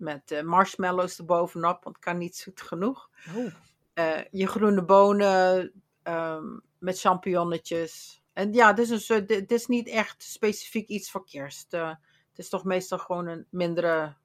met 0.00 0.30
eh, 0.30 0.42
marshmallows 0.42 1.18
erbovenop, 1.18 1.84
want 1.84 1.96
het 1.96 2.04
kan 2.04 2.18
niet 2.18 2.36
zoet 2.36 2.60
genoeg. 2.60 3.10
Eh, 3.92 4.24
je 4.30 4.46
groene 4.46 4.84
bonen 4.84 5.72
ehm, 6.02 6.58
met 6.78 7.00
champignonnetjes. 7.00 8.22
En 8.32 8.52
ja, 8.52 8.68
het 8.68 8.78
is, 8.78 8.90
een 8.90 9.00
soort, 9.00 9.30
het 9.30 9.52
is 9.52 9.66
niet 9.66 9.88
echt 9.88 10.22
specifiek 10.22 10.88
iets 10.88 11.10
voor 11.10 11.24
kerst. 11.24 11.74
Eh, 11.74 11.88
het 12.28 12.38
is 12.38 12.48
toch 12.48 12.64
meestal 12.64 12.98
gewoon 12.98 13.26
een 13.26 13.46
mindere 13.50 14.16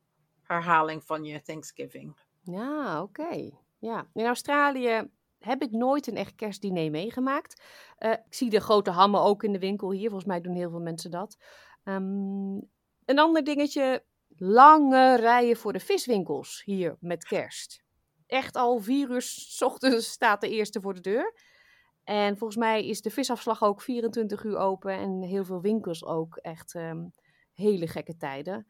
herhaling 0.42 1.04
van 1.04 1.24
je 1.24 1.42
Thanksgiving. 1.42 2.18
Ja, 2.42 3.02
oké. 3.02 3.52
Ja. 3.80 4.08
In 4.14 4.26
Australië 4.26 5.10
heb 5.40 5.62
ik 5.62 5.72
nooit 5.72 6.08
een 6.08 6.18
echt 6.18 6.36
kerstdiner 6.36 6.92
meegemaakt. 6.92 7.62
Ik 8.00 8.20
zie 8.30 8.50
de 8.50 8.60
grote 8.60 8.92
hammen 8.92 9.22
ook 9.22 9.44
in 9.44 9.52
de 9.52 9.60
winkel 9.60 9.92
hier. 9.92 10.10
Volgens 10.10 10.30
mij 10.30 10.42
doen 10.42 10.56
heel 10.56 10.70
veel 10.70 10.80
mensen 10.80 11.12
dat. 11.12 11.38
Ehm, 11.84 12.60
een 13.06 13.20
ander 13.20 13.44
dingetje. 13.44 14.04
Lange 14.38 15.16
rijen 15.16 15.58
voor 15.58 15.74
de 15.74 15.80
viswinkels 15.80 16.62
hier 16.66 16.98
met 17.00 17.26
kerst. 17.26 17.84
Echt 18.28 18.56
al 18.56 18.80
vier 18.80 19.10
uur 19.10 19.22
s 19.22 19.62
ochtends 19.62 20.12
staat 20.12 20.42
de 20.42 20.50
eerste 20.50 20.82
voor 20.82 20.94
de 20.94 21.02
deur. 21.02 21.34
En 22.04 22.38
volgens 22.38 22.60
mij 22.60 22.88
is 22.88 23.02
de 23.02 23.10
visafslag 23.10 23.64
ook 23.64 23.82
24 23.82 24.44
uur 24.44 24.58
open. 24.58 24.92
En 24.92 25.22
heel 25.22 25.46
veel 25.46 25.62
winkels 25.62 26.06
ook 26.06 26.36
echt 26.36 26.76
ehm, 26.76 27.06
hele 27.54 27.88
gekke 27.88 28.18
tijden. 28.18 28.68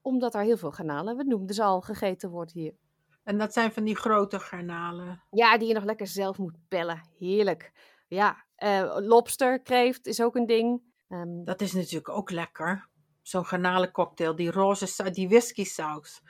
Omdat 0.00 0.34
er 0.34 0.42
heel 0.42 0.56
veel 0.56 0.72
garnalen, 0.72 1.16
we 1.16 1.24
noemden 1.24 1.54
ze 1.54 1.62
al, 1.62 1.80
gegeten 1.80 2.30
wordt 2.30 2.52
hier. 2.52 2.74
En 3.22 3.38
dat 3.38 3.52
zijn 3.52 3.72
van 3.72 3.84
die 3.84 3.96
grote 3.96 4.40
garnalen. 4.40 5.22
Ja, 5.30 5.58
die 5.58 5.68
je 5.68 5.74
nog 5.74 5.84
lekker 5.84 6.06
zelf 6.06 6.38
moet 6.38 6.56
pellen. 6.68 7.00
Heerlijk. 7.18 7.72
Ja, 8.08 8.44
eh, 8.54 8.96
lobster, 8.98 9.60
kreeft 9.60 10.06
is 10.06 10.22
ook 10.22 10.36
een 10.36 10.46
ding. 10.46 10.82
Ehm, 11.08 11.44
Dat 11.44 11.60
is 11.60 11.72
natuurlijk 11.72 12.08
ook 12.08 12.30
lekker. 12.30 12.88
Zo'n 13.26 13.46
garnalencocktail, 13.46 14.36
die 14.36 14.50
roze 14.50 15.10
die 15.10 15.28
whisky 15.28 15.64
saus. 15.64 16.22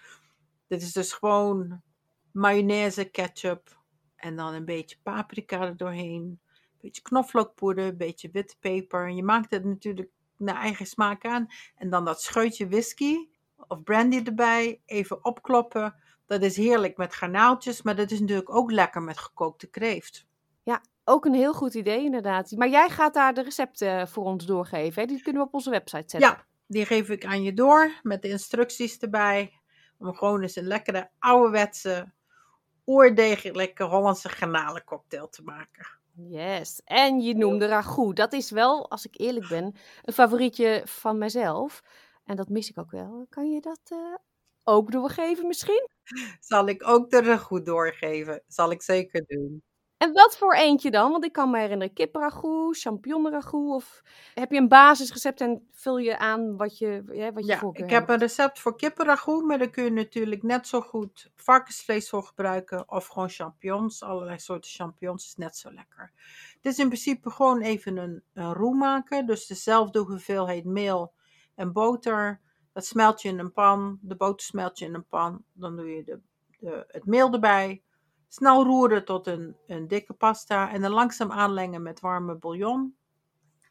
Dit 0.67 0.83
is 0.83 0.93
dus 0.93 1.13
gewoon 1.13 1.83
mayonaise, 2.33 3.05
ketchup 3.05 3.79
en 4.17 4.37
dan 4.37 4.55
een 4.55 4.65
beetje 4.65 4.97
paprika 5.03 5.61
er 5.61 5.77
doorheen. 5.77 6.23
Een 6.23 6.79
beetje 6.81 7.03
knoflookpoeder, 7.03 7.85
een 7.85 7.97
beetje 7.97 8.31
witte 8.31 8.57
peper. 8.61 9.11
Je 9.11 9.23
maakt 9.23 9.51
het 9.51 9.65
natuurlijk 9.65 10.09
naar 10.37 10.57
eigen 10.57 10.87
smaak 10.87 11.25
aan. 11.25 11.47
En 11.75 11.91
dan 11.91 12.05
dat 12.05 12.23
scheutje 12.23 12.69
whisky 12.69 13.17
of 13.69 13.83
brandy 13.83 14.23
erbij, 14.25 14.81
even 14.85 15.25
opkloppen. 15.25 15.95
Dat 16.27 16.43
is 16.43 16.57
heerlijk 16.57 16.97
met 16.97 17.15
garnaaltjes, 17.15 17.83
maar 17.83 17.97
dat 17.97 18.11
is 18.11 18.21
natuurlijk 18.21 18.55
ook 18.55 18.71
lekker 18.71 19.03
met 19.03 19.19
gekookte 19.19 19.67
kreeft. 19.67 20.27
ja, 20.63 20.81
ook 21.05 21.25
een 21.25 21.35
heel 21.35 21.55
goed 21.55 21.75
idee 21.75 22.05
inderdaad. 22.05 22.51
Maar 22.51 22.69
jij 22.69 22.89
gaat 22.89 23.15
daar 23.15 23.35
de 23.35 23.43
recepten 23.43 24.09
voor 24.09 24.25
ons 24.25 24.47
doorgeven. 24.47 25.03
Hè? 25.03 25.09
Die 25.09 25.23
kunnen 25.23 25.43
we 25.43 25.49
op 25.49 25.55
onze 25.55 25.71
website 25.71 26.05
zetten. 26.07 26.21
Ja, 26.21 26.47
die 26.67 26.87
geef 26.87 27.09
ik 27.09 27.25
aan 27.25 27.43
je 27.43 27.53
door 27.53 28.01
met 28.03 28.23
de 28.23 28.29
instructies 28.29 28.99
erbij. 28.99 29.61
Om 29.99 30.15
gewoon 30.15 30.43
eens 30.43 30.57
een 30.57 30.67
lekkere, 30.67 31.11
ouderwetse, 31.19 32.13
oerdegelijke 32.87 33.85
Hollandse 33.85 34.29
garnalencocktail 34.29 35.29
te 35.29 35.43
maken. 35.43 35.87
Yes. 36.13 36.81
En 36.85 37.21
je 37.21 37.35
noemde 37.35 37.67
ragout. 37.67 38.17
Dat 38.17 38.33
is 38.33 38.51
wel, 38.51 38.91
als 38.91 39.07
ik 39.07 39.19
eerlijk 39.21 39.49
ben, 39.49 39.75
een 40.03 40.13
favorietje 40.13 40.83
van 40.85 41.19
mezelf. 41.19 41.83
En 42.25 42.37
dat 42.37 42.49
mis 42.49 42.71
ik 42.71 42.79
ook 42.79 42.91
wel. 42.91 43.27
Kan 43.29 43.51
je 43.51 43.61
dat 43.61 43.81
eh, 43.89 44.15
ook 44.65 44.93
doorgeven 44.93 45.47
misschien? 45.47 45.89
Zal 46.41 46.69
ik 46.69 46.89
ook 46.89 47.11
de 47.11 47.23
ragout 47.23 47.67
doorgeven? 47.67 48.43
Zal 48.47 48.71
ik 48.71 48.83
zeker 48.83 49.25
doen. 49.27 49.63
En 49.99 50.13
wat 50.13 50.37
voor 50.37 50.55
eentje 50.55 50.91
dan? 50.91 51.11
Want 51.11 51.25
ik 51.25 51.33
kan 51.33 51.51
me 51.51 51.59
herinneren, 51.59 51.93
kipragout, 51.95 52.79
champignonragout. 52.79 53.75
Of 53.75 54.03
heb 54.35 54.51
je 54.51 54.59
een 54.59 54.69
basisrecept 54.69 55.41
en 55.41 55.69
vul 55.73 55.99
je 55.99 56.19
aan 56.19 56.57
wat 56.57 56.79
je, 56.79 57.03
ja, 57.13 57.33
wat 57.33 57.47
je 57.47 57.53
Ja, 57.53 57.71
ik 57.73 57.91
heb 57.91 58.09
een 58.09 58.19
recept 58.19 58.59
voor 58.59 58.77
kippenragout, 58.77 59.45
maar 59.45 59.59
daar 59.59 59.71
kun 59.71 59.85
je 59.85 59.91
natuurlijk 59.91 60.43
net 60.43 60.67
zo 60.67 60.81
goed 60.81 61.31
varkensvlees 61.35 62.09
voor 62.09 62.23
gebruiken. 62.23 62.91
Of 62.91 63.07
gewoon 63.07 63.29
champignons, 63.29 64.03
allerlei 64.03 64.39
soorten 64.39 64.71
champignons 64.71 65.25
is 65.25 65.37
net 65.37 65.57
zo 65.57 65.73
lekker. 65.73 66.13
Het 66.57 66.67
is 66.73 66.79
in 66.79 66.87
principe 66.87 67.31
gewoon 67.31 67.61
even 67.61 67.97
een, 67.97 68.23
een 68.33 68.53
roux 68.53 68.79
maken. 68.79 69.27
Dus 69.27 69.47
dezelfde 69.47 69.99
hoeveelheid 69.99 70.65
meel 70.65 71.13
en 71.55 71.73
boter. 71.73 72.41
Dat 72.73 72.87
smelt 72.87 73.23
je 73.23 73.29
in 73.29 73.39
een 73.39 73.53
pan. 73.53 73.99
De 74.03 74.17
boter 74.17 74.47
smelt 74.47 74.79
je 74.79 74.85
in 74.85 74.95
een 74.95 75.07
pan. 75.07 75.45
Dan 75.53 75.77
doe 75.77 75.91
je 75.91 76.05
de, 76.05 76.21
de, 76.59 76.85
het 76.89 77.07
meel 77.07 77.33
erbij. 77.33 77.83
Snel 78.29 78.65
roeren 78.65 79.05
tot 79.05 79.27
een, 79.27 79.57
een 79.67 79.89
dikke 79.89 80.13
pasta. 80.13 80.73
En 80.73 80.81
dan 80.81 80.93
langzaam 80.93 81.33
aanlengen 81.33 81.83
met 81.83 82.01
warme 82.01 82.37
bouillon. 82.37 82.97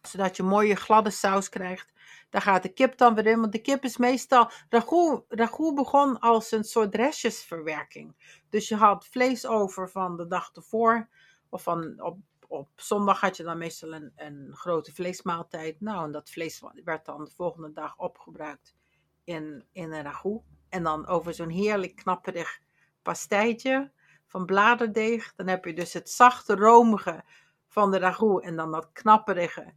Zodat 0.02 0.36
je 0.36 0.44
mooie 0.44 0.76
gladde 0.76 1.10
saus 1.10 1.50
krijgt. 1.50 1.94
Daar 2.30 2.42
gaat 2.42 2.64
de 2.64 2.74
kip 2.74 2.98
dan 2.98 3.16
weer 3.16 3.26
in. 3.26 3.40
Want 3.40 3.52
de 3.52 3.62
kip 3.62 3.84
is 3.84 3.98
meestal. 3.98 4.50
Ragout, 4.70 5.76
begon 5.76 6.20
als 6.20 6.52
een 6.52 6.64
soort 6.64 6.96
restjesverwerking. 6.96 8.40
Dus 8.50 8.68
je 8.68 8.76
had 8.76 9.08
vlees 9.08 9.46
over 9.46 9.90
van 9.90 10.18
de 10.18 10.28
dag 10.28 10.52
ervoor. 10.54 11.10
Of 11.50 11.64
van 11.64 12.02
op, 12.02 12.20
op 12.48 12.70
zondag 12.76 13.22
had 13.22 13.38
je 13.38 13.44
dan 13.44 13.58
meestal 13.58 13.94
een, 13.94 14.12
een 14.16 14.50
grote 14.52 14.94
vleesmaaltijd. 14.94 15.82
Nou, 15.82 16.06
en 16.06 16.12
dat 16.12 16.30
vlees 16.30 16.64
werd 16.84 17.06
dan 17.06 17.24
de 17.24 17.32
volgende 17.32 17.72
dag 17.72 17.98
opgebruikt 17.98 18.76
in, 19.24 19.66
in 19.72 19.92
een 19.92 20.04
ragout. 20.04 20.44
En 20.70 20.84
dan 20.84 21.08
over 21.08 21.34
zo'n 21.34 21.50
heerlijk 21.50 21.96
knapperig 21.96 22.60
pastijtje 23.02 23.92
van 24.36 24.46
bladerdeeg. 24.46 25.34
Dan 25.36 25.48
heb 25.48 25.66
je 25.66 25.74
dus 25.74 25.94
het 25.94 26.10
zachte, 26.10 26.56
romige 26.56 27.24
van 27.68 27.92
de 27.92 27.98
ragout. 27.98 28.44
En 28.44 28.56
dan 28.56 28.72
dat 28.72 28.90
knapperige 28.92 29.74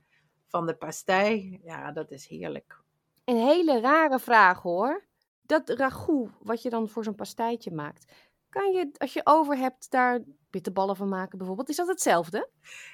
van 0.47 0.67
de 0.67 0.75
pastij. 0.75 1.61
Ja, 1.63 1.93
dat 1.93 2.11
is 2.11 2.27
heerlijk. 2.27 2.81
Een 3.25 3.37
hele 3.37 3.81
rare 3.81 4.19
vraag 4.19 4.63
hoor. 4.63 5.05
Dat 5.43 5.69
ragout, 5.69 6.31
wat 6.41 6.63
je 6.63 6.71
dan 6.71 6.89
voor 6.89 7.05
zo'n 7.05 7.15
pastijtje 7.15 7.71
maakt. 7.71 8.13
Kan 8.51 8.72
je, 8.72 8.90
als 8.96 9.12
je 9.12 9.20
over 9.24 9.57
hebt, 9.57 9.90
daar 9.90 10.20
bitterballen 10.51 10.96
van 10.96 11.09
maken 11.09 11.38
bijvoorbeeld? 11.38 11.68
Is 11.68 11.76
dat 11.76 11.88
hetzelfde? 11.88 12.49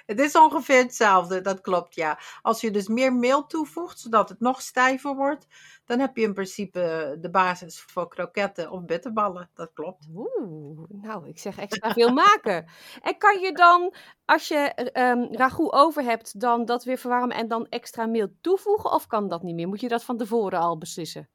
Het 0.07 0.20
is 0.20 0.36
ongeveer 0.36 0.82
hetzelfde, 0.82 1.40
dat 1.40 1.61
klopt 1.61 1.94
ja. 1.94 2.18
Als 2.42 2.61
je 2.61 2.70
dus 2.70 2.88
meer 2.88 3.12
meel 3.12 3.46
toevoegt, 3.46 3.98
zodat 4.00 4.28
het 4.28 4.40
nog 4.40 4.61
stijver 4.61 5.14
wordt, 5.14 5.46
dan 5.84 5.98
heb 5.98 6.16
je 6.16 6.22
in 6.22 6.34
principe 6.34 7.16
de 7.20 7.30
basis 7.30 7.80
voor 7.80 8.09
kroketten 8.09 8.70
of 8.70 8.84
bitterballen. 8.84 9.50
Dat 9.55 9.72
klopt. 9.72 10.07
Oeh, 10.14 10.88
nou, 10.88 11.28
ik 11.28 11.38
zeg 11.38 11.59
extra 11.59 11.92
veel 11.92 12.12
maken. 12.24 12.66
En 13.02 13.18
kan 13.18 13.40
je 13.40 13.52
dan, 13.52 13.94
als 14.24 14.48
je 14.48 14.57
ehm 14.57 15.34
ragout 15.34 15.72
over 15.72 16.02
hebt, 16.02 16.40
dan 16.40 16.64
dat 16.64 16.84
weer 16.84 16.98
verwarmen 16.98 17.36
en 17.36 17.48
dan 17.48 17.66
extra 17.68 18.07
meel 18.07 18.28
toevoegen? 18.40 18.92
Of 18.92 19.07
kan 19.07 19.28
dat 19.28 19.42
niet 19.42 19.55
meer? 19.55 19.68
Moet 19.68 19.80
je 19.80 19.88
dat 19.88 20.05
van 20.05 20.16
tevoren 20.16 20.59
al 20.59 20.78
beslissen? 20.78 21.28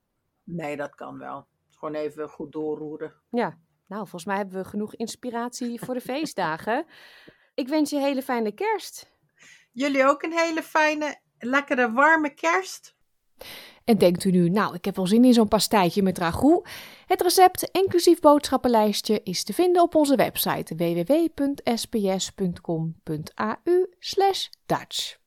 Nee, 0.44 0.78
dat 0.78 0.96
kan 0.96 1.18
wel. 1.18 1.48
Gewoon 1.70 1.96
even 1.96 2.30
goed 2.30 2.52
doorroeren. 2.52 3.14
Ja, 3.30 3.58
nou, 3.90 4.02
volgens 4.02 4.26
mij 4.26 4.38
hebben 4.38 4.62
we 4.62 4.70
genoeg 4.70 4.96
inspiratie 4.96 5.80
voor 5.80 5.94
de 5.94 6.02
feestdagen. 6.02 6.86
Ik 7.54 7.68
wens 7.68 7.90
je 7.90 7.96
een 7.96 8.02
hele 8.02 8.22
fijne 8.22 8.52
kerst. 8.52 9.12
Jullie 9.72 10.06
ook 10.06 10.24
een 10.24 10.38
hele 10.38 10.64
fijne, 10.64 11.20
lekkere, 11.38 11.92
warme 11.92 12.34
kerst. 12.34 12.96
En 13.84 13.98
denkt 13.98 14.24
u 14.24 14.32
nu, 14.32 14.50
nou, 14.50 14.76
ik 14.76 14.86
heb 14.86 14.96
wel 14.96 15.08
zin 15.08 15.26
in 15.26 15.34
zo'n 15.34 15.48
pastijtje 15.48 16.04
met 16.04 16.18
ragout? 16.18 16.68
Het 17.06 17.22
recept, 17.22 17.70
inclusief 17.72 18.20
boodschappenlijstje, 18.20 19.22
is 19.24 19.44
te 19.44 19.54
vinden 19.54 19.82
op 19.82 19.96
onze 19.96 20.16
website 20.16 20.76
www.sbs.com.au 20.76 21.48
Dutch. 24.66 25.18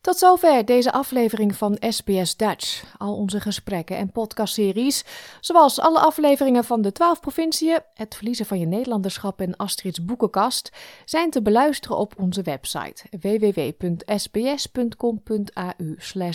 Tot 0.00 0.16
zover 0.16 0.64
deze 0.64 0.92
aflevering 0.92 1.56
van 1.56 1.76
SBS 1.80 2.36
Dutch. 2.36 2.94
Al 2.98 3.16
onze 3.16 3.40
gesprekken 3.40 3.96
en 3.96 4.12
podcastseries, 4.12 5.04
zoals 5.40 5.80
alle 5.80 5.98
afleveringen 5.98 6.64
van 6.64 6.82
de 6.82 6.92
12 6.92 7.20
provinciën, 7.20 7.78
het 7.94 8.14
verliezen 8.14 8.46
van 8.46 8.58
je 8.58 8.66
Nederlanderschap 8.66 9.40
en 9.40 9.56
Astrid's 9.56 10.04
boekenkast, 10.04 10.70
zijn 11.04 11.30
te 11.30 11.42
beluisteren 11.42 11.96
op 11.96 12.14
onze 12.18 12.42
website 12.42 13.02
www.sbs.com.au 13.20 13.74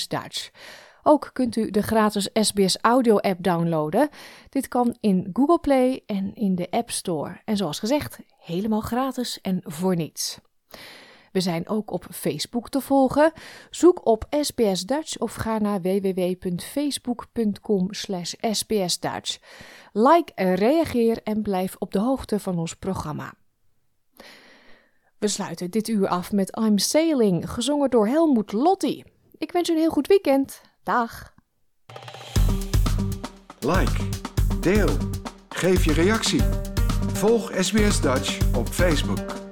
Dutch. 0.08 0.50
Ook 1.04 1.30
kunt 1.34 1.56
u 1.56 1.72
de 1.72 1.82
gratis 1.82 2.30
SBS 2.34 2.78
Audio 2.82 3.18
app 3.18 3.44
downloaden. 3.44 4.10
Dit 4.50 4.68
kan 4.68 4.98
in 5.00 5.30
Google 5.34 5.60
Play 5.60 6.04
en 6.06 6.36
in 6.36 6.56
de 6.56 6.68
App 6.70 6.92
Store. 6.92 7.42
En 7.46 7.58
zoals 7.58 7.80
gezegd, 7.80 8.20
helemaal 8.38 8.82
gratis 8.82 9.42
en 9.42 9.62
voor 9.64 9.96
niets. 9.96 10.40
We 11.36 11.42
zijn 11.42 11.70
ook 11.70 11.92
op 11.92 12.06
Facebook 12.12 12.70
te 12.70 12.82
volgen. 12.82 13.32
Zoek 13.70 14.06
op 14.06 14.26
SBS 14.42 14.86
Dutch 14.86 15.18
of 15.18 15.34
ga 15.34 15.58
naar 15.58 15.82
www.facebook.com 15.82 17.88
sbsdutch. 18.52 19.38
Like, 19.92 20.32
reageer 20.36 21.22
en 21.24 21.42
blijf 21.42 21.76
op 21.80 21.92
de 21.92 22.00
hoogte 22.00 22.40
van 22.40 22.60
ons 22.60 22.76
programma. 22.76 23.34
We 25.18 25.28
sluiten 25.28 25.72
dit 25.72 25.88
uur 25.88 26.08
af 26.08 26.32
met 26.32 26.58
I'm 26.58 26.78
Sailing, 26.78 27.52
gezongen 27.52 27.90
door 27.90 28.08
Helmoet 28.08 28.52
Lotti. 28.52 29.04
Ik 29.38 29.52
wens 29.52 29.70
u 29.70 29.74
een 29.74 29.80
heel 29.80 29.90
goed 29.90 30.08
weekend. 30.08 30.62
Dag. 30.84 31.34
Like, 33.60 34.04
deel, 34.60 34.98
geef 35.50 35.86
je 35.86 35.94
reactie. 35.94 36.42
Volg 37.14 37.52
SBS 37.60 38.02
Dutch 38.02 38.56
op 38.56 38.68
Facebook. 38.68 39.45